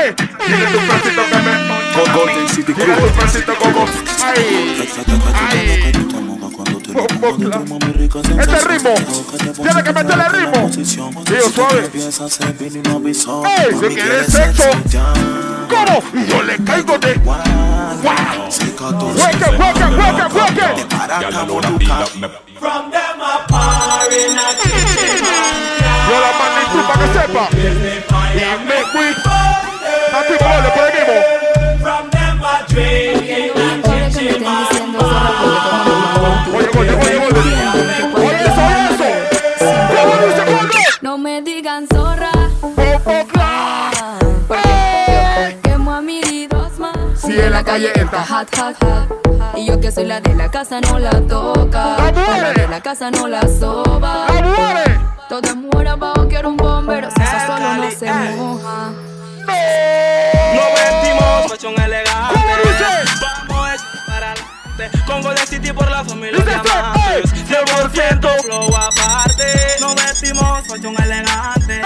Dile 0.48 0.66
a 0.66 0.68
tu 0.72 0.78
fresito 0.80 1.22
que 1.30 1.36
me. 1.36 1.52
Con 1.94 2.06
Golden 2.14 2.48
City 2.48 2.72
Dile 2.72 2.92
a 2.92 2.96
tu 2.96 3.06
fresito 3.08 3.54
como. 3.54 3.86
Ay. 4.24 4.88
Ay. 5.48 5.92
Este 8.40 8.58
ritmo. 8.68 8.94
Tiene 9.54 9.82
que 9.84 9.92
meterle 9.92 10.28
ritmo. 10.30 10.70
Tío, 10.70 10.84
suave. 11.54 11.88
¡Ey! 13.46 13.70
Si 13.72 13.78
quieres 13.94 14.26
sexo, 14.26 14.64
¿cómo? 15.68 16.02
Yo 16.26 16.42
le 16.42 16.56
caigo 16.64 16.98
de. 16.98 17.14
¡Wow! 17.14 17.36
¡Hueque, 19.14 19.48
hueque, 19.56 19.84
hueque, 19.84 20.24
hueque! 20.34 20.66
Yo 26.08 26.16
la 26.20 26.30
para 26.88 27.00
que 27.00 27.08
sepa. 27.18 27.44
Y 27.52 27.54
me 28.66 28.78
fui. 28.92 29.08
Por 30.74 30.84
el 30.84 30.92
mismo. 34.40 34.98
Oye, 36.54 36.68
oye, 36.78 36.94
oye, 36.94 37.16
oye. 37.16 37.42
Oye, 38.16 38.38
eso, 38.40 38.62
oye, 38.66 38.84
eso. 38.94 39.08
¿Cómo 39.94 40.12
dice 40.26 40.42
Golden? 40.44 40.84
No 41.02 41.12
me 41.18 41.34
digan 41.42 41.86
zorra. 41.92 42.30
Porque 44.48 45.76
dos 46.50 46.78
más. 46.78 46.96
Si 47.20 47.38
en 47.38 47.52
la 47.52 47.62
calle 47.64 47.90
entra. 47.94 48.24
Hot, 48.26 48.48
hot, 48.56 48.76
hot. 48.82 49.17
Y 49.58 49.66
yo 49.66 49.80
que 49.80 49.90
soy 49.90 50.04
la 50.04 50.20
de 50.20 50.36
la 50.36 50.48
casa 50.52 50.80
no 50.80 51.00
la 51.00 51.10
toca. 51.22 51.96
La 52.12 52.52
de 52.52 52.68
la 52.68 52.80
casa 52.80 53.10
no 53.10 53.26
la 53.26 53.42
soba. 53.42 54.28
Todo 55.28 55.56
muere 55.56 55.90
abajo, 55.90 56.28
quiero 56.28 56.50
un 56.50 56.56
bombero. 56.56 57.10
Si 57.10 57.20
eso 57.20 57.32
solo 57.44 57.74
no 57.74 57.90
se 57.90 58.06
moja. 58.36 58.92
Nos 60.54 60.68
vestimos 60.74 61.50
fashion 61.50 61.74
elegante. 61.80 62.38
Vamos 63.20 63.68
es 63.74 63.82
para 64.06 64.30
adelante. 64.30 65.04
Con 65.06 65.22
Golden 65.22 65.46
City 65.48 65.72
por 65.72 65.90
la 65.90 66.04
familia 66.04 66.44
diamantes. 66.44 67.34
100% 67.48 68.42
flow 68.42 68.76
aparte. 68.76 69.44
Nos 69.80 69.94
vestimos 69.96 70.66
fashion 70.68 70.94
elegante. 71.02 71.82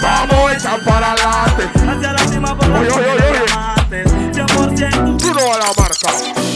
Vamos 0.00 0.50
a 0.50 0.54
echar 0.54 0.80
para 0.84 1.12
adelante. 1.12 1.68
Hacia 1.74 2.12
la 2.12 2.28
cima 2.28 2.56
por 2.56 2.68
la 2.68 2.76
familia 2.76 3.12
oye. 3.12 3.44
diamantes. 3.44 4.12
100% 4.12 5.16
Duro 5.16 5.52
a 5.52 5.58
la 5.58 5.72
marca. 5.76 6.47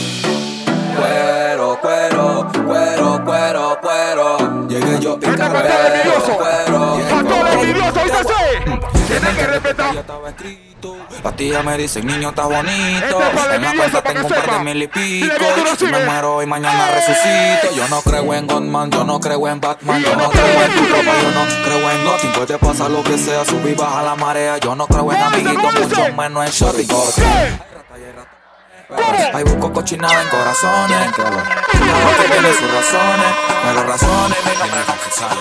Pastor 5.62 5.92
envidioso. 5.94 6.36
cuero. 6.36 7.00
Pastor 7.10 7.48
envidioso, 7.48 8.00
dice 8.04 8.16
así. 8.16 9.02
Tiene 9.06 9.36
que 9.36 9.46
respetar. 9.46 10.04
Las 11.22 11.36
tías 11.36 11.64
me 11.64 11.76
dicen, 11.76 12.06
niño, 12.06 12.30
estás 12.30 12.46
bonito. 12.46 13.22
Este 13.22 13.54
En 13.54 13.62
la 13.62 13.74
cuenta 13.76 14.02
tengo 14.02 14.26
un 14.26 14.32
par 14.32 14.50
de 14.50 14.64
mil 14.64 14.82
y 14.82 14.88
pico. 14.88 15.44
Si 15.78 15.86
me 15.86 16.04
muero 16.04 16.42
y 16.42 16.46
mañana 16.46 16.90
resucito. 16.90 17.76
Yo 17.76 17.88
no 17.88 18.02
creo 18.02 18.34
en 18.34 18.46
Godman, 18.46 18.90
yo 18.90 19.04
no 19.04 19.20
creo 19.20 19.46
en 19.48 19.60
Batman. 19.60 20.02
Yo 20.02 20.16
no 20.16 20.30
creo 20.30 20.62
en 20.64 20.72
tu 20.72 20.84
ropa, 20.86 21.12
yo 21.22 21.30
no 21.30 21.64
creo 21.64 21.90
en 21.90 22.04
nothing. 22.04 22.32
Puede 22.32 22.58
pasar 22.58 22.90
lo 22.90 23.02
que 23.04 23.16
sea, 23.16 23.44
subir, 23.44 23.76
baja 23.76 24.02
la 24.02 24.16
marea. 24.16 24.58
Yo 24.58 24.74
no 24.74 24.86
creo 24.86 25.12
en 25.12 25.18
amiguitos, 25.18 25.74
mucho 25.80 26.12
menos 26.16 26.46
en 26.46 26.50
shopping. 26.52 27.71
Ahí 29.34 29.44
busco 29.44 29.72
cochinada 29.72 30.22
en 30.22 30.28
corazones. 30.28 31.12
Cada 31.16 32.16
que 32.16 32.28
tiene 32.32 32.52
sus 32.52 32.70
razones, 32.72 33.32
pero 33.64 33.82
razones, 33.84 34.38
nombre 34.58 34.80
es 34.80 34.86
Gonzalo. 34.86 35.40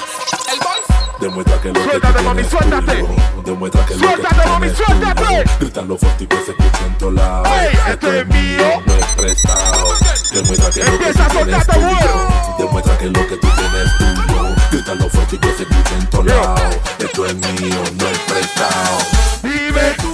Demuestra 1.20 1.62
que 1.62 1.68
lo 1.68 1.74
que 1.76 1.84
Suéltate, 1.84 2.18
tú 2.18 2.24
mami, 2.24 2.42
tienes 2.44 2.52
suéltate. 2.52 2.98
tuyo. 3.04 3.44
Demuestra 3.46 3.86
que 3.86 3.94
lo 3.94 4.00
que 4.00 4.06
Suéltate, 4.08 4.42
tú 4.42 4.50
mami, 4.50 4.70
tienes 4.70 4.78
suéltate. 4.88 5.24
tuyo. 5.26 5.44
Grítalo 5.60 5.98
fuerte 5.98 6.24
y 6.24 6.28
que 6.28 6.36
se 6.38 6.52
escuche 6.52 6.86
en 6.86 6.98
todos 6.98 7.14
lados. 7.14 7.48
Ey, 7.48 7.80
esto 7.92 8.14
es 8.14 8.28
mío. 8.28 8.82
No 8.88 8.94
es 8.94 9.06
prestado. 9.18 9.88
Demuestra 10.34 10.72
que 10.72 10.84
lo 10.84 10.98
que 10.98 11.14
tú 11.14 11.24
tienes 11.30 11.68
tuyo. 11.68 12.28
Demuestra 12.58 12.98
que 12.98 13.06
lo 13.06 13.28
que 13.28 13.36
tú 13.38 13.48
tienes 13.56 13.98
tuyo. 13.98 14.56
Grítalo 14.72 15.10
fuerte 15.10 15.36
y 15.36 15.40
que 15.40 15.54
se 15.58 15.64
escuche 15.64 15.96
en 16.00 16.08
todos 16.10 16.26
lados. 16.26 16.62
Esto 17.00 17.26
es 17.26 17.36
mío, 17.36 17.84
no 18.00 18.08
es 18.08 18.18
prestado. 18.20 18.98
Tu 19.42 19.48
viva 19.48 19.82
la 19.82 20.11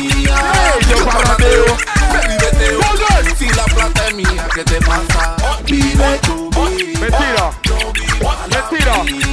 mía. 0.00 0.36
Yo 0.88 1.04
parrateo. 1.04 1.76
Vívete 2.28 3.36
Si 3.38 3.48
la 3.48 3.64
plata 3.64 4.08
es 4.08 4.14
mía, 4.14 4.48
¿qué 4.54 4.64
te 4.64 4.80
pasa? 4.80 5.36
Vive 5.64 6.18
tu 6.22 6.50
vida. 6.50 7.00
Mentira. 7.00 7.50
Mentira. 8.50 9.23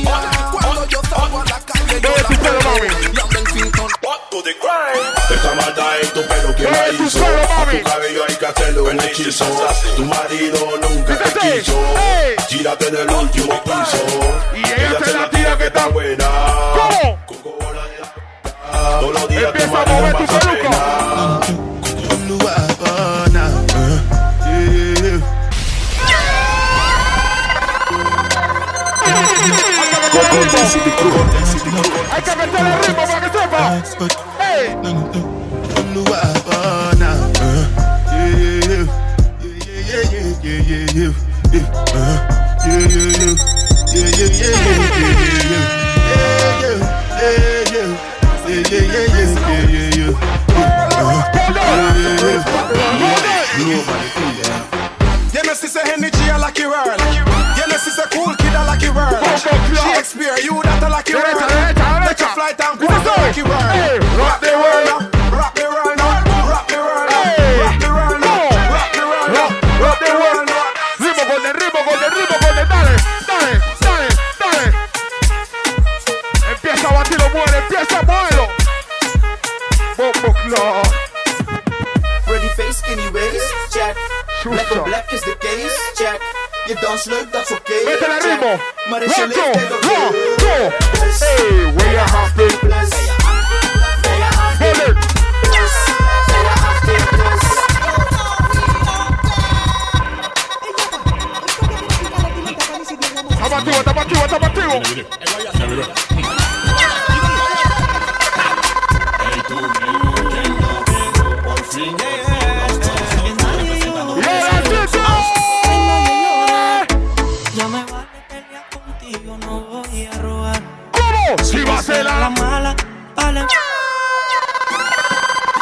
Pelear 118.29 118.69
contigo, 118.69 119.37
no 119.45 119.61
voy 119.61 120.05
a 120.05 120.17
robar. 120.19 120.61
¿Cómo? 120.91 121.43
Si 121.43 121.61
va 121.63 121.79
a 121.79 121.83
ser 121.83 122.03
la- 122.05 122.29
mala, 122.29 122.75
vale. 123.15 123.45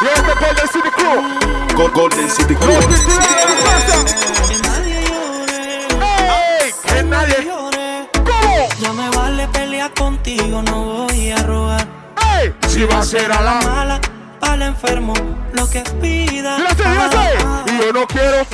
Este 0.02 0.34
Golden 0.34 0.68
City 0.72 0.90
Crew. 0.96 1.76
Go- 1.76 1.90
Golden 1.92 2.30
City 2.30 2.54
Crew. 2.54 2.72
Los 2.72 2.86
titulares 2.86 4.14
de 4.14 4.19
Si 12.80 12.86
va 12.86 13.00
a 13.00 13.02
ser 13.02 13.30
a 13.30 13.42
la 13.42 13.60
mala, 13.60 14.00
al 14.40 14.62
enfermo, 14.62 15.12
lo 15.52 15.68
que 15.68 15.82
pida. 16.00 16.56
Y 17.66 17.78
yo 17.78 17.92
no 17.92 18.06
quiero. 18.06 18.46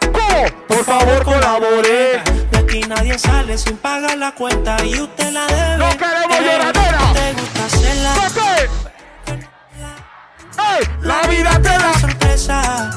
¿Cómo? 0.00 0.66
Por 0.66 0.84
favor, 0.84 1.22
colabore. 1.22 2.24
De 2.50 2.58
aquí 2.58 2.80
nadie 2.88 3.16
sale 3.16 3.56
sin 3.56 3.76
pagar 3.76 4.18
la 4.18 4.34
cuenta 4.34 4.84
y 4.84 5.00
usted 5.00 5.30
la 5.30 5.46
debe. 5.46 5.76
No 5.76 5.88
queremos 5.90 6.40
lloradera. 6.40 6.98
Te 7.12 7.32
gusta 7.34 7.64
hacerla. 7.66 8.14
¡Ey! 10.58 10.88
La 11.02 11.20
vida 11.28 11.52
te 11.62 11.68
da. 11.68 11.94
sorpresa. 12.00 12.96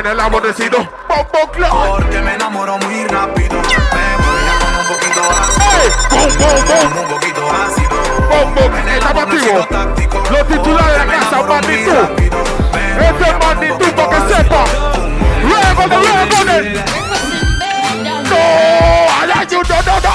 En 0.00 0.06
el 0.06 0.18
aborrecido. 0.18 0.78
Bombo 1.08 1.52
Club. 1.52 1.68
Porque 1.88 2.22
me 2.22 2.34
enamoro 2.34 2.78
muy 2.78 3.06
rápido. 3.06 3.60
Me 3.60 4.16
un 4.80 4.86
poquito 4.88 5.20
ácido. 5.20 5.66
¡Ey! 5.76 5.88
¡Bum, 6.10 6.30
bum, 6.38 6.58
bum! 6.66 6.84
Un 7.02 7.08
poquito 7.08 7.42
ácido. 7.50 7.96
Bombo, 8.30 8.62
estamos 8.88 9.22
activos. 9.24 9.66
Los 10.30 10.44
titulares 10.48 10.92
de 10.92 11.06
la 11.06 11.12
casa, 11.12 11.42
magnitud. 11.42 12.04
Este 13.00 13.24
es 13.24 13.36
magnitud 13.46 13.90
para 13.92 14.08
que 14.08 14.20
sepa. 14.34 14.62
Luego 15.42 15.82
de 15.88 15.96
luego 15.96 16.38
de. 16.44 16.58
No, 18.30 18.40
I 19.10 19.26
like 19.26 19.52
you, 19.52 19.60
no, 19.68 19.76
no, 19.82 19.94
no. 20.00 20.12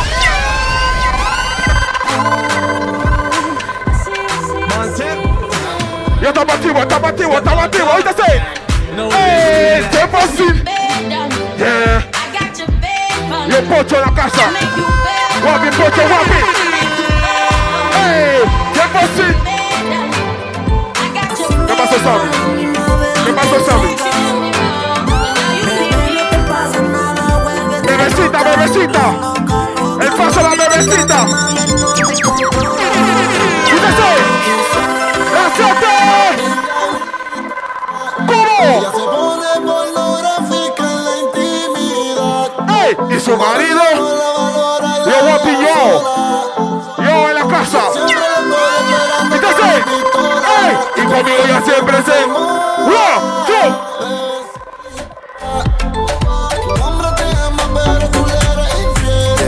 Yo 6.25 6.29
estamos 6.29 6.55
activos, 6.55 6.81
estamos 6.81 7.09
activos, 7.11 7.35
estamos 7.35 7.63
activos. 7.65 7.93
Oíste, 7.93 8.43
¡Eh! 9.15 9.87
¡Qué 9.91 10.07
fácil! 10.07 10.63
Yeah. 11.55 12.01
Yo 13.47 13.63
pocho 13.69 13.95
en 13.97 14.01
la 14.01 14.11
casa. 14.11 14.49
Guapi, 15.43 15.67
pocho, 15.67 16.01
guapi. 16.01 16.39
¡Eh! 18.07 18.43
¡Qué 18.73 18.81
fácil! 18.91 19.35
¿Qué 21.67 21.73
pasó, 21.75 21.95
Sammy? 22.03 22.27
¿Qué 23.23 23.31
pasó, 23.31 23.57
Sammy? 23.67 23.91
Bebecita, 27.85 28.39
bebecita. 28.43 29.03
El 30.01 30.11
paso 30.13 30.39
a 30.39 30.43
la 30.43 30.55
bebecita. 30.55 31.19
¡Quítese! 33.65 33.85
¡Lánzate! 33.85 34.24
Ella 35.57 35.75
¿Cómo? 38.27 38.91
se 38.91 39.03
pone 39.05 39.51
pornográfica 39.65 40.83
en 40.83 41.05
la 41.05 41.13
intimidad. 41.17 42.47
¡Ey! 42.83 42.91
¿Y 43.15 43.19
su 43.19 43.33
marido? 43.37 43.83
Yo 45.05 45.15
guapi, 45.27 45.51
yo. 45.61 45.77
Yo 46.97 47.29
en 47.29 47.35
la 47.35 47.45
casa. 47.47 47.81
¡Quítese! 49.31 49.69
¡Ey! 50.59 50.71
Y 50.97 51.01
conmigo 51.05 51.43
ya 51.47 51.61
siempre 51.61 51.97
se. 52.03 52.17
¡One, 52.25 53.17
two! 53.47 53.69
Tu 56.63 56.83
hombre 56.83 57.09
te 57.15 57.23
ama, 57.43 57.63
pero 57.73 58.05
tú 58.09 58.21
le 58.25 58.33
eres 58.35 58.71
infiel. 58.83 59.41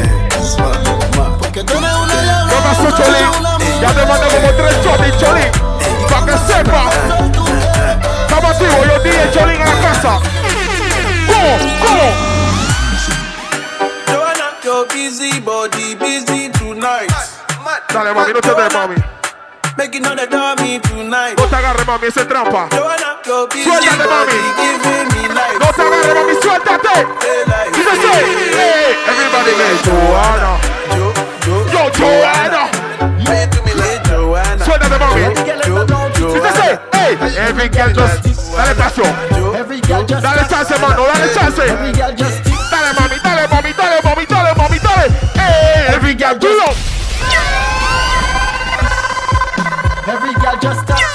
Porque 1.39 1.61
tú 1.63 1.73
eres 1.73 1.93
una 1.95 2.13
¿Qué 2.13 2.21
diabla, 2.23 2.53
pasó, 2.63 2.81
tú 2.81 2.87
eres 3.03 3.05
Cholín? 3.05 3.27
una 3.39 3.51
Ya 3.81 3.89
te 3.93 4.05
mandé 4.05 4.27
como 4.27 4.49
tres 4.53 4.75
cholis, 4.83 5.17
Cholín. 5.19 5.51
Sepa. 6.57 6.89
Estamos 8.21 8.49
activos, 8.51 8.87
yo 8.87 8.99
dije 9.03 9.29
Cholín 9.31 9.61
en 9.61 9.69
la 9.69 9.81
casa. 9.81 10.19
¿Cómo? 11.27 11.57
¿Cómo? 11.85 12.13
Joanna, 14.08 14.47
your 14.63 14.87
busy 14.87 15.39
body 15.41 15.93
busy 15.95 16.49
tonight. 16.49 17.12
Dale, 17.93 18.12
mami, 18.13 18.33
no 18.33 18.41
te 18.41 18.55
des, 18.55 18.73
mami. 18.73 18.95
Making 19.77 20.01
the 20.01 20.25
dummy 20.25 20.79
tonight. 20.79 21.37
No 21.37 21.45
te 21.45 21.55
agarres, 21.55 21.85
mami, 21.85 22.08
ese 22.08 22.21
es 22.21 22.27
trampa. 22.27 22.67
Joanna, 22.71 23.17
your 23.25 23.47
busy 23.49 23.63
Suéltate, 23.63 24.08
body 24.08 24.08
mami. 24.08 24.55
giving 24.58 25.08
me 25.13 25.27
life. 25.35 25.60
No 25.60 25.67
te 25.73 25.81
agarres, 25.83 26.15
mami, 26.15 26.33
suéltate. 26.41 27.05
Dice. 27.75 28.10
Hey, 28.58 28.95
everybody 29.05 29.51
get 29.58 29.83
Joanna. 29.85 30.58
Jo, 30.89 31.13
Jo, 31.45 31.55
Yo, 31.71 31.91
Joanna. 31.91 32.63
Say 33.27 33.45
to 33.47 33.62
me 33.62 33.73
like 33.75 34.01
Joanna. 34.10 34.65
Suéltate, 34.65 34.97
mami. 34.97 35.21
Jo, 35.21 35.29
Dice. 35.29 35.43
Joanna. 35.45 35.46
Hey, 37.08 37.37
every 37.39 37.69
girl 37.69 37.87
just. 37.93 38.23
Dale 38.51 38.75
paso. 38.75 39.01
Dale 39.01 40.43
chance, 40.49 40.75
mano, 40.81 41.08
oh, 41.08 41.12
dale 41.15 41.31
chance. 41.33 41.55
Dale, 41.55 42.91
mami, 42.99 43.17
dale, 43.23 43.47
mami, 43.47 43.71
dale, 43.71 44.01
mami, 44.03 44.25
dale, 44.25 44.53
mami, 44.55 44.79
dale. 44.79 45.08
Hey, 45.35 45.87
every 45.95 46.13
girl, 46.15 46.35
do 46.37 46.47
it. 46.47 46.75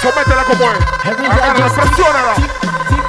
Sométela 0.01 0.45
como 0.45 0.65
es. 0.73 0.79
Agárrala, 1.05 1.69
presiónala. 1.69 2.35
Presiónala. 2.35 3.02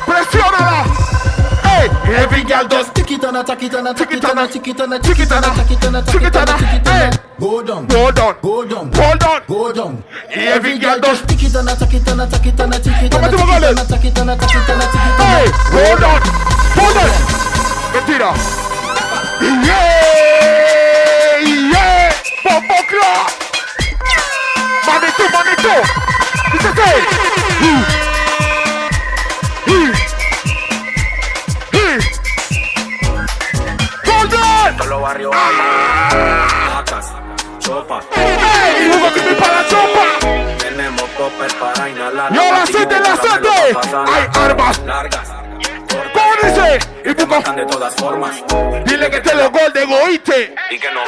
Hey, 2.14 2.24
every 2.24 2.44
girl 2.44 2.68
does. 2.68 2.88
Chiquitana, 2.94 3.44
chiquitana, 3.44 3.94
chiquitana, 3.96 4.48
chiquitana, 4.48 5.00
Chiquitana, 5.00 5.50
chiquitana, 5.54 6.02
chiquitana. 6.04 6.56
Hey, 6.86 7.10
Go 7.40 7.64
down, 7.64 7.88
hold 7.90 8.20
on, 8.20 8.36
go 8.42 8.64
down, 8.66 8.92
hold 8.94 9.24
on. 9.24 9.42
go 9.48 9.72
down. 9.74 10.04
Y 10.30 10.40
every 10.48 10.78
girl 10.78 11.00
does. 11.00 11.22
Chiquitana, 11.24 11.76
chiquitana, 11.76 12.28
chiquitana, 12.28 12.78
chiquitana, 12.80 13.10
Tómate, 13.10 13.38
Morales. 13.38 13.80
chiquitana, 13.90 14.36
chiquitana, 14.38 14.86
chiquitana, 14.94 15.26
Hey, 15.26 15.48
chiquitana. 15.48 15.74
hold 15.74 16.04
on, 16.04 16.22
hold 16.78 16.98
on. 16.98 17.10
Mentira. 17.94 18.32
Yeah, 19.42 21.40
yeah. 21.74 22.14
Bombo 22.44 22.78
Club. 22.90 23.28
Manito, 24.86 25.24
manito. 25.34 25.76
Dice 26.52 26.70
así. 26.70 26.90
Uh. 27.64 27.82
Uh. 29.68 30.03
Todos 34.78 34.88
los 34.88 35.02
barrios 35.02 35.32
Vacas, 36.74 37.12
chopa 37.60 38.00
¡Ey! 38.16 38.90
¡Hugo 38.90 39.12
Creepy 39.12 39.36
para 39.36 39.68
chopa! 39.68 40.04
Tenemos 40.58 41.04
popper 41.04 41.54
para 41.60 41.90
inhalar. 41.90 42.34
¡Yo 42.34 42.42
la 42.42 42.66
siete, 42.66 43.00
la 43.00 43.16
siete! 43.22 43.78
¡Hay 44.08 44.28
armas! 44.34 44.80
Largas. 44.80 45.30
¡Pónganse! 46.14 46.80
Y 47.06 47.14
te 47.14 47.26
matan 47.28 47.56
de 47.58 47.66
todas 47.68 47.94
formas. 47.96 48.44
Dile 48.86 49.12
que 49.12 49.20
te 49.20 49.36
lo 49.36 49.52
golden, 49.52 49.94
oíste 49.94 50.56
Y 50.72 50.80
que 50.80 50.92
no 50.92 51.02
va 51.02 51.06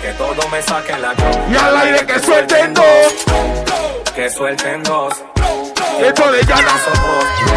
Que 0.00 0.12
todo 0.14 0.48
me 0.48 0.62
saquen 0.62 1.02
la 1.02 1.10
copa 1.10 1.40
Y 1.50 1.56
al 1.56 1.76
aire 1.76 2.06
que 2.06 2.18
suelten 2.20 2.72
dos. 2.72 3.24
Que 4.14 4.30
suelten 4.30 4.82
dos. 4.82 5.22
Esto 6.02 6.32
de 6.32 6.42
llana. 6.44 6.80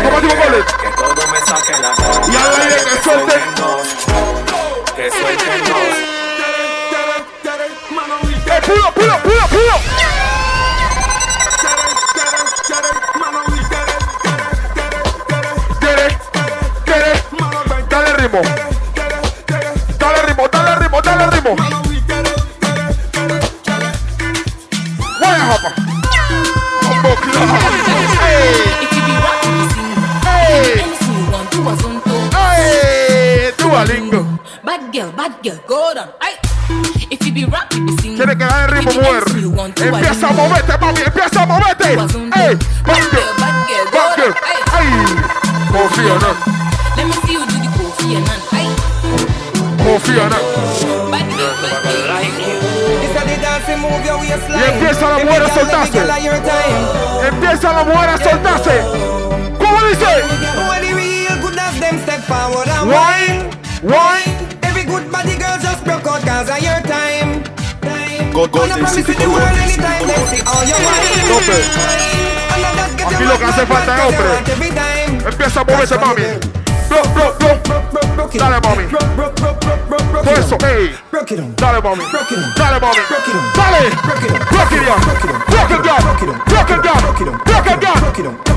¿Cómo 0.03 0.21
digo 0.21 0.35
goles? 0.35 0.65
Que 0.81 0.89
todo 0.89 1.27
me 1.27 1.39
saquen 1.41 1.81
la 1.81 1.95
yo. 1.95 2.31
Y 2.31 2.35
al 2.35 2.61
aire 2.61 2.75
que 2.75 3.03
suelten 3.03 3.55
dos. 3.55 3.87
Que 4.95 5.09
suelten 5.11 5.63
dos. 5.65 6.13
¡Eh, 8.45 8.61
pulo, 8.67 8.91
pulo, 8.93 9.19
pulo, 9.23 9.47
girl, 35.43 35.59
go 35.67 35.93
down. 35.93 36.09
Ay. 36.21 36.33
If 37.09 37.25
you 37.25 37.33
be 37.33 37.45
rap, 37.45 37.71
you 37.73 37.85
be 37.85 37.91
sing. 38.01 38.15
Tiene 38.15 38.37
que 38.37 38.45
dar 38.45 38.69
el 38.69 38.77
ritmo, 38.77 38.93
mujer. 38.93 39.23
Empieza 39.75 40.29
a 40.29 40.31
moverte, 40.33 40.77
mami, 40.79 41.01
empieza 41.05 41.43
a 41.43 41.45
moverte. 41.45 41.97
Aquí 73.05 73.23
lo 73.23 73.37
que 73.37 73.45
hace 73.45 73.65
falta 73.65 73.95
es 73.95 74.01
hombre. 74.03 74.25
Empieza 75.25 75.61
a 75.61 75.63
moverse, 75.63 75.97
mami. 75.97 76.23
Dale, 78.33 78.59
mami. 78.61 78.83
Eso, 80.31 80.57
ey. 80.65 80.95
Dale, 81.57 81.81
mami. 81.81 82.03
Dale, 82.57 82.79
mami. 82.79 82.99
Dale. 83.55 83.89
Rock 84.51 84.71
it 84.71 84.85
down. 84.85 85.01
Rock 85.47 85.71
it 85.71 85.83
down. 85.83 86.01
Rock 86.47 86.69
it 86.71 86.81
down. 86.83 87.01
Rock 87.45 87.67
it 87.67 87.79
down. 87.81 88.43
Hold 88.43 88.52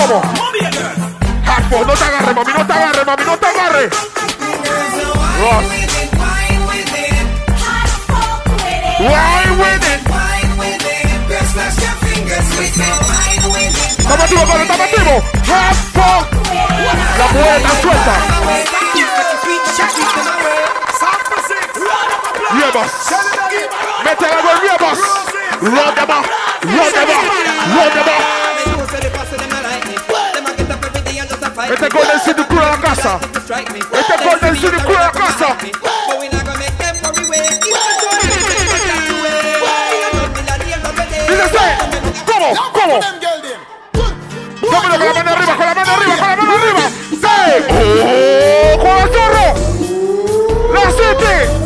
Hardcore, 0.00 1.84
no 1.84 1.92
te 1.92 2.04
agarres, 2.04 2.34
mami, 2.34 2.52
no 2.54 2.66
te 2.66 2.72
agarres, 2.72 3.06
mami, 3.06 3.24
no 3.24 3.36
te 3.36 3.46
agarres. 3.46 3.90
Ross. 5.40 5.64
Wine 8.98 9.52
with 9.60 9.84
it. 9.84 10.00
Estamos 13.98 14.24
activos, 14.24 14.48
mami, 14.48 14.62
estamos 14.62 14.86
activos. 14.86 15.22
Hardcore. 15.46 16.24
La 17.18 17.26
mujer 17.26 17.56
está 17.56 17.72
suelta. 17.82 18.14
Riebas. 22.52 22.90
Mete 24.04 24.26
la 24.28 24.40
gol, 24.40 24.60
Riebas. 24.62 24.98
Run 25.60 25.94
them 25.94 26.10
up. 26.10 26.24
Run 26.64 26.92
them 26.92 27.10
up. 27.10 27.24
Run 27.76 27.90
them 27.94 28.08
up. 28.08 28.49
Este 31.70 31.86
es 31.86 31.94
Golden 31.94 32.20
City 32.20 32.42
Crew 32.48 32.60
a 32.60 32.70
la 32.70 32.78
casa. 32.78 33.20
Este 33.22 34.14
es 34.14 34.24
Golden 34.24 34.56
City 34.56 34.76
Crew 34.82 34.96
a 34.96 35.00
la 35.02 35.12
casa. 35.12 35.56
Dice 41.28 41.42
así. 41.42 41.58
¿Cómo? 42.26 42.48
¿Cómo? 42.72 43.00
Dámelo 44.72 44.96
con 44.98 45.06
la 45.06 45.14
mano 45.14 45.30
arriba, 45.30 45.56
con 45.56 45.66
la 45.66 45.74
mano 45.74 45.92
arriba, 45.92 46.16
con 46.16 46.28
la 46.28 46.36
mano 46.36 46.52
arriba. 46.56 46.84
¡Sí! 47.10 47.38
¡Oh! 47.70 48.78
¡Con 48.78 48.94
el 48.98 49.08
zorro! 49.14 49.46
¡La 50.74 50.84
City! 50.90 51.59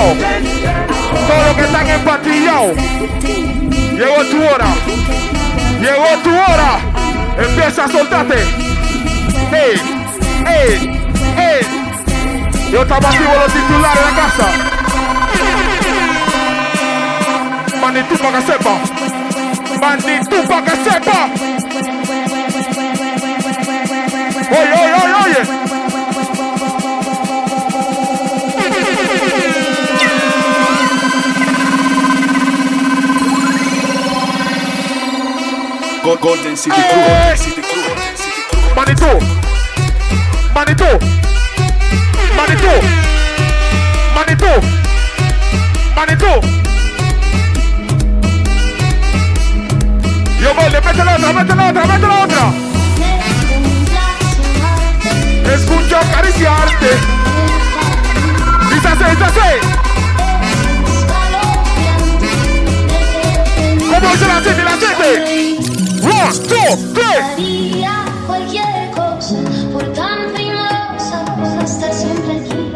Empatillados. 0.00 0.16
Todos 1.28 1.46
los 1.46 1.56
que 1.56 1.62
están 1.62 1.88
empatillados. 1.88 2.76
Llegó 3.92 4.24
tu 4.24 4.42
hora. 4.42 4.66
Llegó 5.80 6.08
tu 6.22 6.30
hora. 6.30 6.78
Empieza 7.38 7.84
a 7.84 7.88
soltarte. 7.88 8.42
¡Ey! 9.52 9.80
¡Ey! 10.46 11.00
¡Ey! 11.36 11.66
Yo 12.70 12.82
estaba 12.82 13.08
activo 13.08 13.32
los 13.34 13.52
titulares 13.52 13.98
de 13.98 14.10
la 14.10 14.16
casa. 14.16 14.46
Banditú 17.80 18.16
para 18.18 18.38
que 18.38 18.46
sepa. 18.46 18.74
Banditú 19.80 20.48
para 20.48 20.64
que 20.64 20.70
sepa. 20.70 21.28
Oye, 24.50 24.72
oye, 24.72 24.92
oye. 24.94 25.19
Go- 36.02 36.16
Golden 36.16 36.56
City 36.56 36.74
Crew. 36.76 37.02
Eh. 37.02 37.08
Golden 37.08 37.36
City 37.36 37.62
Crew. 37.62 37.84
City 38.16 38.42
Crew. 38.50 38.74
Manitou. 38.74 39.18
Manitou. 40.54 40.98
Manitou. 42.36 42.80
Manitou. 44.14 44.60
Manitou. 45.96 46.40
Yo, 50.40 50.54
Golden, 50.54 50.80
mete 50.84 51.04
la 51.04 51.14
otra, 51.16 51.32
mete 51.32 51.54
la 51.54 51.68
otra, 51.68 51.86
mete 51.86 52.06
la 52.06 52.24
otra. 52.24 52.52
Escucho 55.54 55.96
acariciarte. 55.98 56.90
Dice 58.70 58.88
así, 58.88 59.04
dice 59.10 59.24
así. 59.24 59.50
¿Cómo 63.90 64.08
dice 64.12 64.26
la 64.26 64.40
City, 64.40 64.62
la 64.62 64.76
City? 64.76 65.79
Three. 66.28 67.18
Haría 67.22 68.04
cualquier 68.26 68.90
cosa 68.90 69.36
por 69.72 69.92
tan 69.94 70.30
estar 71.64 71.92
siempre 71.92 72.32
aquí. 72.40 72.72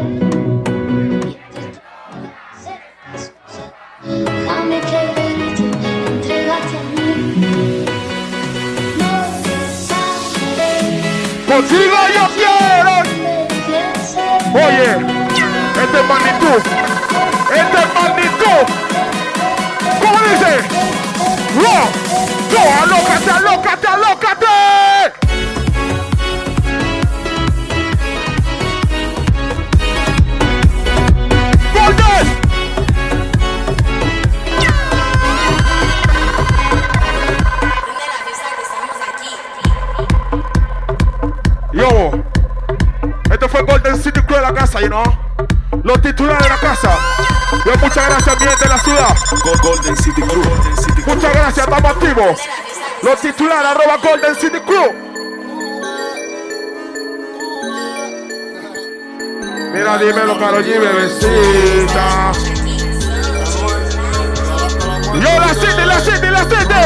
Déjame 4.03 4.81
quererte, 4.81 5.63
entregarte 6.07 6.77
a 6.77 6.83
mí. 6.95 7.85
No 8.97 9.11
te 10.55 10.71
Contigo 11.51 11.97
yo 12.15 12.25
quiero. 12.35 12.93
Oye, 14.53 14.89
este 15.83 15.97
es 15.99 16.05
magnitud. 16.07 16.94
alócate, 22.85 23.29
alócate, 23.29 23.87
alócate. 23.87 24.45
¡Golden! 31.73 32.25
Yo, 41.73 42.11
esto 43.31 43.49
fue 43.49 43.63
Golden 43.63 44.01
City 44.01 44.21
Club 44.21 44.37
de 44.37 44.41
la 44.41 44.53
casa, 44.53 44.79
you 44.79 44.87
know. 44.87 45.03
Los 45.83 46.01
titulares 46.01 46.43
de 46.43 46.49
la 46.49 46.57
casa. 46.57 46.97
Yo, 47.65 47.71
muchas 47.77 48.09
gracias, 48.09 48.39
mi 48.39 48.47
gente 48.47 48.63
de 48.63 48.69
la 48.69 48.79
ciudad. 48.79 49.15
Golden 49.61 49.97
City 49.97 50.21
Club. 50.21 50.47
Muchas 51.05 51.33
gracias, 51.33 51.67
estamos 51.67 51.91
activos. 51.91 52.41
Los 53.05 53.21
titulares, 53.21 53.69
arroba 53.69 53.97
Golden 53.97 54.35
City 54.35 54.59
Crew. 54.61 54.91
Mira, 59.71 59.97
dímelo, 59.99 60.39
Karol 60.39 60.65
G, 60.65 60.79
bebecita. 60.79 62.31
Yo, 65.13 65.39
la 65.39 65.53
City, 65.53 65.85
la 65.85 65.99
City, 65.99 66.27
la 66.31 66.43
City. 66.45 66.85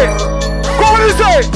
¿Cómo 0.78 1.00
dice? 1.06 1.50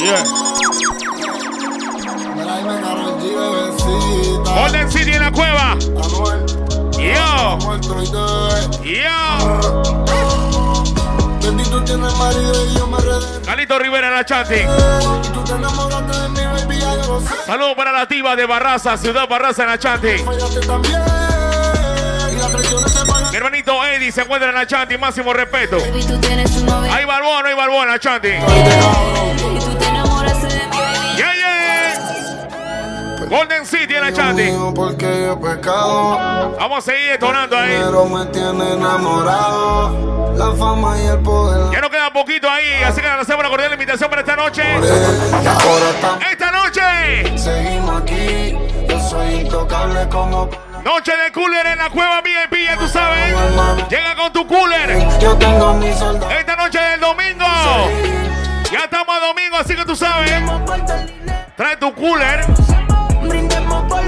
Yeah. 0.00 0.41
Yo. 8.82 8.82
Yo. 8.82 10.02
Bendito 11.42 11.84
tiene 11.84 12.08
el 12.08 12.16
marido 12.16 12.66
y 12.66 12.74
yo 12.78 12.86
me 12.86 12.98
redé. 12.98 13.42
Calito 13.44 13.78
Rivera 13.78 14.08
en 14.08 14.14
la 14.14 14.24
chanting. 14.24 14.66
Saludos 17.46 17.74
para 17.76 17.92
la 17.92 18.06
tiva 18.06 18.36
de 18.36 18.46
Barraza, 18.46 18.96
Ciudad 18.96 19.28
Barraza 19.28 19.64
en 19.64 19.68
la 19.68 19.78
chanting. 19.78 20.24
Mi 23.30 23.36
hermanito 23.36 23.84
Eddie 23.84 24.12
se 24.12 24.22
encuentra 24.22 24.50
en 24.50 24.54
la 24.54 24.66
chanting, 24.66 25.00
máximo 25.00 25.32
respeto. 25.32 25.78
Tienes 26.20 26.50
hay 26.90 27.04
barbón 27.04 27.46
en 27.46 27.88
la 27.88 27.98
chanting. 27.98 28.40
Golden 33.32 33.64
City 33.64 33.94
en 33.94 34.02
la 34.02 34.12
pecado. 35.40 36.54
Vamos 36.60 36.78
a 36.78 36.80
seguir 36.82 37.12
detonando 37.12 37.56
ahí. 37.56 37.80
Pero 37.82 38.04
me 38.04 38.26
tiene 38.26 38.74
enamorado. 38.74 40.34
La 40.36 40.54
fama 40.54 40.98
y 40.98 41.06
el 41.06 41.18
poder. 41.20 41.72
Ya 41.72 41.80
nos 41.80 41.88
queda 41.88 42.12
poquito 42.12 42.50
ahí, 42.50 42.82
así 42.86 43.00
que 43.00 43.06
le 43.06 43.14
hacemos 43.14 43.40
una 43.40 43.48
cordial 43.48 43.72
invitación 43.72 44.10
para 44.10 44.20
esta 44.20 44.36
noche. 44.36 44.62
Esta 46.30 46.50
noche, 46.50 47.38
Seguimos 47.38 48.02
aquí. 48.02 48.54
Yo 48.86 49.00
soy 49.00 49.34
intocable 49.36 50.06
como. 50.10 50.50
noche 50.84 51.12
de 51.16 51.32
cooler 51.32 51.66
en 51.68 51.78
la 51.78 51.88
cueva 51.88 52.20
VIP, 52.20 52.66
ya 52.66 52.76
tú 52.76 52.86
sabes. 52.86 53.34
Llega 53.88 54.14
con 54.14 54.30
tu 54.34 54.46
cooler. 54.46 55.08
Yo 55.18 55.34
tengo 55.38 55.72
mi 55.72 55.90
soldado. 55.94 56.30
Esta 56.32 56.54
noche 56.56 56.78
del 56.78 57.00
domingo. 57.00 57.46
Ya 58.70 58.84
estamos 58.84 59.16
a 59.16 59.26
domingo, 59.26 59.56
así 59.56 59.74
que 59.74 59.86
tú 59.86 59.96
sabes. 59.96 60.30
Trae 61.56 61.78
tu 61.78 61.94
cooler. 61.94 62.44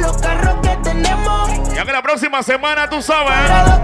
Brindemos 0.05 0.13
por 0.13 0.13
los 0.13 0.17
carros 0.23 0.55
que 0.63 0.77
tenemos. 0.83 1.75
Ya 1.75 1.85
que 1.85 1.93
la 1.93 2.03
próxima 2.03 2.43
semana, 2.43 2.89
tú 2.89 3.03
sabes, 3.03 3.35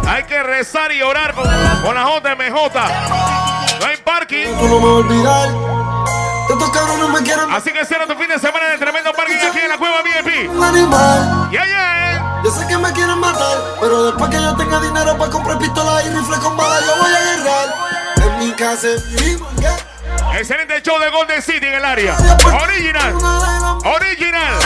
hay 0.07 0.25
que 0.25 0.43
rezar 0.43 0.93
y 0.93 1.03
orar 1.03 1.35
con, 1.35 1.45
con 1.45 1.95
la 1.95 2.05
JMJ. 2.05 2.75
No 3.81 3.87
hay 3.87 3.97
parking. 4.05 4.47
Tú 4.59 4.68
no 4.68 4.81
me 4.81 4.87
vas 4.87 4.93
a 4.93 4.97
olvidar. 4.97 5.49
Estos 6.51 6.71
cabrones 6.71 7.09
me 7.09 7.23
quieren. 7.23 7.51
Así 7.53 7.71
que 7.73 7.85
cierra 7.85 8.07
tu 8.07 8.14
fin 8.14 8.29
de 8.29 8.39
semana 8.39 8.66
en 8.66 8.73
el 8.73 8.79
tremendo 8.79 9.12
parking 9.12 9.37
aquí 9.37 9.59
en 9.61 9.68
la 9.68 9.79
cueva 9.79 10.03
VIP. 10.03 10.51
Un 10.51 10.64
animal. 10.64 11.49
Yeah, 11.51 11.64
yeah. 11.66 12.41
Yo 12.43 12.51
sé 12.51 12.66
que 12.66 12.77
me 12.79 12.91
quieren 12.93 13.18
matar, 13.18 13.59
pero 13.81 14.05
después 14.05 14.31
que 14.31 14.37
yo 14.37 14.57
tenga 14.57 14.81
dinero 14.81 15.16
para 15.18 15.31
comprar 15.31 15.59
pistolas 15.59 16.05
y 16.07 16.09
rifle 16.09 16.37
con 16.39 16.57
balas, 16.57 16.85
yo 16.87 16.97
voy 16.97 17.12
a 17.12 17.21
guerrar. 17.21 17.68
En 18.16 18.39
mi 18.39 18.53
casa. 18.53 18.89
Excelente 20.35 20.81
show 20.83 20.99
de 20.99 21.11
Golden 21.11 21.43
City 21.43 21.66
en 21.66 21.75
el 21.75 21.85
área. 21.85 22.16
Original. 22.62 23.14
Original. 23.85 24.59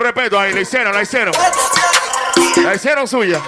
Respeto 0.00 0.38
ahí, 0.38 0.52
la 0.52 0.60
hicieron, 0.60 0.92
la 0.92 1.02
hicieron. 1.02 1.34
La 2.62 2.74
hicieron 2.74 3.06
suya. 3.06 3.40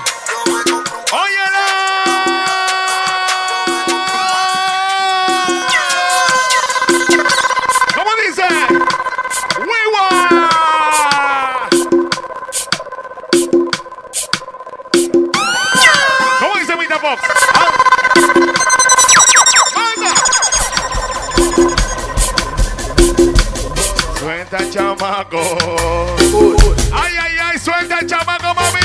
Suelta 24.51 24.67
el 24.67 24.73
chamaco. 24.73 25.41
Ay, 26.93 27.13
ay, 27.23 27.33
ay, 27.41 27.59
suelta 27.61 28.01
el 28.01 28.07
chamaco, 28.09 28.53
mami. 28.53 28.81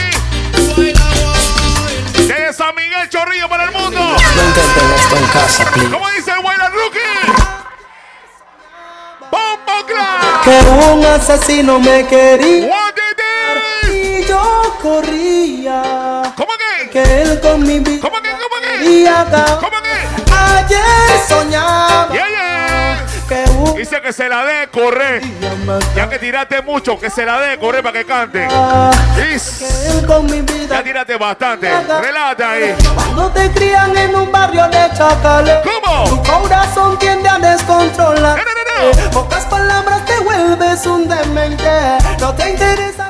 De 2.28 2.53
San 2.53 2.76
Miguel 2.76 3.09
Chorrillo 3.09 3.49
para 3.49 3.63
el 3.63 3.72
mundo. 3.72 3.97
No 3.99 4.43
intenten 4.43 4.91
esto 4.95 5.18
en 5.18 5.26
casa, 5.26 5.72
please. 5.72 5.89
¿Cómo 5.89 6.07
dice 6.09 6.32
el 6.34 6.45
Wayland 6.45 6.76
Rookie? 6.76 6.99
¡Bombo 9.32 9.86
Clan! 9.88 10.41
Que 10.43 10.59
un 10.93 11.03
asesino 11.03 11.80
me 11.80 12.05
quería 12.05 12.68
What 12.68 12.93
y 13.91 14.24
yo 14.28 14.78
corría. 14.84 16.32
¿Cómo 16.38 16.53
que? 16.59 16.89
Que 16.91 17.22
él 17.24 17.41
con 17.41 17.63
mi 17.63 17.80
vida 17.80 18.01
¿Cómo 18.01 18.22
que? 18.22 18.30
¿Cómo 18.30 18.55
que? 18.61 19.07
¿Cómo 19.61 19.82
que? 19.82 19.95
Ayer 20.32 21.28
soñaba 21.28 22.09
un 22.11 22.34
Dice 23.76 24.01
que 24.01 24.13
se 24.13 24.30
la 24.30 24.45
dé 24.45 24.67
correr. 24.69 25.21
Ya 25.95 26.09
que 26.09 26.17
tiraste 26.17 26.61
mucho, 26.61 26.99
que 26.99 27.09
se 27.09 27.26
la 27.26 27.39
dé 27.39 27.57
correr 27.57 27.84
para 27.84 27.99
que 27.99 28.05
cante. 28.05 28.47
Ya 30.69 30.84
tiraste 30.84 31.17
bastante. 31.17 31.69
Relájate 32.01 32.43
ahí. 32.43 32.76
Cuando 32.95 33.30
te 33.32 33.51
crían 33.51 33.95
en 33.97 34.15
un 34.15 34.32
barrio 34.32 34.67
de 34.67 34.89
chacales 34.95 35.57
¿Cómo? 35.63 36.09
Tu 36.09 36.32
corazón 36.32 36.97
tiende 36.99 37.30
a 37.30 37.38
descontrolar 37.39 38.39
Pocas 39.11 39.45
palabras 39.45 40.05
te 40.05 40.19
vuelves 40.19 40.86
un 40.86 41.07
demente 41.07 41.69
No 42.19 42.34
te 42.34 42.49
interesa 42.49 43.04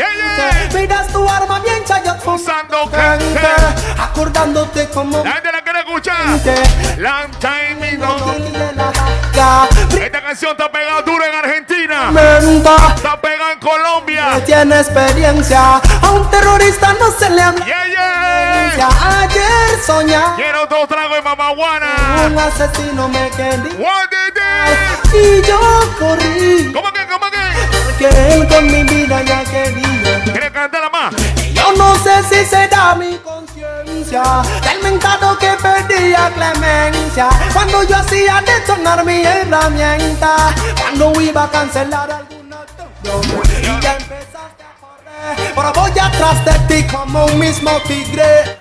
Yeah, 0.00 0.08
yeah. 0.16 0.80
Miras 0.80 1.08
tu 1.08 1.28
arma 1.28 1.60
bien 1.60 1.84
chayot 1.84 2.26
Usando 2.26 2.88
gente. 2.88 3.40
Acordándote 3.98 4.88
como 4.88 5.22
La 5.24 5.32
gente 5.32 5.52
la 5.52 5.60
quiere 5.62 5.78
escuchar. 5.80 6.16
Long 6.96 7.30
time 7.38 7.98
no 7.98 8.16
Esta 10.00 10.22
canción 10.22 10.52
está 10.52 10.70
pegada 10.72 11.02
duro 11.02 11.22
en 11.24 11.34
Argentina. 11.34 12.10
Está 12.96 13.20
pegada 13.20 13.52
en 13.52 13.58
Colombia. 13.58 14.42
tiene 14.46 14.78
experiencia 14.80 15.76
A 16.02 16.10
un 16.10 16.30
terrorista 16.30 16.94
no 16.98 17.10
se 17.12 17.28
le 17.30 17.42
anda 17.42 17.66
Yeah, 17.66 17.86
yeah. 18.76 18.88
Ayer 19.22 19.80
soñaba 19.84 20.36
Quiero 20.36 20.66
dos 20.66 20.88
tragos 20.88 21.12
de 21.12 21.18
Un 21.18 21.24
mamaguana. 21.24 22.46
asesino 22.46 23.08
me 23.08 23.28
quería 23.30 23.74
What 23.78 24.08
did 24.10 24.36
it? 24.36 25.14
y 25.14 25.42
yo 25.46 25.60
corrí 25.98 26.72
¿Cómo 26.72 26.90
que? 26.92 27.06
¿Cómo 27.06 27.26
que? 27.30 27.49
Que 28.00 28.08
él 28.08 28.48
con 28.48 28.66
mi 28.66 28.82
vida 28.82 29.22
ya 29.22 29.44
quería. 29.44 30.24
¿Quieres 30.24 30.50
cantarla 30.52 30.88
más? 30.88 31.14
Yo 31.52 31.72
no 31.76 31.94
sé 31.96 32.22
si 32.30 32.46
será 32.46 32.94
mi 32.94 33.18
conciencia 33.18 34.22
del 34.62 34.82
mentado 34.82 35.36
que 35.38 35.50
perdía 35.60 36.32
clemencia 36.34 37.28
cuando 37.52 37.82
yo 37.82 37.96
hacía 37.96 38.40
detonar 38.40 39.04
mi 39.04 39.22
herramienta 39.22 40.54
cuando 40.80 41.20
iba 41.20 41.44
a 41.44 41.50
cancelar 41.50 42.10
alguna 42.10 42.60
acción 42.60 43.20
y 43.60 43.82
ya 43.82 43.96
empezaste 43.96 44.64
a 44.64 44.74
correr 44.80 45.52
ahora 45.54 45.72
voy 45.72 45.90
atrás 45.90 46.44
de 46.46 46.52
ti 46.68 46.86
como 46.90 47.26
un 47.26 47.38
mismo 47.38 47.70
tigre 47.86 48.59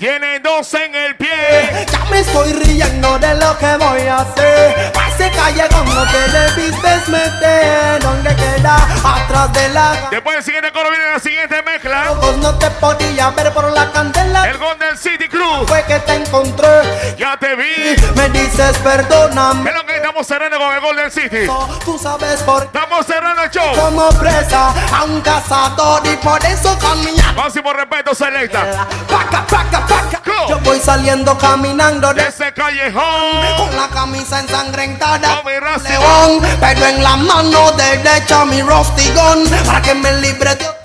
Tiene 0.00 0.40
dos 0.40 0.72
en 0.72 0.94
el 0.94 1.14
pie. 1.14 1.28
ya 1.92 2.04
me 2.10 2.20
estoy 2.20 2.54
riendo 2.54 3.18
de 3.18 3.34
lo 3.34 3.58
que 3.58 3.76
voy 3.76 4.00
a 4.08 4.16
hacer 4.20 4.92
a 4.98 5.08
ese 5.10 5.30
callejón 5.36 5.94
no 5.94 6.10
te 6.10 6.28
debiste 6.30 7.10
meter 7.10 8.02
donde 8.02 8.34
queda 8.34 8.76
atrás 9.04 9.52
de 9.52 9.68
la 9.68 10.08
Después 10.10 10.36
del 10.36 10.44
siguiente 10.44 10.72
coro 10.72 10.88
viene 10.88 11.04
la 11.12 11.18
siguiente 11.18 11.62
mezcla. 11.62 12.12
ojos 12.12 12.34
no 12.38 12.54
te 12.58 12.70
podía 12.70 13.28
ver 13.32 13.52
por 13.52 13.70
la 13.72 13.92
candela 13.92 14.48
El 14.48 14.56
Golden 14.56 14.96
City 14.96 15.28
Cruz. 15.28 15.68
fue 15.68 15.84
que 15.84 15.98
te 15.98 16.14
encontré 16.14 17.14
Ya 17.18 17.36
te 17.36 17.54
vi. 17.54 17.94
me 18.16 18.30
dices 18.30 18.78
perdóname 18.78 19.68
Es 19.68 19.76
lo 19.76 19.84
que 19.84 19.96
estamos 19.96 20.26
cerrando 20.26 20.58
con 20.58 20.74
el 20.74 20.80
Golden 20.80 21.10
City. 21.10 21.46
tú 21.84 21.98
sabes 21.98 22.40
por 22.44 22.70
qué 22.70 22.78
Estamos 22.78 23.04
cerrando 23.04 23.42
el 23.42 23.50
show. 23.50 23.74
como 23.76 24.08
presa 24.18 24.72
a 24.96 25.04
un 25.04 25.20
cazador 25.20 26.00
y 26.06 26.16
por 26.16 26.42
eso 26.46 26.74
mi 27.04 27.20
Máximo 27.36 27.72
respeto, 27.74 28.14
selecta. 28.14 28.86
paca, 29.06 29.46
paca. 29.46 29.86
Yo 30.48 30.58
voy 30.60 30.80
saliendo 30.80 31.36
caminando 31.38 32.12
De 32.14 32.26
ese 32.28 32.52
callejón. 32.52 33.02
con 33.56 33.76
la 33.76 33.88
camisa 33.88 34.40
ensangrentada 34.40 35.42
Rusty 35.42 35.88
león 35.88 36.40
pero 36.60 36.86
en 36.86 37.02
la 37.02 37.16
mano 37.16 37.72
derecha 37.72 38.44
mi 38.44 38.62
rusty 38.62 39.08
gun 39.10 39.48
para 39.66 39.82
que 39.82 39.94
me 39.94 40.12
libre 40.20 40.54
de. 40.56 40.79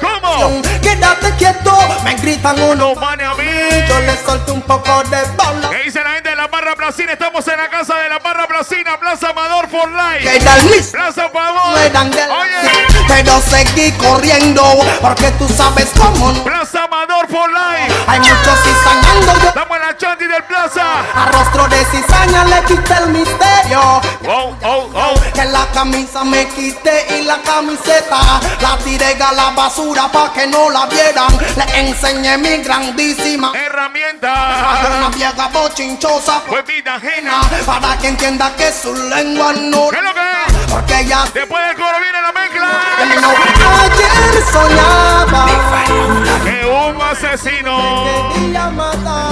¿Cómo? 0.00 0.62
Quédate 0.82 1.34
quieto, 1.36 1.76
me 2.04 2.14
gritan 2.14 2.60
uno. 2.60 2.94
mane 2.94 3.24
a 3.24 3.34
mí. 3.34 3.44
Yo 3.88 4.00
le 4.00 4.16
solto 4.24 4.54
un 4.54 4.62
poco 4.62 5.02
de 5.04 5.22
bala. 5.36 5.70
¿Qué 5.70 5.84
dice 5.84 6.02
la 6.02 6.10
gente 6.10 6.30
de 6.30 6.36
la 6.36 6.46
barra 6.48 6.74
Placina? 6.74 7.12
Estamos 7.12 7.46
en 7.48 7.56
la 7.58 7.68
casa 7.68 7.96
de 7.96 8.08
la 8.08 8.18
barra 8.18 8.46
Placina, 8.46 8.98
Plaza 8.98 9.30
Amador 9.30 9.68
for 9.68 9.88
Life. 9.90 10.90
Plaza 10.92 11.24
Amador. 11.24 11.78
Oye. 11.78 13.02
Pero 13.08 13.40
seguí 13.42 13.92
corriendo, 13.92 14.62
porque 15.00 15.30
tú 15.32 15.48
sabes 15.48 15.90
cómo. 15.96 16.32
Plaza 16.44 16.84
Amador 16.84 17.28
for 17.28 17.50
Life. 17.50 17.94
Hay 18.06 18.20
muchos 18.20 18.58
cizañando, 18.62 19.32
yo 19.42 19.48
Estamos 19.48 19.76
en 19.76 19.86
la 19.86 19.96
chanti 19.96 20.26
del 20.26 20.42
Plaza. 20.44 20.82
a 21.14 21.26
rostro 21.32 21.68
de 21.68 21.84
cizaña 21.86 22.44
le 22.44 22.62
quité 22.64 22.94
el 22.94 23.08
misterio. 23.08 24.00
Oh, 24.28 24.54
oh, 24.64 24.90
oh. 24.94 25.14
Que 25.34 25.44
la 25.44 25.66
camisa 25.72 26.24
me 26.24 26.46
quité 26.48 27.18
y 27.18 27.24
la 27.24 27.38
camiseta 27.42 28.40
la 28.60 28.76
tiré 28.78 29.14
a 29.32 29.34
la 29.34 29.50
basura 29.50 30.08
pa' 30.10 30.32
que 30.32 30.46
no 30.46 30.70
la 30.70 30.86
vieran. 30.86 31.28
Le 31.56 31.80
enseñé 31.80 32.36
mi 32.38 32.58
grandísima 32.58 33.50
una 33.50 33.60
Herramienta. 33.60 35.10
vieja 35.14 35.48
bochinchosa 35.48 36.40
Fue 36.46 36.62
vida 36.62 36.94
ajena. 36.96 37.40
para 37.66 37.96
que 37.98 38.08
entienda 38.08 38.52
que 38.56 38.70
su 38.72 38.92
lengua 38.94 39.52
no 39.54 39.88
¿Qué 39.88 39.96
es 39.96 40.02
lo 40.02 40.14
que 40.14 40.20
es? 40.20 40.72
porque 40.72 41.00
ella 41.00 41.24
Después 41.32 41.66
del 41.66 41.76
coro 41.76 41.98
viene 42.00 42.20
la 42.22 42.32
mezcla. 42.32 42.68
terminó. 42.98 43.28
Ayer 43.82 44.44
soñaba 44.52 45.46
Que 46.44 46.66
un 46.66 47.02
asesino. 47.02 48.04
que 48.34 48.44
ella 48.46 48.70
mata 48.70 49.28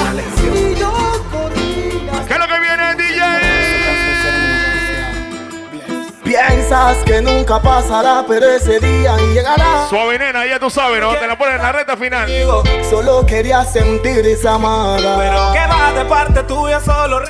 Piensas 6.49 6.97
que 7.05 7.21
nunca 7.21 7.61
pasará, 7.61 8.25
pero 8.27 8.47
ese 8.51 8.81
día 8.81 9.17
llegará. 9.33 9.87
Suave 9.89 10.19
nena, 10.19 10.47
ya 10.47 10.59
tú 10.59 10.71
sabes, 10.71 11.01
¿no? 11.01 11.15
Te 11.15 11.27
la 11.27 11.37
ponen 11.37 11.57
en 11.57 11.63
la 11.63 11.73
recta 11.73 11.97
final. 11.97 12.27
Digo, 12.27 12.63
Solo 12.89 13.25
quería 13.27 13.65
sentir 13.65 14.27
esa 14.27 14.55
amada. 14.55 15.17
Pero 15.19 15.53
que 15.53 15.67
va 15.67 15.93
de 15.93 16.05
parte 16.07 16.43
tuya 16.45 16.81
solo. 16.81 17.21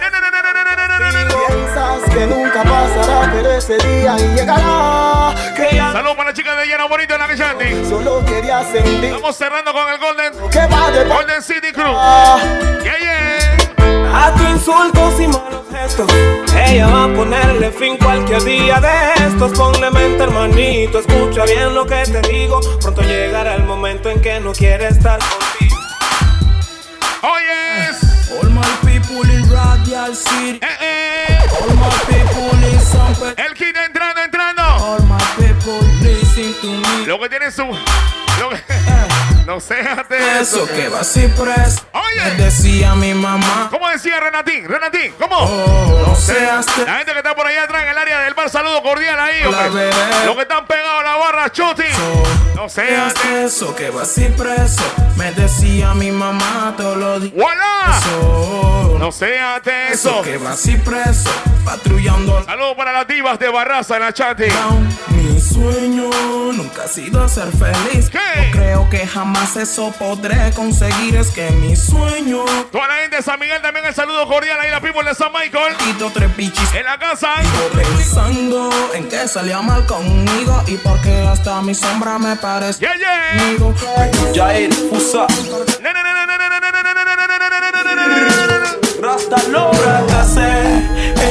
Piensas 1.49 2.15
que 2.15 2.27
nunca 2.27 2.63
pasará, 2.63 3.31
pero 3.33 3.51
ese 3.53 3.77
día 3.79 4.17
llegará. 4.17 5.35
Saludos 5.93 6.17
para 6.17 6.31
la 6.31 6.35
chica 6.35 6.55
de 6.57 6.67
Lleno 6.67 6.89
Bonito 6.89 7.15
en 7.15 7.21
la 7.21 7.37
Chanti. 7.37 7.85
solo 7.89 8.25
quería 8.25 8.63
sentir 8.65 9.05
Estamos 9.05 9.37
cerrando 9.37 9.73
con 9.73 9.89
el 9.89 9.99
Golden. 9.99 10.33
que 10.51 10.67
va 10.67 10.91
de 10.91 11.05
Golden 11.05 11.43
City 11.43 11.73
Crew. 11.73 11.93
Yeah, 12.83 12.99
yeah. 12.99 13.70
A 14.13 14.35
tu 14.35 14.43
insultos 14.45 15.21
y 15.21 15.29
malos 15.29 15.63
gestos. 15.71 16.11
Ella 16.67 16.89
va 16.89 17.05
a 17.05 17.15
ponerle 17.15 17.71
fin 17.71 17.97
cualquier 17.97 18.43
día 18.43 18.81
de 18.81 19.27
estos. 19.27 19.57
Ponle 19.57 19.91
mente, 19.91 20.23
hermanito. 20.25 20.99
Escucha 20.99 21.45
bien 21.45 21.75
lo 21.75 21.87
que 21.87 22.03
te 22.05 22.21
digo. 22.23 22.61
Pronto 22.81 23.03
llegará 23.03 23.55
el 23.55 23.65
momento 23.65 24.11
en 24.11 24.21
que 24.21 24.41
no 24.41 24.53
quiere 24.53 24.89
estar 24.89 25.19
contigo. 25.19 25.77
Oh, 27.23 27.37
yes. 27.39 28.31
All 28.33 28.51
my 28.51 28.63
people 28.85 29.31
in 29.31 29.49
Radial 29.51 30.15
City. 30.15 30.59
Eh, 30.61 30.67
eh. 30.81 31.39
All 31.61 31.77
my 31.77 31.91
people 32.07 32.69
in 32.73 32.81
San 32.81 33.15
Pedro. 33.15 33.45
El 33.45 33.55
kit 33.55 33.77
entrando, 33.77 34.23
entrando. 34.23 34.63
All 34.63 35.03
my 35.07 35.19
people 35.37 35.81
listen 36.03 36.53
to 36.61 36.67
me. 36.67 37.07
Lo 37.07 37.19
que 37.21 37.29
tiene 37.29 37.51
su. 37.51 37.65
Lo 37.65 38.49
que... 38.51 38.57
No 39.47 39.59
seas 39.61 40.09
de 40.09 40.41
Eso 40.41 40.67
que 40.67 40.89
va 40.89 41.01
así 41.01 41.27
preso. 41.29 41.81
Oye. 41.93 42.23
Me 42.37 42.45
decía 42.45 42.95
mi 42.95 43.15
mamá. 43.15 43.69
¿Cómo 43.71 43.89
decía 43.89 44.21
Renatín? 44.21 44.69
Renatín, 44.69 45.13
¿cómo? 45.19 45.37
Oh, 45.39 46.05
no 46.07 46.15
seas 46.15 46.67
La 46.87 46.99
gente 46.99 47.13
que 47.13 47.19
está 47.19 47.35
por 47.35 47.47
allá 47.47 47.65
atrás 47.65 47.83
en 47.83 47.89
el 47.89 47.99
área 47.99 48.21
del 48.21 48.35
bar, 48.35 48.49
saludo 48.49 48.81
cordial 48.83 49.19
ahí, 49.19 49.43
hombre. 49.45 49.91
Los 50.27 50.37
que 50.37 50.43
están 50.43 50.67
pegados 50.67 51.01
a 51.01 51.03
la 51.05 51.17
barra, 51.17 51.51
chuti. 51.51 51.83
No 52.55 52.69
seas 52.69 53.15
de 53.25 53.45
eso 53.45 53.75
que 53.75 53.91
va 53.91 54.03
así 54.03 54.27
preso. 54.37 54.83
Me 55.17 55.33
decía 55.33 55.95
mi 55.95 56.11
mamá 56.13 56.75
todos 56.77 56.97
los 56.97 57.23
días. 57.23 57.35
¡Voilà! 57.35 57.99
Eso, 57.99 58.97
No 58.99 59.11
seas 59.11 59.63
de 59.65 59.89
eso 59.93 60.11
eso. 60.11 60.23
que 60.23 60.37
va 60.39 60.53
así 60.53 60.77
preso. 60.77 61.31
Patrullando 61.65 62.43
Saludos 62.45 62.75
para 62.77 62.93
las 62.93 63.07
divas 63.09 63.39
de 63.39 63.49
Barraza 63.49 63.97
en 63.97 64.03
la 64.03 64.13
chati. 64.13 64.45
Mi 65.09 65.41
sueño 65.41 66.11
nunca 66.53 66.85
ha 66.85 66.89
sido 66.89 67.27
ser 67.29 67.49
feliz. 67.53 68.11
¿Qué? 68.11 68.50
creo 68.61 68.91
que 68.91 69.07
jamás 69.07 69.57
eso 69.57 69.91
podré 69.99 70.53
conseguir. 70.55 71.17
Es 71.17 71.29
que 71.31 71.51
mi 71.53 71.75
sueño. 71.75 72.45
Toda 72.71 72.89
la 72.89 72.95
gente 72.97 73.17
de 73.17 73.23
San 73.23 73.41
Miguel 73.41 73.63
también 73.63 73.87
el 73.87 73.95
saludo 73.95 74.27
cordial 74.29 74.59
ahí 74.61 74.71
la 74.71 74.81
people 74.81 75.03
de 75.03 75.15
San 75.15 75.33
Michael. 75.33 75.77
Quito 75.79 76.11
tres 76.13 76.37
bichis 76.37 76.75
en 76.75 76.85
la 76.85 76.99
casa. 76.99 77.29
Yo 77.43 77.81
pensando 77.81 78.71
en 78.95 79.09
que 79.09 79.27
salía 79.29 79.63
mal 79.63 79.87
conmigo 79.87 80.63
y 80.67 80.77
porque 80.77 81.27
hasta 81.27 81.63
mi 81.63 81.75
sombra 81.75 82.19
me 82.19 82.37
parece. 82.37 82.81
Yeah, 82.81 82.97
yeah. 82.97 84.35
Jair, 84.35 84.71
usa. 84.91 85.27
Rasta 89.01 89.43
logra 89.49 90.05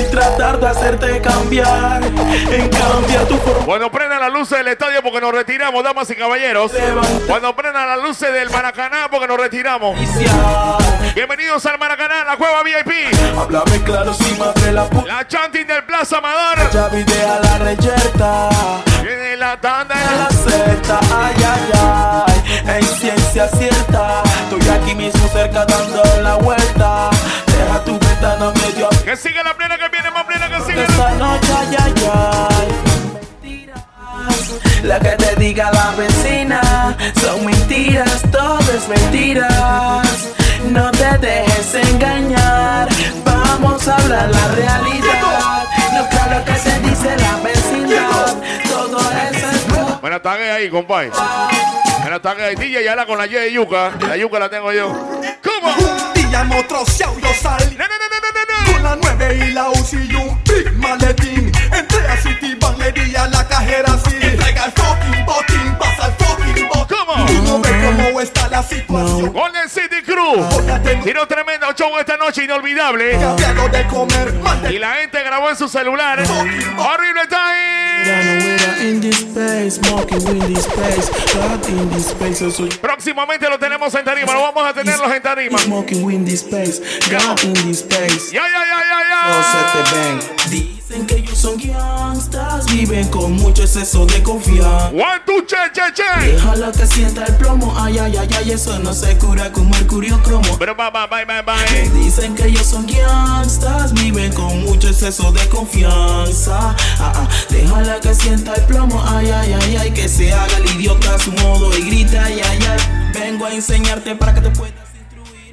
tratar 0.10 0.60
de 0.60 0.68
hacerte 0.68 1.22
cambiar, 1.22 2.03
en 2.03 2.70
cambiar 2.70 3.26
tu 3.28 3.38
forma. 3.38 3.66
Cuando 3.66 3.91
prendan 3.91 4.20
las 4.20 4.32
luces 4.32 4.57
del 4.57 4.68
estadio 4.70 5.01
porque 5.01 5.22
nos 5.22 5.32
retiramos, 5.34 5.84
damas 5.84 6.10
y 6.10 6.16
caballeros. 6.16 6.72
Cuando 7.28 7.55
prendan 7.55 7.88
las 7.88 8.01
luces 8.01 8.34
del 8.34 8.49
Maracaná 8.49 9.07
porque 9.10 9.28
nos 9.28 9.38
retiramos. 9.38 9.97
Bienvenidos 11.16 11.66
al 11.66 11.80
Maracaná, 11.80 12.24
la 12.24 12.38
cueva 12.38 12.64
VIP. 12.64 13.14
Háblame 13.38 13.84
claro 13.84 14.14
si 14.14 14.34
madre 14.36 14.72
la 14.72 14.86
puta. 14.86 15.07
La 15.07 15.28
chanting 15.28 15.68
del 15.68 15.84
Plaza 15.84 16.18
Amador. 16.18 16.57
Ya 16.72 16.86
a 16.86 17.39
la 17.39 17.57
reyerta. 17.60 18.49
Viene 19.03 19.38
la 19.38 19.60
tanda. 19.60 19.95
a 19.95 20.16
la 20.16 20.30
secta, 20.30 20.99
ay, 21.16 21.36
ay, 21.38 22.26
ay, 22.28 22.78
en 22.78 22.84
ciencia 22.84 23.47
cierta, 23.47 24.24
estoy 24.43 24.70
aquí 24.70 24.95
mismo 24.95 25.28
cerca 25.30 25.66
dando 25.66 26.03
la 26.22 26.36
vuelta, 26.36 27.10
tu 27.84 27.92
ventana 28.00 28.54
Que 29.04 29.16
siga 29.16 29.44
la 29.44 29.54
plena, 29.54 29.78
que 29.78 29.90
viene 29.90 30.12
más 30.12 30.24
plena, 30.26 30.48
que 30.50 30.62
siga. 30.66 30.84
esta 30.84 31.12
noche, 31.12 31.54
ay, 31.58 31.76
ay, 31.80 31.94
ay, 32.50 32.68
mentiras, 33.14 33.84
la 34.84 35.00
que 35.00 35.10
te 35.10 35.36
diga 35.36 35.72
la 35.72 35.92
vecina, 35.98 36.98
son 37.22 37.46
mentiras, 37.46 38.22
todo 38.32 38.60
es 38.60 38.88
mentiras, 38.88 40.30
no 40.70 40.92
te 40.92 41.18
dejes 41.18 41.76
engañar, 41.76 42.88
vamos 43.24 43.88
a 43.88 43.96
hablar 43.96 44.30
la 44.30 44.48
realidad, 44.50 45.64
no 45.94 46.10
creo 46.10 46.40
lo 46.40 46.46
que 46.46 46.56
se 46.56 46.80
dice 46.82 47.18
la 47.18 47.36
vecindad, 47.44 48.36
todo 48.70 49.00
eso 49.00 49.48
es 49.50 50.02
Me 50.04 50.10
la 50.10 50.22
tagué 50.22 50.52
ahí, 50.52 50.70
compadre. 50.70 51.12
Me 52.04 52.10
la 52.10 52.22
tagué 52.22 52.44
ahí. 52.44 52.56
DJ 52.56 52.84
ya 52.84 52.96
la 52.96 53.06
con 53.06 53.18
la 53.18 53.28
Y 53.28 53.32
de 53.32 53.52
yuca. 53.52 53.92
La 54.08 54.16
yuca 54.16 54.40
la 54.40 54.50
tengo 54.50 54.72
yo. 54.72 54.88
¿Cómo? 55.44 56.18
Hemos 56.32 56.68
troceado, 56.68 57.20
yo 57.20 57.28
salí 57.42 57.78
con 58.72 58.84
la 58.84 58.96
9 59.02 59.48
y 59.48 59.52
la 59.52 59.70
UCI 59.70 59.98
y 60.10 60.16
un 60.16 60.42
big 60.46 60.72
maletín. 60.78 61.52
Entré 61.74 62.08
a 62.08 62.18
Citibank, 62.22 62.78
le 62.78 62.92
di 62.92 63.16
a 63.16 63.28
la 63.28 63.48
cajera 63.48 63.94
así. 63.94 64.16
Entrega 64.22 64.66
el 64.66 64.72
fucking 64.72 65.26
botín, 65.26 65.78
pasa 65.78 66.08
el 66.08 66.14
fucking 66.26 66.68
botín 66.70 67.68
cómo 68.20 68.22
está 68.22 68.47
la 68.49 68.63
situación. 68.63 69.32
Con 69.32 69.55
el 69.55 69.70
City 69.70 70.01
Crew. 70.05 70.45
Tiro 71.03 71.28
tremendo 71.28 71.67
show 71.74 71.97
esta 71.99 72.17
noche, 72.17 72.43
inolvidable. 72.43 73.17
De 73.72 73.88
comer, 73.88 74.34
y 74.70 74.80
la 74.80 74.95
gente 74.95 75.24
grabó 75.24 75.49
en 75.49 75.55
su 75.55 75.70
celular. 75.70 76.20
Horrible 76.78 77.22
time. 77.28 78.57
Próximamente 82.82 83.49
lo 83.49 83.59
tenemos 83.59 83.93
en 83.95 84.05
tarima, 84.05 84.34
lo 84.34 84.41
vamos 84.41 84.65
a 84.67 84.74
tenerlos 84.74 85.11
en 85.11 85.22
tarima. 85.22 85.57
Ya, 88.32 88.41
ya, 88.41 88.65
ya, 88.65 88.80
ya, 88.89 88.99
ya. 89.09 90.79
Dicen 90.90 91.06
que 91.06 91.18
ellos 91.18 91.38
son 91.38 91.56
gangsters, 91.58 92.66
viven 92.66 93.08
con 93.10 93.34
mucho 93.34 93.62
exceso 93.62 94.08
de 94.08 94.24
confianza. 94.24 94.88
One, 94.88 95.22
two, 95.24 95.46
che, 95.46 95.56
che, 95.72 95.94
che. 95.94 96.32
Déjala 96.32 96.72
que 96.72 96.88
sienta 96.88 97.26
el 97.26 97.36
plomo, 97.36 97.72
ay, 97.78 98.00
ay, 98.00 98.18
ay, 98.18 98.28
ay, 98.36 98.52
eso 98.52 98.80
no 98.80 98.92
se 98.92 99.16
cura 99.20 99.52
con 99.52 99.70
mercurio 99.70 100.20
cromo. 100.24 100.58
Pero 100.58 100.76
bye, 100.76 100.90
bye, 100.90 101.06
bye, 101.08 101.26
bye, 101.26 101.44
bye. 101.44 101.90
Dicen 102.04 102.34
que 102.34 102.48
ellos 102.48 102.66
son 102.66 102.88
gangsters, 102.88 103.94
viven 103.94 104.34
con 104.34 104.64
mucho 104.64 104.88
exceso 104.88 105.32
de 105.32 105.48
confianza. 105.50 106.76
Ah, 106.98 107.14
ah, 107.16 107.28
déjala 107.52 108.00
que 108.00 108.16
sienta 108.16 108.56
el 108.56 108.64
plomo, 108.64 109.00
ay, 109.10 109.30
ay, 109.30 109.54
ay, 109.62 109.76
ay, 109.76 109.92
que 109.92 110.10
se 110.10 110.34
haga 110.34 110.58
el 110.58 110.66
idiota 110.72 111.14
a 111.14 111.20
su 111.20 111.32
modo 111.34 111.70
y 111.78 111.84
grita, 111.84 112.26
ay, 112.26 112.42
ay, 112.44 112.60
ay. 112.68 113.12
Vengo 113.14 113.46
a 113.46 113.54
enseñarte 113.54 114.16
para 114.16 114.34
que 114.34 114.42
te 114.42 114.50
puedas 114.50 114.89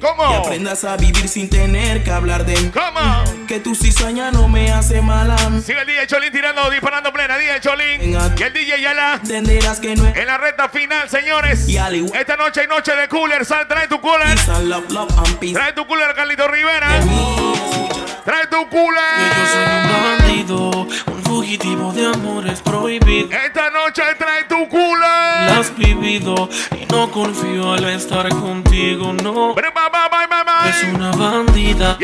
¿Cómo? 0.01 0.23
aprendas 0.23 0.83
a 0.83 0.95
vivir 0.97 1.27
sin 1.27 1.49
tener 1.49 2.03
que 2.03 2.11
hablar 2.11 2.45
de 2.45 2.55
mí. 2.55 2.71
¿Cómo? 2.71 3.23
Que 3.47 3.59
tu 3.59 3.73
cizaña 3.75 4.31
no 4.31 4.47
me 4.47 4.71
hace 4.71 5.01
mal 5.01 5.31
a 5.31 5.49
mí. 5.49 5.61
Sigue 5.61 5.79
el 5.81 5.87
DJ 5.87 6.07
Cholín 6.07 6.31
tirando, 6.31 6.69
disparando 6.69 7.11
plena. 7.11 7.37
DJ 7.37 7.59
Cholín. 7.61 8.11
Y 8.37 8.43
el 8.43 8.53
DJ 8.53 8.81
Yala. 8.81 9.15
Entenderás 9.15 9.79
que 9.79 9.95
no 9.95 10.05
es 10.07 10.15
En 10.17 10.27
la 10.27 10.37
recta 10.37 10.69
final, 10.69 11.09
señores. 11.09 11.67
Y 11.67 11.77
al 11.77 11.95
igual- 11.95 12.19
Esta 12.19 12.35
noche 12.37 12.61
hay 12.61 12.67
noche 12.67 12.95
de 12.95 13.07
cooler. 13.07 13.45
Sal, 13.45 13.67
trae 13.67 13.87
tu 13.87 13.99
cooler. 14.01 14.37
love, 14.63 14.89
love 14.91 15.11
and. 15.17 15.53
Trae 15.53 15.73
tu 15.73 15.85
cooler, 15.87 16.13
Carlito 16.15 16.47
Rivera. 16.47 16.87
Trae 18.25 18.47
tu 18.47 18.57
Yo 18.57 18.61
soy 18.61 18.69
cooler. 18.69 19.95
un 19.95 20.17
bandido, 20.17 20.87
fugitivo 21.47 21.93
de 21.93 22.05
amores 22.05 22.61
prohibidos. 22.61 23.31
Esta 23.31 23.69
noche 23.71 24.01
trae 24.17 24.43
tu 24.49 24.67
cooler. 24.67 24.99
la 24.99 25.59
has 25.59 25.73
vivido 25.77 26.49
y 26.71 26.85
no 26.91 27.09
confío 27.09 27.71
al 27.71 27.85
estar 27.85 28.27
contigo, 28.27 29.13
no. 29.13 29.55
Es 30.67 30.83
una 30.93 31.11
bandida. 31.11 31.97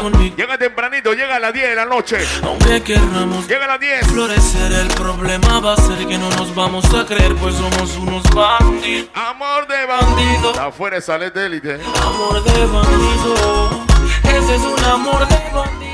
Conmigo. 0.00 0.36
Llega 0.36 0.56
tempranito, 0.56 1.12
llega 1.12 1.36
a 1.36 1.38
las 1.38 1.52
10 1.52 1.68
de 1.68 1.74
la 1.74 1.84
noche. 1.84 2.16
Aunque 2.42 2.82
querramos 2.82 3.46
Llega 3.46 3.66
a 3.66 3.68
las 3.68 3.80
10. 3.80 4.06
florecer, 4.06 4.72
el 4.72 4.88
problema 4.88 5.60
va 5.60 5.74
a 5.74 5.76
ser 5.76 6.06
que 6.06 6.16
no 6.16 6.30
nos 6.30 6.54
vamos 6.54 6.86
a 6.94 7.04
creer, 7.04 7.34
pues 7.34 7.54
somos 7.54 7.94
unos 7.98 8.22
bandidos. 8.34 9.08
Amor 9.14 9.66
de 9.66 9.84
bandido. 9.84 10.58
Afuera 10.58 10.98
sale 11.02 11.30
de 11.30 11.46
élite. 11.46 11.78
Amor 12.02 12.42
de 12.42 12.66
bandido. 12.66 13.84
Ese 14.24 14.54
es 14.54 14.62
un 14.62 14.84
amor 14.86 15.28
de 15.28 15.36
bandido. 15.52 15.91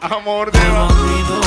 Amor 0.00 0.50
de 0.50 0.58
bandido. 0.70 1.40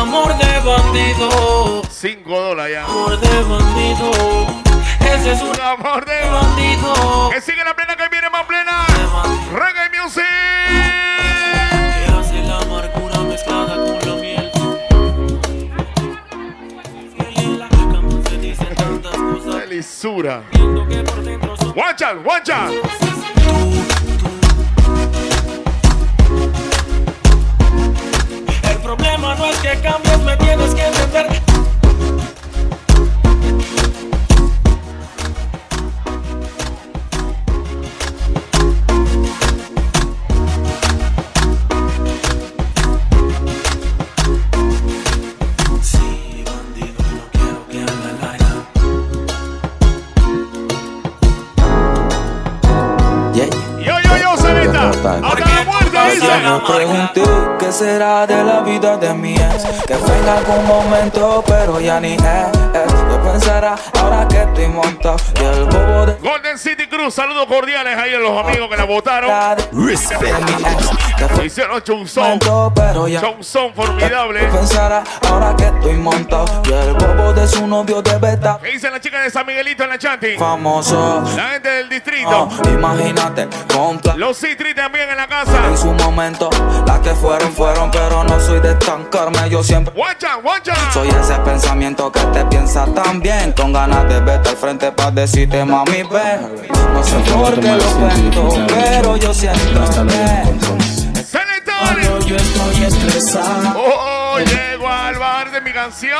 Amor 0.00 0.36
de 0.38 0.60
bandido. 0.60 1.82
5 1.90 2.40
dólares 2.40 2.72
ya. 2.74 2.84
Amor 2.84 3.18
de 3.18 3.42
bandido. 3.42 4.10
Ese 5.00 5.32
es 5.32 5.42
un 5.42 5.60
amor 5.60 6.04
de 6.04 6.30
bandido. 6.30 7.30
Que 7.30 7.40
sigue 7.40 7.64
la 7.64 7.74
plena, 7.74 7.96
que 7.96 8.08
viene 8.08 8.30
más 8.30 8.44
plena. 8.46 8.86
Reggae 9.52 9.90
Music. 10.00 10.24
Que 11.70 12.12
hace 12.12 12.42
la 12.42 12.58
amargura 12.58 13.20
mezclada 13.20 13.74
con 13.74 13.98
la 14.08 14.14
miel. 14.20 14.50
En 17.36 17.58
la 17.58 17.68
cama 17.68 18.22
se 18.28 18.38
dicen 18.38 18.74
tantas 18.74 19.16
cosas. 19.16 19.54
Watch 21.76 22.02
out, 22.02 22.24
watch 22.24 22.50
out. 22.50 23.09
Problema 28.96 29.34
no 29.36 29.46
es 29.46 29.56
que 29.58 29.80
cambies, 29.80 30.18
me 30.20 30.36
tienes 30.36 30.74
que 30.74 30.84
entender. 30.84 31.49
Qué 57.70 57.76
será 57.76 58.26
de 58.26 58.42
la 58.42 58.60
vida 58.60 58.96
de 58.96 59.14
mi 59.14 59.34
ex 59.34 59.64
Que 59.86 59.94
fue 59.94 60.16
en 60.18 60.28
algún 60.28 60.66
momento 60.66 61.44
pero 61.46 61.80
ya 61.80 62.00
ni 62.00 62.14
es. 62.14 62.20
Yo 63.10 63.22
pensará 63.22 63.76
ahora 63.98 64.26
que 64.28 64.42
estoy 64.42 64.68
montado 64.68 65.16
Y 65.40 65.44
el 65.44 65.64
bobo 65.64 66.06
de 66.06 66.14
Golden 66.14 66.58
City 66.58 66.86
Cruz, 66.88 67.14
saludos 67.14 67.46
cordiales 67.46 67.96
ahí 67.96 68.14
a 68.14 68.18
los 68.18 68.44
amigos 68.44 68.68
que 68.68 68.76
la 68.76 68.84
votaron. 68.84 69.30
Hicieron 71.44 71.80
chunzón. 71.82 72.38
pero 72.74 73.08
ya 73.08 73.20
Chunzón 73.20 73.72
formidable. 73.74 74.40
Pensará 74.48 75.02
ahora 75.28 75.54
que 75.56 75.64
estoy 75.64 75.94
montado 75.96 76.62
Y 76.64 76.72
el 76.72 76.92
bobo 76.94 77.32
de 77.32 77.46
su 77.48 77.66
novio 77.66 78.02
debe 78.02 78.32
estar 78.34 78.60
¿Qué 78.60 78.72
dice 78.72 78.90
la 78.90 79.00
chica 79.00 79.20
de 79.22 79.30
San 79.30 79.46
Miguelito 79.46 79.84
en 79.84 79.90
la 79.90 79.98
chanti? 79.98 80.36
famoso 80.38 81.22
La 81.36 81.48
gente 81.50 81.68
del 81.68 81.88
distrito. 81.88 82.48
Ah, 82.50 82.68
Imagínate, 82.68 83.48
compra 83.74 84.14
Los 84.16 84.38
Citri 84.38 84.74
también 84.74 85.10
en 85.10 85.16
la 85.16 85.26
casa. 85.26 85.66
en 85.68 85.76
su 85.76 85.92
momento 85.92 86.50
Las 86.86 86.98
que 87.00 87.10
fueron, 87.14 87.52
fueron, 87.52 87.90
pero 87.90 88.22
no 88.24 88.38
soy 88.40 88.60
de 88.60 88.72
estancarme 88.72 89.48
Yo 89.50 89.62
siempre 89.62 89.92
Watch 89.96 90.24
out, 90.24 90.44
watch 90.44 90.68
out. 90.68 90.92
soy 90.92 91.08
ese 91.08 91.34
pensamiento 91.44 92.10
que 92.12 92.20
te 92.20 92.44
piensa 92.46 92.86
tan 92.94 93.20
bien 93.20 93.52
Con 93.52 93.72
ganas 93.72 94.08
de 94.08 94.20
verte 94.20 94.50
al 94.50 94.56
frente 94.56 94.92
para 94.92 95.10
decirte 95.10 95.64
mami 95.64 96.02
ven 96.04 96.52
No 96.92 97.02
sé 97.02 97.16
por 97.32 97.58
qué 97.60 97.72
lo 97.72 97.84
cuento, 97.98 98.48
pero 98.68 99.16
yo 99.16 99.32
siento 99.34 99.80
que 99.90 100.69
yo 102.30 102.36
estoy 102.36 102.84
estresado 102.84 103.72
Oh, 103.76 104.34
oh, 104.34 104.38
llego 104.38 104.88
al 104.88 105.18
bar 105.18 105.50
de 105.50 105.60
mi 105.62 105.72
canción. 105.72 106.16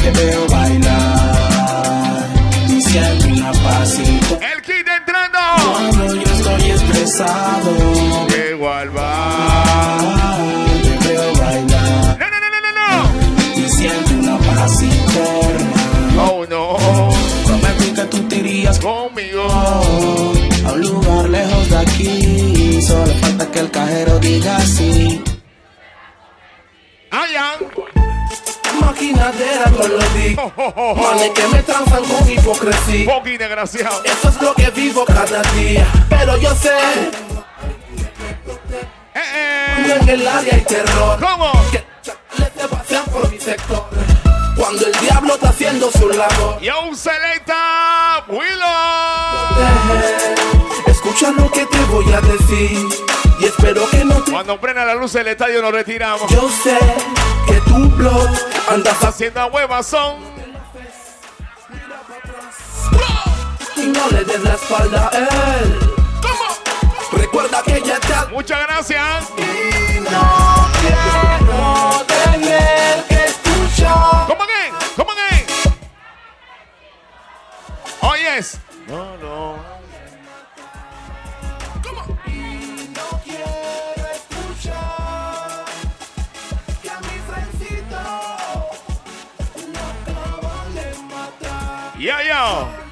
Te 0.00 0.10
veo 0.12 0.46
bailar 0.48 2.26
y 2.68 2.80
siento 2.80 3.26
una 3.26 3.52
pasito 3.52 4.38
El 4.40 4.62
kit 4.62 4.86
entrando. 4.86 5.38
Cuando 5.96 6.14
yo 6.14 6.22
estoy 6.22 6.70
estresado 6.70 8.28
Llego 8.28 8.72
al 8.72 8.90
bar. 8.90 9.65
Manes 30.74 31.30
que 31.30 31.46
me 31.48 31.62
transan 31.62 32.02
con 32.04 32.30
hipocresía 32.30 33.06
Poqui 33.06 33.36
desgraciado. 33.36 34.02
Eso 34.04 34.28
es 34.28 34.42
lo 34.42 34.54
que 34.54 34.70
vivo 34.70 35.04
cada 35.04 35.42
día 35.52 35.86
Pero 36.08 36.36
yo 36.38 36.54
sé 36.54 36.72
Cuando 39.14 39.94
en 39.94 40.08
el 40.08 40.26
área 40.26 40.54
hay 40.54 40.62
terror 40.62 41.18
¿Cómo? 41.20 41.52
Que 41.70 41.84
se 42.02 42.68
pasean 42.68 43.04
por 43.04 43.30
mi 43.30 43.38
sector 43.38 43.86
Cuando 44.56 44.86
el 44.86 44.92
diablo 45.00 45.34
está 45.34 45.50
haciendo 45.50 45.90
su 45.92 46.08
labor 46.08 46.58
Y 46.60 46.68
un 46.68 46.96
selecta 46.96 48.24
Willow. 48.28 48.46
Escucha 50.86 51.30
lo 51.30 51.50
que 51.50 51.64
te 51.66 51.78
voy 51.84 52.12
a 52.12 52.20
decir 52.20 52.78
Y 53.40 53.44
espero 53.44 53.88
que 53.90 54.04
no 54.04 54.22
te 54.22 54.32
Cuando 54.32 54.60
prenda 54.60 54.84
la 54.84 54.94
luz 54.94 55.12
del 55.12 55.28
estadio 55.28 55.62
nos 55.62 55.72
retiramos. 55.72 56.28
Yo 56.30 56.48
sé 56.48 56.78
que 57.46 57.60
tu 57.60 57.88
blog 57.90 58.28
andas 58.68 59.02
haciendo 59.04 59.46
huevas 59.46 59.86
son. 59.86 60.35
Y 63.76 63.86
no 63.86 64.08
le 64.10 64.24
des 64.24 64.42
la 64.42 64.54
espalda 64.54 65.10
a 65.12 65.18
él 65.58 65.78
Recuerda 67.12 67.62
que 67.62 67.82
ya 67.82 68.00
te 68.00 68.32
Muchas 68.32 68.60
gracias. 68.66 69.30
Y 69.36 70.00
no 70.00 70.68
quiero 70.80 72.04
tener 72.06 73.04
que 73.08 73.24
escuchar 73.24 74.26
Come 74.26 74.42
again, 74.44 74.74
come 74.96 75.10
again. 75.12 75.46
Oh, 78.02 78.14
yes. 78.14 78.58
No, 78.88 79.16
no. 79.18 79.56
Y 82.26 82.90
no 82.94 83.20
quiero 83.24 84.06
escuchar 84.14 85.64
Que 86.82 86.90
a 86.90 87.00
mi 87.00 87.18
frencito 87.28 88.00
Lo 89.72 89.80
acaban 89.92 90.74
de 90.74 90.86
matar 91.14 92.85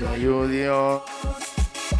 yo. 0.00 1.04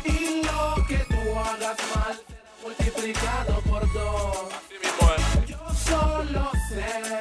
Y 0.04 0.42
lo 0.42 0.86
que 0.86 0.96
tú 0.96 1.38
hagas 1.38 1.76
mal 1.94 2.18
será 2.26 2.50
multiplicado 2.62 3.60
por 3.68 3.92
dos. 3.92 4.48
Yo 5.46 5.58
solo 5.74 6.50
sé. 6.70 7.19